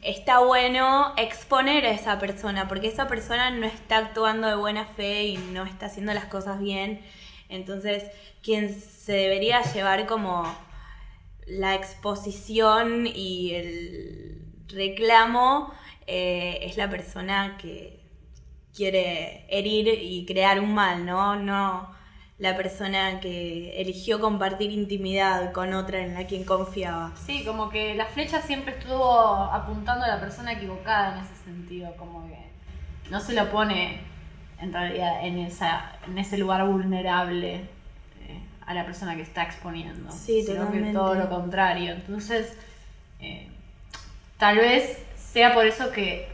Está 0.03 0.37
bueno 0.39 1.13
exponer 1.17 1.83
a 1.87 1.89
esa 1.89 2.19
persona, 2.19 2.67
porque 2.67 2.89
esa 2.89 3.07
persona 3.07 3.49
no 3.49 3.65
está 3.65 3.97
actuando 3.97 4.47
de 4.47 4.55
buena 4.55 4.85
fe 4.85 5.23
y 5.23 5.37
no 5.37 5.65
está 5.65 5.87
haciendo 5.87 6.13
las 6.13 6.25
cosas 6.25 6.59
bien. 6.59 7.01
Entonces, 7.49 8.03
quien 8.43 8.79
se 8.79 9.13
debería 9.13 9.63
llevar 9.63 10.05
como 10.05 10.45
la 11.47 11.73
exposición 11.73 13.07
y 13.07 13.55
el 13.55 14.41
reclamo 14.67 15.73
eh, 16.05 16.59
es 16.61 16.77
la 16.77 16.87
persona 16.87 17.57
que 17.59 17.94
quiere 18.75 19.45
herir 19.49 19.87
y 19.87 20.25
crear 20.25 20.59
un 20.59 20.73
mal, 20.73 21.05
¿no? 21.05 21.35
No 21.35 21.95
la 22.37 22.57
persona 22.57 23.21
que 23.21 23.79
eligió 23.79 24.19
compartir 24.19 24.71
intimidad 24.71 25.53
con 25.53 25.73
otra 25.73 25.99
en 25.99 26.13
la 26.13 26.27
quien 26.27 26.43
confiaba. 26.43 27.13
Sí, 27.15 27.45
como 27.45 27.69
que 27.69 27.95
la 27.95 28.05
flecha 28.07 28.41
siempre 28.41 28.77
estuvo 28.77 29.09
apuntando 29.09 30.03
a 30.03 30.09
la 30.09 30.19
persona 30.19 30.53
equivocada 30.53 31.17
en 31.17 31.23
ese 31.23 31.35
sentido, 31.43 31.95
como 31.95 32.27
que 32.27 32.37
no 33.09 33.21
se 33.21 33.33
lo 33.33 33.49
pone 33.49 34.01
en 34.59 34.73
realidad 34.73 35.25
en, 35.25 35.39
esa, 35.39 35.93
en 36.05 36.17
ese 36.17 36.37
lugar 36.37 36.65
vulnerable 36.67 37.55
eh, 37.55 38.39
a 38.65 38.73
la 38.73 38.85
persona 38.85 39.15
que 39.15 39.21
está 39.21 39.43
exponiendo, 39.43 40.11
Sí, 40.11 40.43
sino 40.43 40.69
que 40.71 40.79
todo 40.91 41.15
lo 41.15 41.29
contrario. 41.29 41.93
Entonces, 41.93 42.57
eh, 43.21 43.47
tal 44.37 44.57
vez 44.57 45.01
sea 45.15 45.53
por 45.53 45.65
eso 45.65 45.91
que 45.91 46.27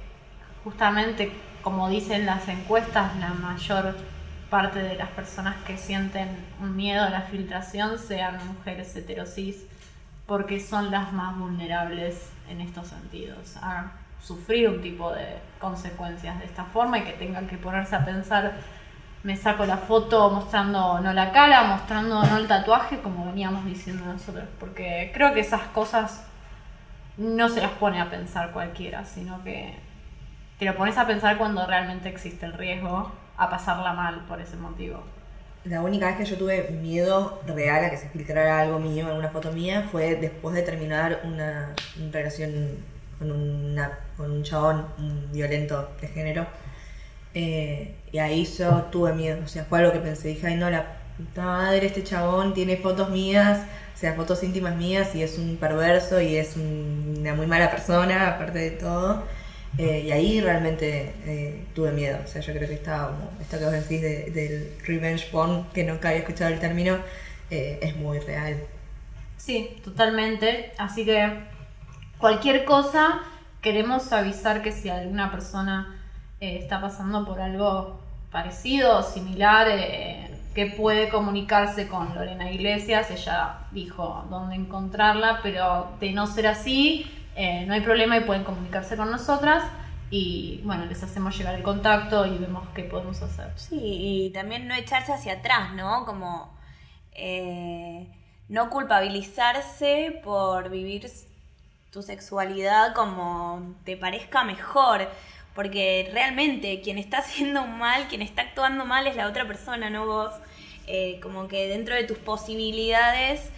justamente, 0.63 1.31
como 1.61 1.89
dicen 1.89 2.25
las 2.25 2.47
encuestas, 2.47 3.15
la 3.17 3.29
mayor 3.29 3.95
parte 4.49 4.79
de 4.79 4.95
las 4.95 5.09
personas 5.09 5.55
que 5.65 5.77
sienten 5.77 6.29
un 6.61 6.75
miedo 6.75 7.03
a 7.03 7.09
la 7.09 7.21
filtración 7.21 7.97
sean 7.97 8.37
mujeres 8.47 8.95
heterosis, 8.95 9.65
porque 10.25 10.59
son 10.59 10.91
las 10.91 11.13
más 11.13 11.37
vulnerables 11.37 12.29
en 12.49 12.61
estos 12.61 12.87
sentidos 12.87 13.57
a 13.61 13.91
sufrir 14.21 14.69
un 14.69 14.81
tipo 14.81 15.11
de 15.11 15.39
consecuencias 15.59 16.37
de 16.39 16.45
esta 16.45 16.65
forma 16.65 16.99
y 16.99 17.03
que 17.03 17.13
tengan 17.13 17.47
que 17.47 17.57
ponerse 17.57 17.95
a 17.95 18.05
pensar 18.05 18.53
me 19.23 19.35
saco 19.35 19.65
la 19.65 19.77
foto 19.77 20.31
mostrando 20.31 20.99
no 20.99 21.13
la 21.13 21.31
cara, 21.31 21.63
mostrando 21.63 22.23
no 22.23 22.37
el 22.37 22.47
tatuaje, 22.47 22.99
como 22.99 23.25
veníamos 23.25 23.65
diciendo 23.65 24.05
nosotros, 24.05 24.45
porque 24.59 25.11
creo 25.13 25.33
que 25.33 25.41
esas 25.41 25.61
cosas 25.67 26.25
no 27.17 27.47
se 27.49 27.61
las 27.61 27.71
pone 27.71 28.01
a 28.01 28.09
pensar 28.09 28.51
cualquiera, 28.51 29.05
sino 29.05 29.43
que 29.43 29.77
te 30.61 30.65
lo 30.67 30.75
pones 30.77 30.95
a 30.95 31.07
pensar 31.07 31.39
cuando 31.39 31.65
realmente 31.65 32.07
existe 32.07 32.45
el 32.45 32.53
riesgo 32.53 33.11
a 33.35 33.49
pasarla 33.49 33.93
mal 33.93 34.25
por 34.27 34.39
ese 34.39 34.57
motivo. 34.57 35.01
La 35.63 35.81
única 35.81 36.05
vez 36.05 36.17
que 36.17 36.25
yo 36.25 36.37
tuve 36.37 36.69
miedo 36.69 37.39
real 37.47 37.83
a 37.83 37.89
que 37.89 37.97
se 37.97 38.07
filtrara 38.09 38.59
algo 38.59 38.77
mío, 38.77 39.07
alguna 39.07 39.29
foto 39.29 39.51
mía, 39.51 39.87
fue 39.91 40.15
después 40.15 40.53
de 40.53 40.61
terminar 40.61 41.21
una, 41.23 41.73
una 41.99 42.11
relación 42.11 42.77
con, 43.17 43.31
una, 43.31 43.97
con 44.15 44.31
un 44.31 44.43
chabón 44.43 44.85
un 44.99 45.31
violento 45.31 45.89
de 45.99 46.07
género. 46.07 46.45
Eh, 47.33 47.95
y 48.11 48.19
ahí 48.19 48.45
yo 48.45 48.83
tuve 48.91 49.13
miedo, 49.13 49.39
o 49.43 49.47
sea, 49.47 49.65
fue 49.65 49.79
algo 49.79 49.91
que 49.91 49.99
pensé, 49.99 50.27
dije, 50.29 50.47
ay 50.47 50.55
no, 50.55 50.69
la 50.69 50.85
puta 51.17 51.43
madre, 51.43 51.87
este 51.87 52.03
chabón 52.03 52.53
tiene 52.53 52.77
fotos 52.77 53.09
mías, 53.09 53.65
o 53.93 53.97
sea, 53.97 54.13
fotos 54.13 54.43
íntimas 54.43 54.75
mías 54.75 55.15
y 55.15 55.23
es 55.23 55.37
un 55.37 55.57
perverso 55.57 56.21
y 56.21 56.35
es 56.37 56.55
un- 56.55 57.15
una 57.19 57.33
muy 57.35 57.47
mala 57.47 57.69
persona, 57.71 58.27
aparte 58.29 58.59
de 58.59 58.71
todo. 58.71 59.23
Eh, 59.77 60.03
y 60.05 60.11
ahí 60.11 60.41
realmente 60.41 61.13
eh, 61.25 61.65
tuve 61.73 61.91
miedo, 61.91 62.19
o 62.23 62.27
sea, 62.27 62.41
yo 62.41 62.53
creo 62.53 62.67
que 62.67 62.75
estaba 62.75 63.07
como, 63.07 63.31
esto 63.41 63.57
que 63.57 63.63
vos 63.65 63.73
decís 63.73 64.01
de- 64.01 64.29
del 64.31 64.73
revenge 64.85 65.27
porn, 65.31 65.65
que 65.73 65.83
nunca 65.83 66.09
había 66.09 66.19
escuchado 66.21 66.51
el 66.53 66.59
término, 66.59 66.97
eh, 67.49 67.79
es 67.81 67.95
muy 67.95 68.19
real. 68.19 68.57
Sí, 69.37 69.81
totalmente. 69.83 70.71
Así 70.77 71.05
que 71.05 71.39
cualquier 72.17 72.65
cosa, 72.65 73.19
queremos 73.61 74.11
avisar 74.13 74.61
que 74.61 74.71
si 74.71 74.89
alguna 74.89 75.31
persona 75.31 75.97
eh, 76.41 76.57
está 76.57 76.81
pasando 76.81 77.25
por 77.25 77.39
algo 77.41 77.99
parecido 78.31 79.01
similar, 79.03 79.67
eh, 79.69 80.29
que 80.53 80.65
puede 80.67 81.09
comunicarse 81.09 81.87
con 81.87 82.13
Lorena 82.13 82.51
Iglesias. 82.51 83.09
Ella 83.09 83.55
dijo 83.71 84.25
dónde 84.29 84.55
encontrarla, 84.55 85.39
pero 85.41 85.87
de 85.99 86.11
no 86.11 86.27
ser 86.27 86.47
así, 86.47 87.05
eh, 87.35 87.65
no 87.65 87.73
hay 87.73 87.81
problema 87.81 88.17
y 88.17 88.21
pueden 88.21 88.43
comunicarse 88.43 88.97
con 88.97 89.11
nosotras. 89.11 89.63
Y 90.09 90.59
bueno, 90.65 90.85
les 90.85 91.01
hacemos 91.03 91.37
llegar 91.37 91.55
el 91.55 91.63
contacto 91.63 92.25
y 92.25 92.37
vemos 92.37 92.67
qué 92.75 92.83
podemos 92.83 93.21
hacer. 93.21 93.51
Sí, 93.55 93.79
y 93.79 94.29
también 94.31 94.67
no 94.67 94.75
echarse 94.75 95.13
hacia 95.13 95.33
atrás, 95.33 95.73
¿no? 95.73 96.05
Como 96.05 96.53
eh, 97.13 98.07
no 98.49 98.69
culpabilizarse 98.69 100.19
por 100.23 100.69
vivir 100.69 101.09
tu 101.91 102.01
sexualidad 102.01 102.93
como 102.93 103.75
te 103.85 103.95
parezca 103.95 104.43
mejor, 104.43 105.09
porque 105.55 106.09
realmente 106.11 106.81
quien 106.81 106.97
está 106.97 107.17
haciendo 107.19 107.65
mal, 107.65 108.07
quien 108.09 108.21
está 108.21 108.41
actuando 108.41 108.85
mal 108.85 109.07
es 109.07 109.15
la 109.15 109.27
otra 109.27 109.47
persona, 109.47 109.89
no 109.89 110.05
vos. 110.05 110.33
Eh, 110.87 111.19
como 111.21 111.47
que 111.47 111.67
dentro 111.67 111.95
de 111.95 112.03
tus 112.03 112.17
posibilidades, 112.17 113.49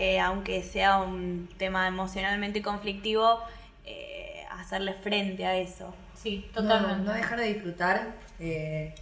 eh, 0.00 0.18
aunque 0.20 0.62
sea 0.62 0.98
un 0.98 1.48
tema 1.58 1.86
emocionalmente 1.88 2.62
conflictivo, 2.62 3.40
eh, 3.84 4.44
hacerle 4.50 4.94
frente 4.94 5.44
a 5.46 5.56
eso. 5.56 5.94
Sí, 6.14 6.46
No, 6.54 6.62
totalmente. 6.62 7.04
No, 7.04 7.12
dejar 7.12 7.38
de 7.40 7.46
disfrutar 7.54 8.14
eh, 8.38 8.94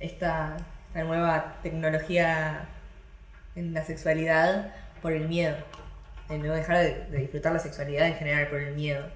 esta, 0.00 0.56
esta 0.88 1.04
nueva 1.04 1.56
tecnología 1.62 2.68
en 3.54 3.74
la 3.74 3.82
sexualidad 3.84 4.74
por 5.02 5.12
el 5.12 5.28
miedo. 5.28 5.56
No 6.28 6.52
dejar 6.54 6.78
de, 6.78 7.04
de 7.10 7.18
disfrutar 7.18 7.52
la 7.52 7.58
sexualidad 7.60 8.06
en 8.08 8.14
general 8.16 8.48
por 8.48 8.60
el 8.60 8.74
miedo. 8.74 9.06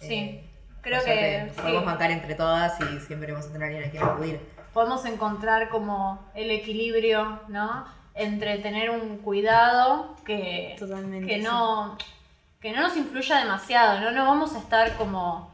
Sí, 0.00 0.14
Eh, 0.14 0.44
creo 0.82 1.00
sea 1.00 1.14
que 1.14 1.50
sí. 1.54 1.60
podemos 1.60 1.84
bancar 1.84 2.10
entre 2.10 2.34
todas 2.34 2.78
y 2.80 3.00
siempre 3.00 3.32
vamos 3.32 3.48
a 3.48 3.52
tener 3.52 3.62
a 3.64 3.66
alguien 3.72 3.88
a 3.88 3.90
quien 3.90 4.02
acudir. 4.04 4.40
podemos 4.72 5.04
encontrar 5.06 5.68
como 5.68 6.30
el 6.34 6.50
equilibrio, 6.50 7.40
¿no? 7.48 7.86
Entre 8.14 8.58
tener 8.58 8.90
un 8.90 9.18
cuidado 9.18 10.14
que, 10.24 10.76
Totalmente, 10.78 11.26
que 11.26 11.38
sí. 11.38 11.44
no 11.44 11.96
que 12.64 12.72
no 12.72 12.80
nos 12.80 12.96
influya 12.96 13.40
demasiado, 13.40 14.00
¿no? 14.00 14.10
No 14.12 14.24
vamos 14.24 14.54
a 14.54 14.58
estar 14.58 14.96
como 14.96 15.50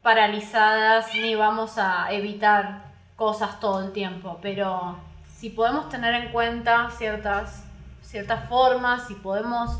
paralizadas 0.00 1.14
ni 1.14 1.34
vamos 1.34 1.76
a 1.76 2.10
evitar 2.10 2.84
cosas 3.16 3.60
todo 3.60 3.84
el 3.84 3.92
tiempo, 3.92 4.38
pero 4.40 4.96
si 5.36 5.50
podemos 5.50 5.90
tener 5.90 6.14
en 6.14 6.32
cuenta 6.32 6.88
ciertas, 6.90 7.66
ciertas 8.00 8.48
formas, 8.48 9.06
si 9.06 9.14
podemos 9.14 9.78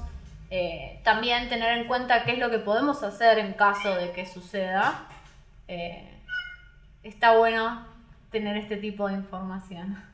eh, 0.50 1.00
también 1.04 1.48
tener 1.48 1.78
en 1.78 1.86
cuenta 1.86 2.24
qué 2.24 2.32
es 2.32 2.38
lo 2.38 2.50
que 2.50 2.58
podemos 2.58 3.02
hacer 3.02 3.38
en 3.38 3.54
caso 3.54 3.94
de 3.94 4.12
que 4.12 4.26
suceda, 4.26 5.06
eh, 5.68 6.22
está 7.02 7.34
bueno 7.38 7.86
tener 8.30 8.58
este 8.58 8.76
tipo 8.76 9.08
de 9.08 9.14
información. 9.14 10.04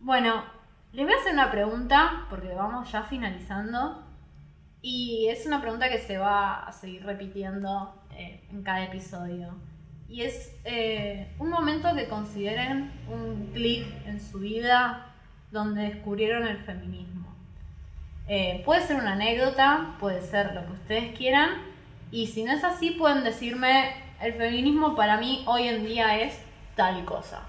Bueno, 0.00 0.44
les 0.92 1.04
voy 1.04 1.12
a 1.12 1.18
hacer 1.18 1.32
una 1.32 1.50
pregunta 1.50 2.26
porque 2.30 2.54
vamos 2.54 2.90
ya 2.92 3.02
finalizando 3.02 4.00
y 4.80 5.26
es 5.28 5.44
una 5.44 5.60
pregunta 5.60 5.90
que 5.90 5.98
se 5.98 6.18
va 6.18 6.62
a 6.62 6.70
seguir 6.70 7.04
repitiendo 7.04 8.00
eh, 8.14 8.40
en 8.52 8.62
cada 8.62 8.84
episodio. 8.84 9.56
Y 10.08 10.22
es 10.22 10.54
eh, 10.64 11.34
un 11.40 11.50
momento 11.50 11.94
que 11.96 12.06
consideren 12.06 12.92
un 13.08 13.50
clic 13.52 13.86
en 14.06 14.20
su 14.20 14.38
vida 14.38 15.06
donde 15.50 15.82
descubrieron 15.82 16.46
el 16.46 16.58
feminismo. 16.58 17.34
Eh, 18.28 18.62
puede 18.64 18.86
ser 18.86 18.96
una 18.96 19.12
anécdota, 19.12 19.96
puede 19.98 20.22
ser 20.22 20.54
lo 20.54 20.64
que 20.64 20.72
ustedes 20.74 21.18
quieran. 21.18 21.50
Y 22.12 22.28
si 22.28 22.44
no 22.44 22.52
es 22.52 22.62
así, 22.62 22.92
pueden 22.92 23.24
decirme, 23.24 23.94
el 24.22 24.34
feminismo 24.34 24.94
para 24.94 25.16
mí 25.18 25.42
hoy 25.46 25.64
en 25.64 25.84
día 25.84 26.20
es 26.20 26.40
tal 26.76 27.04
cosa. 27.04 27.42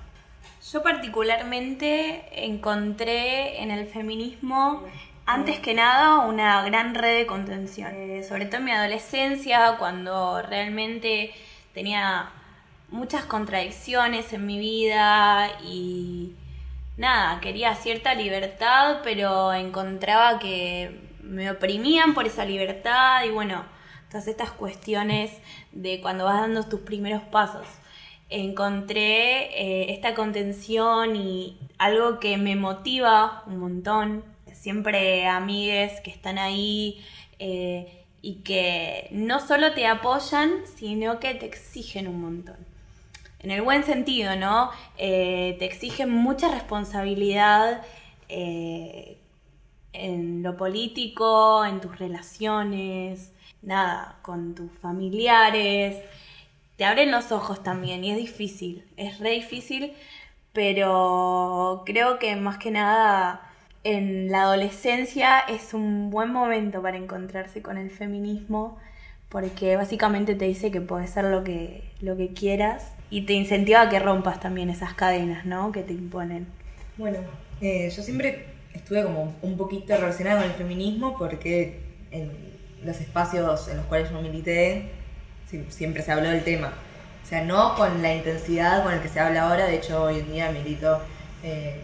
Yo 0.62 0.84
particularmente 0.84 2.46
encontré 2.46 3.62
en 3.62 3.72
el 3.72 3.88
feminismo, 3.88 4.84
antes 5.26 5.60
que 5.60 5.74
nada, 5.74 6.26
una 6.26 6.64
gran 6.64 6.96
red 6.96 7.20
de 7.20 7.26
contención. 7.26 7.94
Eh, 7.96 8.24
sobre 8.28 8.46
todo 8.46 8.58
en 8.58 8.66
mi 8.66 8.72
adolescencia, 8.72 9.78
cuando 9.80 10.42
realmente 10.42 11.32
tenía 11.74 12.30
muchas 12.90 13.24
contradicciones 13.26 14.34
en 14.34 14.46
mi 14.46 14.60
vida 14.60 15.50
y 15.64 16.34
nada, 16.98 17.40
quería 17.40 17.74
cierta 17.76 18.14
libertad, 18.14 19.00
pero 19.04 19.54
encontraba 19.54 20.40
que 20.40 21.00
me 21.24 21.52
oprimían 21.52 22.14
por 22.14 22.26
esa 22.28 22.44
libertad 22.44 23.24
y 23.24 23.30
bueno, 23.30 23.64
todas 24.10 24.28
estas 24.28 24.52
cuestiones 24.52 25.32
de 25.72 26.02
cuando 26.02 26.26
vas 26.26 26.42
dando 26.42 26.64
tus 26.64 26.82
primeros 26.82 27.22
pasos. 27.24 27.66
Encontré 28.30 29.60
eh, 29.60 29.92
esta 29.92 30.14
contención 30.14 31.16
y 31.16 31.58
algo 31.80 32.20
que 32.20 32.38
me 32.38 32.56
motiva 32.56 33.44
un 33.48 33.58
montón, 33.58 34.24
siempre 34.54 35.26
amigues 35.26 36.00
que 36.02 36.12
están 36.12 36.38
ahí 36.38 37.04
eh, 37.40 38.06
y 38.22 38.36
que 38.36 39.08
no 39.12 39.40
solo 39.40 39.74
te 39.74 39.88
apoyan, 39.88 40.52
sino 40.78 41.20
que 41.20 41.34
te 41.34 41.48
exigen 41.48 42.08
un 42.08 42.22
montón. 42.22 42.58
En 43.40 43.50
el 43.50 43.64
buen 43.64 43.84
sentido, 43.84 44.36
¿no? 44.36 44.70
Eh, 44.98 45.56
te 45.58 45.66
exigen 45.66 46.12
mucha 46.12 46.50
responsabilidad 46.50 47.82
en 48.28 49.18
lo 50.44 50.56
político, 50.56 51.66
en 51.66 51.82
tus 51.82 51.98
relaciones, 51.98 53.32
nada, 53.64 54.20
con 54.22 54.54
tus 54.54 54.72
familiares. 54.80 55.98
Te 56.80 56.86
abren 56.86 57.12
los 57.12 57.34
ojos 57.34 57.62
también 57.62 58.06
y 58.06 58.12
es 58.12 58.16
difícil, 58.16 58.86
es 58.96 59.20
re 59.20 59.32
difícil, 59.32 59.92
pero 60.54 61.84
creo 61.86 62.20
que 62.20 62.34
más 62.38 62.58
que 62.58 62.72
nada 62.72 63.42
en 63.84 64.32
la 64.32 64.44
adolescencia 64.44 65.40
es 65.40 65.74
un 65.74 66.10
buen 66.10 66.32
momento 66.32 66.82
para 66.82 66.96
encontrarse 66.96 67.62
con 67.62 67.78
el 67.78 67.92
feminismo 67.92 68.78
porque 69.28 69.76
básicamente 69.76 70.36
te 70.36 70.46
dice 70.46 70.72
que 70.72 70.80
puedes 70.80 71.10
ser 71.10 71.26
lo 71.26 71.44
que, 71.44 71.92
lo 72.00 72.16
que 72.16 72.30
quieras 72.30 72.94
y 73.10 73.24
te 73.26 73.34
incentiva 73.34 73.82
a 73.82 73.90
que 73.90 74.00
rompas 74.00 74.40
también 74.40 74.70
esas 74.70 74.94
cadenas, 74.94 75.46
¿no? 75.46 75.74
Que 75.74 75.84
te 75.84 75.92
imponen. 75.92 76.48
Bueno, 76.96 77.20
eh, 77.60 77.92
yo 77.94 78.02
siempre 78.02 78.46
estuve 78.74 79.04
como 79.04 79.36
un 79.42 79.58
poquito 79.58 79.98
relacionada 79.98 80.44
con 80.44 80.52
el 80.52 80.56
feminismo 80.56 81.18
porque 81.18 81.82
en 82.12 82.32
los 82.86 83.02
espacios 83.02 83.68
en 83.68 83.76
los 83.76 83.86
cuales 83.88 84.10
yo 84.10 84.22
milité 84.22 84.99
siempre 85.70 86.04
se 86.04 86.12
habló 86.12 86.30
del 86.30 86.44
tema. 86.44 86.74
O 87.24 87.28
sea, 87.28 87.44
no 87.44 87.76
con 87.76 88.02
la 88.02 88.14
intensidad 88.14 88.84
con 88.84 88.94
el 88.94 89.02
que 89.02 89.08
se 89.08 89.20
habla 89.20 89.50
ahora, 89.50 89.66
de 89.66 89.76
hecho 89.76 90.04
hoy 90.04 90.20
en 90.20 90.32
día 90.32 90.52
milito 90.52 91.00
eh, 91.44 91.82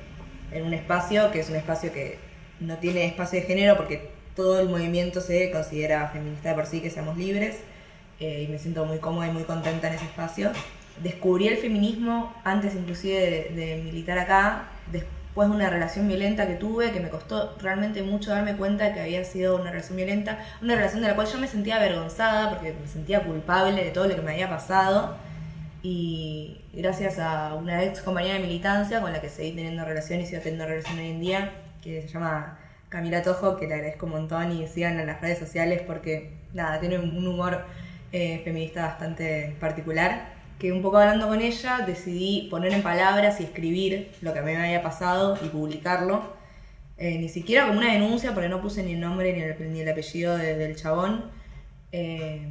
en 0.52 0.66
un 0.66 0.74
espacio 0.74 1.32
que 1.32 1.40
es 1.40 1.50
un 1.50 1.56
espacio 1.56 1.92
que 1.92 2.18
no 2.60 2.78
tiene 2.78 3.06
espacio 3.06 3.42
de 3.42 3.46
género 3.46 3.78
porque 3.78 4.10
todo 4.36 4.60
el 4.60 4.70
movimiento 4.70 5.22
se 5.22 5.52
considera 5.52 6.10
feminista 6.10 6.50
de 6.50 6.56
por 6.56 6.66
sí, 6.66 6.82
que 6.82 6.90
seamos 6.90 7.18
libres, 7.18 7.58
eh, 8.20 8.46
y 8.48 8.52
me 8.52 8.60
siento 8.60 8.86
muy 8.86 9.00
cómoda 9.00 9.28
y 9.28 9.32
muy 9.32 9.44
contenta 9.44 9.88
en 9.88 9.96
ese 9.96 10.06
espacio. 10.06 10.52
Descubrí 11.02 11.48
el 11.48 11.58
feminismo 11.58 12.34
antes 12.44 12.76
inclusive 12.76 13.52
de, 13.56 13.82
militar 13.84 14.18
acá, 14.18 14.70
de 15.44 15.50
una 15.50 15.70
relación 15.70 16.08
violenta 16.08 16.48
que 16.48 16.56
tuve, 16.56 16.92
que 16.92 17.02
me 17.02 17.10
costó 17.10 17.56
realmente 17.60 18.02
mucho 18.04 18.32
darme 18.32 18.56
cuenta 18.56 18.94
que 18.94 19.02
había 19.02 19.24
sido 19.26 19.58
una 19.58 19.70
relación 19.72 19.98
violenta, 19.98 20.40
una 20.62 20.76
relación 20.76 21.02
de 21.02 21.10
la 21.10 21.16
cual 21.16 21.28
yo 21.28 21.38
me 21.40 21.48
sentía 21.48 21.76
avergonzada 21.76 22.50
porque 22.50 22.74
me 22.74 22.88
sentía 22.88 23.24
culpable 23.24 23.84
de 23.84 23.92
todo 23.92 24.08
lo 24.08 24.16
que 24.16 24.22
me 24.22 24.32
había 24.32 24.50
pasado. 24.50 25.18
Y 25.84 26.62
gracias 26.74 27.20
a 27.20 27.54
una 27.54 27.84
ex 27.84 28.02
compañera 28.02 28.36
de 28.36 28.40
militancia 28.40 29.02
con 29.02 29.12
la 29.12 29.22
que 29.22 29.30
seguí 29.30 29.52
teniendo 29.52 29.86
relación 29.86 30.22
y 30.22 30.26
sigo 30.26 30.42
teniendo 30.42 30.66
relación 30.66 30.98
hoy 30.98 31.10
en 31.10 31.20
día, 31.20 31.52
que 31.84 32.02
se 32.02 32.08
llama 32.08 32.58
Camila 32.90 33.22
Tojo, 33.22 33.58
que 33.58 33.68
le 33.68 33.76
agradezco 33.76 34.06
un 34.06 34.14
montón 34.14 34.52
y 34.52 34.68
sigan 34.68 35.00
en 35.00 35.06
las 35.06 35.22
redes 35.22 35.38
sociales 35.38 35.84
porque, 35.86 36.32
nada, 36.54 36.80
tiene 36.80 36.98
un 36.98 37.28
humor 37.28 37.66
eh, 38.12 38.42
feminista 38.44 38.86
bastante 38.86 39.56
particular. 39.60 40.35
Que 40.60 40.72
un 40.72 40.82
poco 40.82 40.98
hablando 40.98 41.28
con 41.28 41.42
ella 41.42 41.80
decidí 41.86 42.48
poner 42.50 42.72
en 42.74 42.82
palabras 42.82 43.40
y 43.42 43.44
escribir 43.44 44.12
lo 44.22 44.34
que 44.34 44.40
a 44.40 44.42
mí 44.42 44.54
me 44.54 44.64
había 44.64 44.82
pasado 44.82 45.38
y 45.44 45.50
publicarlo. 45.50 46.34
Eh, 46.98 47.18
ni 47.20 47.28
siquiera 47.30 47.68
como 47.68 47.80
una 47.80 47.92
denuncia, 47.92 48.34
porque 48.34 48.48
no 48.50 48.62
puse 48.62 48.82
ni 48.84 48.94
el 48.94 49.02
nombre 49.02 49.34
ni 49.34 49.80
el, 49.82 49.90
apellido 49.90 50.38
de- 50.38 50.56
del 50.56 50.76
chabón. 50.78 51.26
Eh, 51.92 52.48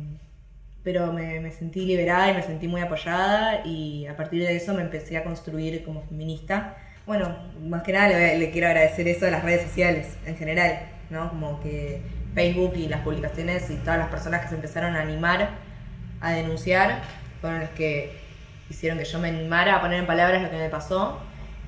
pero 0.82 1.12
me, 1.12 1.50
sentí 1.50 1.86
liberada 1.86 2.30
y 2.30 2.34
me 2.34 2.42
sentí 2.42 2.68
muy 2.68 2.82
apoyada 2.82 3.62
y 3.64 4.07
a 4.07 4.16
partir 4.16 4.42
de 4.42 4.55
eso 4.55 4.74
me 4.74 4.82
empecé 4.82 5.16
a 5.16 5.24
construir 5.24 5.82
como 5.82 6.02
feminista. 6.02 6.76
Bueno, 7.07 7.34
más 7.62 7.82
que 7.82 7.92
nada 7.92 8.09
le, 8.09 8.38
le 8.38 8.50
quiero 8.50 8.66
agradecer 8.68 9.09
eso 9.09 9.26
a 9.26 9.30
las 9.30 9.42
redes 9.42 9.62
sociales 9.62 10.16
en 10.26 10.36
general, 10.36 10.80
¿no? 11.11 11.30
Como 11.30 11.61
que 11.61 12.00
Facebook 12.34 12.74
y 12.76 12.88
las 12.88 13.00
publicaciones 13.00 13.70
y 13.70 13.76
todas 13.76 13.98
las 13.98 14.09
personas 14.09 14.42
que 14.42 14.48
se 14.48 14.55
empezaron 14.57 14.94
a 14.94 15.00
animar 15.00 15.48
a 16.20 16.32
denunciar 16.32 17.02
fueron 17.45 17.61
los 17.61 17.70
que 17.70 18.11
hicieron 18.70 18.99
que 18.99 19.05
yo 19.05 19.18
me 19.18 19.28
animara 19.28 19.76
a 19.76 19.80
poner 19.82 19.99
en 19.99 20.07
palabras 20.07 20.40
lo 20.42 20.49
que 20.49 20.57
me 20.57 20.70
pasó 20.70 21.20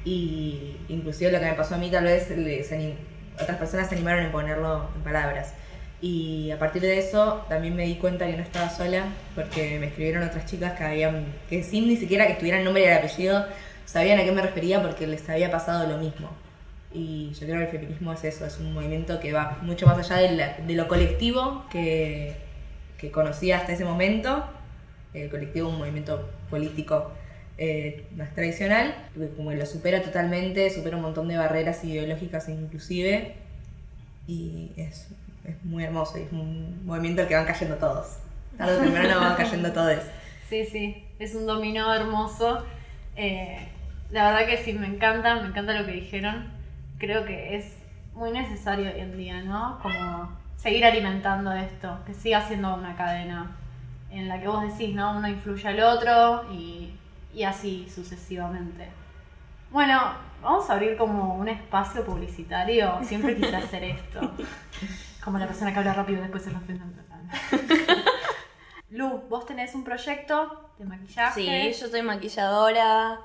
y 0.06 0.78
inclusive 0.88 1.30
lo 1.30 1.38
que 1.38 1.44
me 1.44 1.52
pasó 1.52 1.74
a 1.74 1.78
mí 1.78 1.90
tal 1.90 2.04
vez 2.04 2.28
se 2.28 2.94
otras 3.38 3.58
personas 3.58 3.86
se 3.90 3.94
animaron 3.96 4.24
en 4.24 4.32
ponerlo 4.32 4.88
en 4.96 5.02
palabras. 5.02 5.52
Y 6.00 6.50
a 6.50 6.58
partir 6.58 6.80
de 6.80 6.98
eso 6.98 7.44
también 7.50 7.76
me 7.76 7.84
di 7.84 7.96
cuenta 7.96 8.24
que 8.26 8.38
no 8.38 8.42
estaba 8.42 8.70
sola 8.70 9.04
porque 9.34 9.78
me 9.78 9.88
escribieron 9.88 10.22
otras 10.22 10.46
chicas 10.46 10.72
que 10.78 10.84
habían, 10.84 11.26
que 11.50 11.62
sin 11.62 11.86
ni 11.88 11.96
siquiera 11.98 12.24
que 12.26 12.32
estuviera 12.32 12.58
el 12.58 12.64
nombre 12.64 12.82
y 12.84 12.86
el 12.86 12.94
apellido, 12.94 13.44
sabían 13.84 14.18
a 14.18 14.24
qué 14.24 14.32
me 14.32 14.40
refería 14.40 14.80
porque 14.80 15.06
les 15.06 15.28
había 15.28 15.50
pasado 15.50 15.86
lo 15.86 15.98
mismo. 15.98 16.30
Y 16.94 17.32
yo 17.38 17.46
creo 17.46 17.58
que 17.58 17.64
el 17.64 17.70
feminismo 17.70 18.14
es 18.14 18.24
eso, 18.24 18.46
es 18.46 18.58
un 18.58 18.72
movimiento 18.72 19.20
que 19.20 19.34
va 19.34 19.58
mucho 19.60 19.84
más 19.86 19.98
allá 19.98 20.16
de, 20.16 20.32
la- 20.36 20.56
de 20.66 20.74
lo 20.74 20.88
colectivo 20.88 21.64
que, 21.70 22.34
que 22.96 23.10
conocía 23.10 23.58
hasta 23.58 23.72
ese 23.72 23.84
momento. 23.84 24.42
El 25.22 25.30
colectivo 25.30 25.68
es 25.68 25.74
un 25.74 25.78
movimiento 25.80 26.28
político 26.50 27.10
eh, 27.58 28.04
más 28.16 28.34
tradicional, 28.34 28.94
que 29.14 29.28
como 29.30 29.52
lo 29.52 29.64
supera 29.64 30.02
totalmente, 30.02 30.68
supera 30.70 30.96
un 30.96 31.02
montón 31.02 31.28
de 31.28 31.38
barreras 31.38 31.82
ideológicas 31.84 32.48
inclusive. 32.48 33.34
Y 34.28 34.72
es, 34.76 35.08
es 35.44 35.64
muy 35.64 35.84
hermoso, 35.84 36.18
y 36.18 36.22
es 36.22 36.32
un 36.32 36.84
movimiento 36.84 37.22
al 37.22 37.28
que 37.28 37.34
van 37.34 37.46
cayendo 37.46 37.76
todos. 37.76 38.18
Tarde 38.58 38.76
o 38.76 38.80
temprano 38.80 39.20
van 39.20 39.36
cayendo 39.36 39.72
todos. 39.72 40.00
Sí, 40.48 40.64
sí, 40.64 41.04
es 41.18 41.34
un 41.34 41.46
dominó 41.46 41.94
hermoso. 41.94 42.64
Eh, 43.16 43.56
la 44.10 44.30
verdad 44.30 44.46
que 44.46 44.58
sí, 44.58 44.72
me 44.72 44.86
encanta, 44.86 45.36
me 45.36 45.48
encanta 45.48 45.72
lo 45.72 45.86
que 45.86 45.92
dijeron. 45.92 46.48
Creo 46.98 47.24
que 47.24 47.56
es 47.56 47.76
muy 48.14 48.30
necesario 48.32 48.90
hoy 48.92 49.00
en 49.00 49.16
día, 49.16 49.42
¿no? 49.42 49.78
Como 49.82 50.30
seguir 50.56 50.84
alimentando 50.84 51.52
esto, 51.52 51.98
que 52.06 52.14
siga 52.14 52.46
siendo 52.46 52.74
una 52.74 52.96
cadena 52.96 53.56
en 54.18 54.28
la 54.28 54.40
que 54.40 54.48
vos 54.48 54.62
decís, 54.62 54.94
¿no? 54.94 55.16
Uno 55.16 55.28
influye 55.28 55.68
al 55.68 55.80
otro 55.80 56.44
y, 56.52 56.92
y 57.34 57.42
así 57.44 57.88
sucesivamente. 57.92 58.88
Bueno, 59.70 60.12
vamos 60.42 60.68
a 60.70 60.74
abrir 60.74 60.96
como 60.96 61.34
un 61.34 61.48
espacio 61.48 62.04
publicitario. 62.04 62.98
Siempre 63.04 63.36
quise 63.36 63.56
hacer 63.64 63.84
esto. 63.84 64.20
Como 65.24 65.38
la 65.38 65.46
persona 65.46 65.72
que 65.72 65.78
habla 65.80 65.92
rápido 65.94 66.18
y 66.18 66.22
después 66.22 66.42
se 66.44 66.50
ofende. 66.50 66.84
Lu, 68.90 69.22
vos 69.28 69.44
tenés 69.46 69.74
un 69.74 69.82
proyecto 69.84 70.70
de 70.78 70.84
maquillaje. 70.84 71.72
Sí, 71.74 71.80
yo 71.80 71.88
soy 71.88 72.02
maquilladora, 72.02 73.18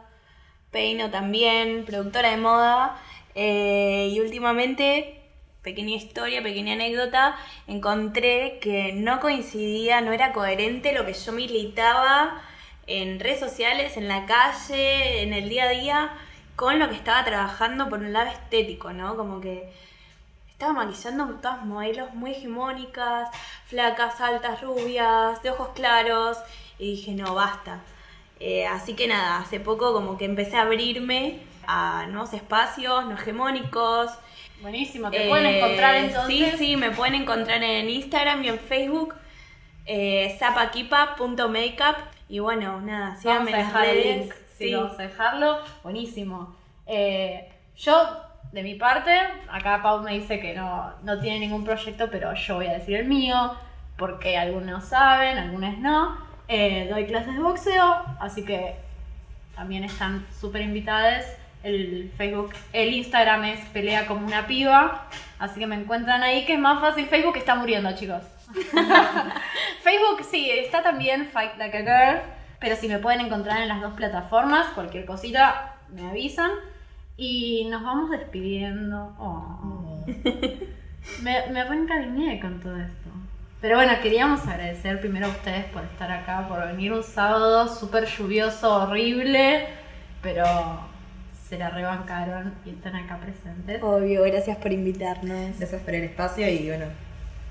peino 0.72 1.10
también, 1.12 1.86
productora 1.86 2.30
de 2.32 2.38
moda. 2.38 2.98
eh, 3.36 4.10
y 4.12 4.20
últimamente, 4.20 5.21
pequeña 5.64 5.96
historia, 5.96 6.42
pequeña 6.42 6.74
anécdota, 6.74 7.36
encontré 7.68 8.60
que 8.62 8.94
no 8.94 9.20
coincidía, 9.20 10.02
no 10.02 10.12
era 10.12 10.34
coherente 10.34 10.94
lo 10.94 11.06
que 11.06 11.14
yo 11.14 11.32
militaba 11.32 12.42
en 12.88 13.20
redes 13.20 13.40
sociales, 13.40 13.98
en 13.98 14.08
la 14.08 14.26
calle, 14.26 15.22
en 15.22 15.34
el 15.34 15.50
día 15.50 15.66
a 15.66 15.70
día, 15.70 16.12
con 16.56 16.80
lo 16.80 16.90
que 16.90 16.96
estaba 16.96 17.24
trabajando 17.24 17.90
por 17.90 18.00
un 18.00 18.14
lado 18.14 18.30
estético, 18.30 18.92
¿no? 18.92 19.16
Como 19.16 19.40
que 19.40 19.72
estaba 20.50 20.74
maquillando 20.74 21.26
todas 21.36 21.66
modelos 21.66 22.14
muy 22.14 22.32
hegemónicas, 22.32 23.30
flacas, 23.66 24.20
altas, 24.20 24.62
rubias, 24.62 25.42
de 25.44 25.52
ojos 25.52 25.70
claros, 25.76 26.38
y 26.78 26.92
dije, 26.92 27.14
no, 27.14 27.36
basta. 27.36 27.82
Eh, 28.40 28.66
así 28.66 28.96
que 28.96 29.08
nada, 29.08 29.40
hace 29.40 29.60
poco 29.60 29.94
como 29.94 30.18
que 30.18 30.26
empecé 30.26 30.58
a 30.58 30.64
abrirme 30.64 31.40
a 31.74 32.06
nuevos 32.08 32.34
espacios, 32.34 33.06
no 33.06 33.14
hegemónicos. 33.16 34.12
Buenísimo, 34.62 35.10
te 35.10 35.28
pueden 35.28 35.46
encontrar 35.48 35.96
Eh, 35.96 36.06
entonces. 36.06 36.52
Sí, 36.52 36.58
sí, 36.58 36.78
me 36.78 36.92
pueden 36.92 37.16
encontrar 37.16 37.64
en 37.64 37.90
Instagram 37.90 38.44
y 38.44 38.50
en 38.50 38.60
Facebook, 38.60 39.16
eh, 39.86 40.36
zapaquipa.makeup. 40.38 41.96
Y 42.30 42.40
bueno, 42.40 42.80
nada, 42.82 43.06
Vamos 43.08 43.22
síganme 43.22 43.54
a 43.54 43.58
dejar 43.58 43.86
el 43.86 43.96
redes. 43.96 44.18
link. 44.26 44.34
Sí, 44.58 44.68
Sí. 44.68 44.74
vamos 44.76 45.00
a 45.00 45.04
dejarlo. 45.04 45.58
Buenísimo. 45.84 46.56
Eh, 46.86 47.50
yo, 47.78 47.94
de 48.52 48.64
mi 48.64 48.76
parte, 48.76 49.12
acá 49.50 49.82
Pau 49.82 50.02
me 50.02 50.14
dice 50.14 50.40
que 50.40 50.54
no, 50.54 50.94
no 51.04 51.20
tiene 51.20 51.40
ningún 51.40 51.64
proyecto, 51.64 52.10
pero 52.12 52.34
yo 52.34 52.56
voy 52.56 52.68
a 52.68 52.74
decir 52.74 52.98
el 52.98 53.06
mío, 53.08 53.56
porque 53.98 54.38
algunos 54.38 54.86
saben, 54.86 55.38
algunos 55.38 55.78
no. 55.80 56.18
Eh, 56.48 56.88
doy 56.92 57.06
clases 57.06 57.34
de 57.34 57.40
boxeo, 57.40 58.04
así 58.20 58.44
que 58.46 58.76
también 59.56 59.84
están 59.86 60.26
súper 60.40 60.62
invitadas. 60.62 61.26
El 61.64 62.12
Facebook, 62.18 62.54
el 62.74 62.94
Instagram 62.94 63.44
es 63.46 63.60
pelea 63.68 64.08
como 64.08 64.26
una 64.26 64.48
piba, 64.48 65.08
así 65.38 65.60
que 65.60 65.68
me 65.68 65.76
encuentran 65.76 66.24
ahí, 66.24 66.46
que 66.46 66.54
es 66.54 66.60
más 66.60 66.82
fácil. 66.82 67.06
Facebook 67.06 67.38
está 67.38 67.56
muriendo, 67.56 67.94
chicos. 67.96 68.24
Facebook 69.84 70.26
sí, 70.30 70.50
está 70.50 70.82
también 70.82 71.28
Fight 71.28 71.58
Like 71.58 71.78
a 71.78 71.82
Girl, 71.82 72.22
pero 72.60 72.76
si 72.76 72.88
me 72.88 73.00
pueden 73.00 73.22
encontrar 73.22 73.62
en 73.62 73.68
las 73.68 73.82
dos 73.82 73.94
plataformas, 73.94 74.68
cualquier 74.70 75.06
cosita 75.06 75.76
me 75.90 76.10
avisan. 76.10 76.52
Y 77.18 77.68
nos 77.70 77.84
vamos 77.84 78.10
despidiendo. 78.10 79.14
Oh. 79.20 80.04
Me, 81.24 81.48
me 81.48 81.64
reencariñé 81.64 82.40
con 82.40 82.60
todo 82.60 82.78
esto. 82.78 83.10
Pero 83.60 83.76
bueno, 83.76 83.94
queríamos 84.02 84.48
agradecer 84.48 85.00
primero 85.02 85.28
a 85.28 85.30
ustedes 85.30 85.66
por 85.66 85.84
estar 85.84 86.12
acá, 86.12 86.48
por 86.48 86.66
venir 86.68 86.94
un 86.94 87.04
sábado 87.04 87.68
súper 87.68 88.06
lluvioso, 88.06 88.84
horrible, 88.84 89.68
pero 90.22 90.44
se 91.52 91.58
la 91.58 91.70
rebancaron 91.70 92.54
y 92.66 92.70
están 92.70 92.96
acá 92.96 93.18
presentes. 93.18 93.84
Obvio, 93.84 94.24
gracias 94.24 94.58
por 94.60 94.72
invitarnos. 94.72 95.60
Gracias 95.60 95.82
por 95.82 95.94
el 95.94 96.06
espacio 96.06 96.48
y 96.48 96.68
bueno, 96.68 96.86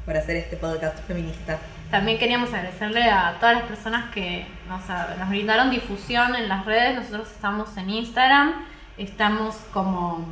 por 0.07 0.17
hacer 0.17 0.37
este 0.37 0.57
podcast 0.57 0.99
feminista. 1.01 1.59
También 1.91 2.19
queríamos 2.19 2.49
agradecerle 2.49 3.03
a 3.03 3.37
todas 3.39 3.57
las 3.57 3.65
personas 3.65 4.11
que 4.15 4.47
nos, 4.69 4.81
nos 5.19 5.29
brindaron 5.29 5.71
difusión 5.71 6.35
en 6.35 6.49
las 6.49 6.65
redes. 6.65 6.97
Nosotros 6.97 7.31
estamos 7.31 7.77
en 7.77 7.91
Instagram, 7.91 8.65
estamos 8.97 9.57
como 9.71 10.27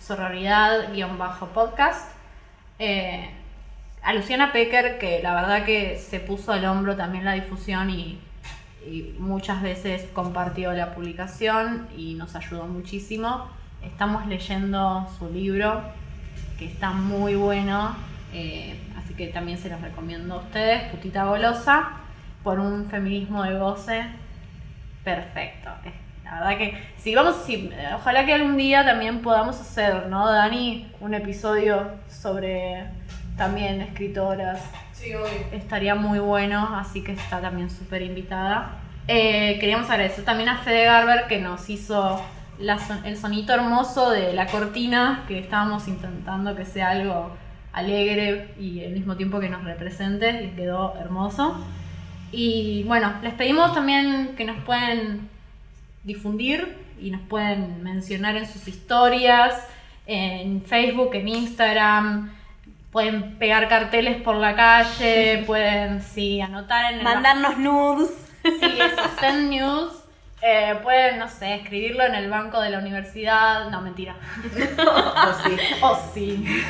sororidad-podcast. 0.00 2.12
Eh, 2.78 3.30
a 4.00 4.14
Luciana 4.14 4.52
Pecker, 4.52 5.00
que 5.00 5.20
la 5.24 5.34
verdad 5.34 5.64
que 5.64 5.98
se 5.98 6.20
puso 6.20 6.52
al 6.52 6.64
hombro 6.66 6.94
también 6.94 7.24
la 7.24 7.32
difusión 7.32 7.90
y, 7.90 8.20
y 8.90 9.14
muchas 9.18 9.62
veces 9.62 10.08
compartió 10.12 10.72
la 10.72 10.94
publicación 10.94 11.86
y 11.96 12.14
nos 12.14 12.34
ayudó 12.34 12.66
muchísimo. 12.66 13.46
Estamos 13.82 14.26
leyendo 14.26 15.06
su 15.18 15.30
libro, 15.30 15.82
que 16.58 16.66
está 16.66 16.90
muy 16.90 17.34
bueno, 17.34 17.94
eh, 18.32 18.78
así 18.96 19.14
que 19.14 19.28
también 19.28 19.58
se 19.58 19.68
los 19.68 19.80
recomiendo 19.80 20.34
a 20.34 20.38
ustedes, 20.38 20.90
Putita 20.90 21.24
Golosa, 21.24 21.90
por 22.42 22.58
un 22.58 22.86
feminismo 22.86 23.42
de 23.44 23.58
goce 23.58 24.06
perfecto. 25.04 25.70
Eh, 25.84 25.92
La 26.24 26.40
verdad 26.40 26.58
que 26.58 26.78
si 26.98 27.14
vamos, 27.14 27.36
si, 27.46 27.70
ojalá 27.94 28.26
que 28.26 28.34
algún 28.34 28.56
día 28.56 28.84
también 28.84 29.22
podamos 29.22 29.60
hacer, 29.60 30.06
¿no, 30.08 30.30
Dani? 30.30 30.90
Un 31.00 31.14
episodio 31.14 31.92
sobre 32.08 32.84
también 33.36 33.80
escritoras. 33.80 34.60
Estaría 35.52 35.94
muy 35.94 36.18
bueno, 36.18 36.76
así 36.76 37.02
que 37.02 37.12
está 37.12 37.40
también 37.40 37.70
súper 37.70 38.02
invitada. 38.02 38.80
Eh, 39.06 39.58
queríamos 39.58 39.88
agradecer 39.88 40.24
también 40.24 40.48
a 40.48 40.58
Fede 40.58 40.84
Garber 40.84 41.26
que 41.28 41.40
nos 41.40 41.68
hizo 41.70 42.22
el 43.04 43.16
sonito 43.16 43.52
hermoso 43.54 44.10
de 44.10 44.32
la 44.32 44.46
cortina, 44.46 45.24
que 45.28 45.38
estábamos 45.38 45.88
intentando 45.88 46.56
que 46.56 46.64
sea 46.64 46.90
algo 46.90 47.36
alegre 47.72 48.54
y 48.58 48.84
al 48.84 48.92
mismo 48.92 49.16
tiempo 49.16 49.40
que 49.40 49.48
nos 49.48 49.64
represente, 49.64 50.44
y 50.44 50.48
quedó 50.56 50.94
hermoso. 50.98 51.64
Y 52.32 52.82
bueno, 52.84 53.14
les 53.22 53.34
pedimos 53.34 53.72
también 53.72 54.34
que 54.36 54.44
nos 54.44 54.58
pueden 54.64 55.28
difundir 56.04 56.76
y 57.00 57.10
nos 57.10 57.22
pueden 57.22 57.82
mencionar 57.82 58.36
en 58.36 58.46
sus 58.46 58.66
historias, 58.66 59.54
en 60.06 60.62
Facebook, 60.62 61.14
en 61.14 61.28
Instagram. 61.28 62.37
Pueden 62.90 63.38
pegar 63.38 63.68
carteles 63.68 64.20
por 64.22 64.36
la 64.36 64.56
calle, 64.56 65.42
pueden, 65.46 66.02
sí, 66.02 66.40
anotar 66.40 66.92
en 66.92 66.98
el 67.00 67.04
Mandarnos 67.04 67.58
nudes. 67.58 68.10
Sí, 68.42 68.78
eso, 68.80 69.02
send 69.20 69.50
news. 69.50 69.92
Eh, 70.40 70.78
pueden, 70.84 71.18
no 71.18 71.28
sé, 71.28 71.56
escribirlo 71.56 72.04
en 72.04 72.14
el 72.14 72.30
banco 72.30 72.60
de 72.60 72.70
la 72.70 72.78
universidad. 72.78 73.68
No, 73.70 73.80
mentira. 73.80 74.14
O 74.78 75.48
sí. 75.48 75.56
Oh, 75.82 76.10
sí. 76.14 76.62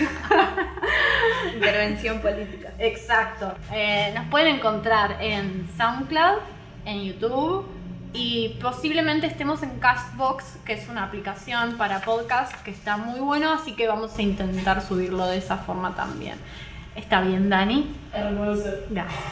Intervención 1.54 2.20
política. 2.20 2.72
Exacto. 2.78 3.54
Eh, 3.72 4.10
nos 4.14 4.26
pueden 4.26 4.56
encontrar 4.56 5.18
en 5.20 5.68
SoundCloud, 5.76 6.38
en 6.86 7.04
YouTube 7.04 7.77
y 8.12 8.56
posiblemente 8.60 9.26
estemos 9.26 9.62
en 9.62 9.78
Castbox, 9.78 10.58
que 10.64 10.72
es 10.72 10.88
una 10.88 11.04
aplicación 11.04 11.76
para 11.76 12.00
podcast 12.00 12.52
que 12.62 12.70
está 12.70 12.96
muy 12.96 13.20
bueno, 13.20 13.52
así 13.52 13.72
que 13.72 13.86
vamos 13.86 14.16
a 14.18 14.22
intentar 14.22 14.80
subirlo 14.82 15.26
de 15.26 15.38
esa 15.38 15.58
forma 15.58 15.94
también. 15.94 16.36
¿Está 16.96 17.20
bien, 17.20 17.48
Dani? 17.48 17.94
Hermoso. 18.12 18.70
Gracias. 18.90 19.22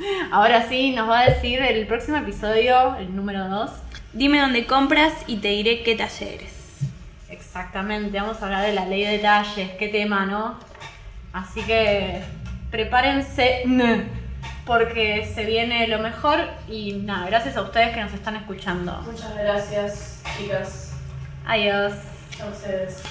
Ahora 0.30 0.68
sí, 0.68 0.92
nos 0.92 1.08
va 1.08 1.20
a 1.20 1.30
decir 1.30 1.60
el 1.60 1.86
próximo 1.86 2.16
episodio, 2.16 2.96
el 2.96 3.14
número 3.14 3.48
2. 3.48 3.70
Dime 4.12 4.40
dónde 4.40 4.66
compras 4.66 5.12
y 5.26 5.36
te 5.36 5.48
diré 5.48 5.82
qué 5.82 5.94
talleres. 5.94 6.78
Exactamente, 7.28 8.18
vamos 8.18 8.40
a 8.40 8.46
hablar 8.46 8.66
de 8.66 8.72
la 8.72 8.86
ley 8.86 9.04
de 9.04 9.12
detalles, 9.12 9.70
qué 9.78 9.88
tema, 9.88 10.26
¿no? 10.26 10.58
Así 11.32 11.62
que 11.62 12.22
prepárense, 12.70 13.62
porque 14.70 15.28
se 15.34 15.44
viene 15.44 15.88
lo 15.88 15.98
mejor 15.98 16.38
y 16.68 16.92
nada, 16.92 17.26
gracias 17.26 17.56
a 17.56 17.62
ustedes 17.62 17.92
que 17.92 18.00
nos 18.02 18.12
están 18.12 18.36
escuchando. 18.36 18.92
Muchas 19.04 19.36
gracias, 19.36 20.22
chicas. 20.38 20.92
Adiós. 21.44 21.94
A 22.40 22.46
ustedes. 22.46 23.02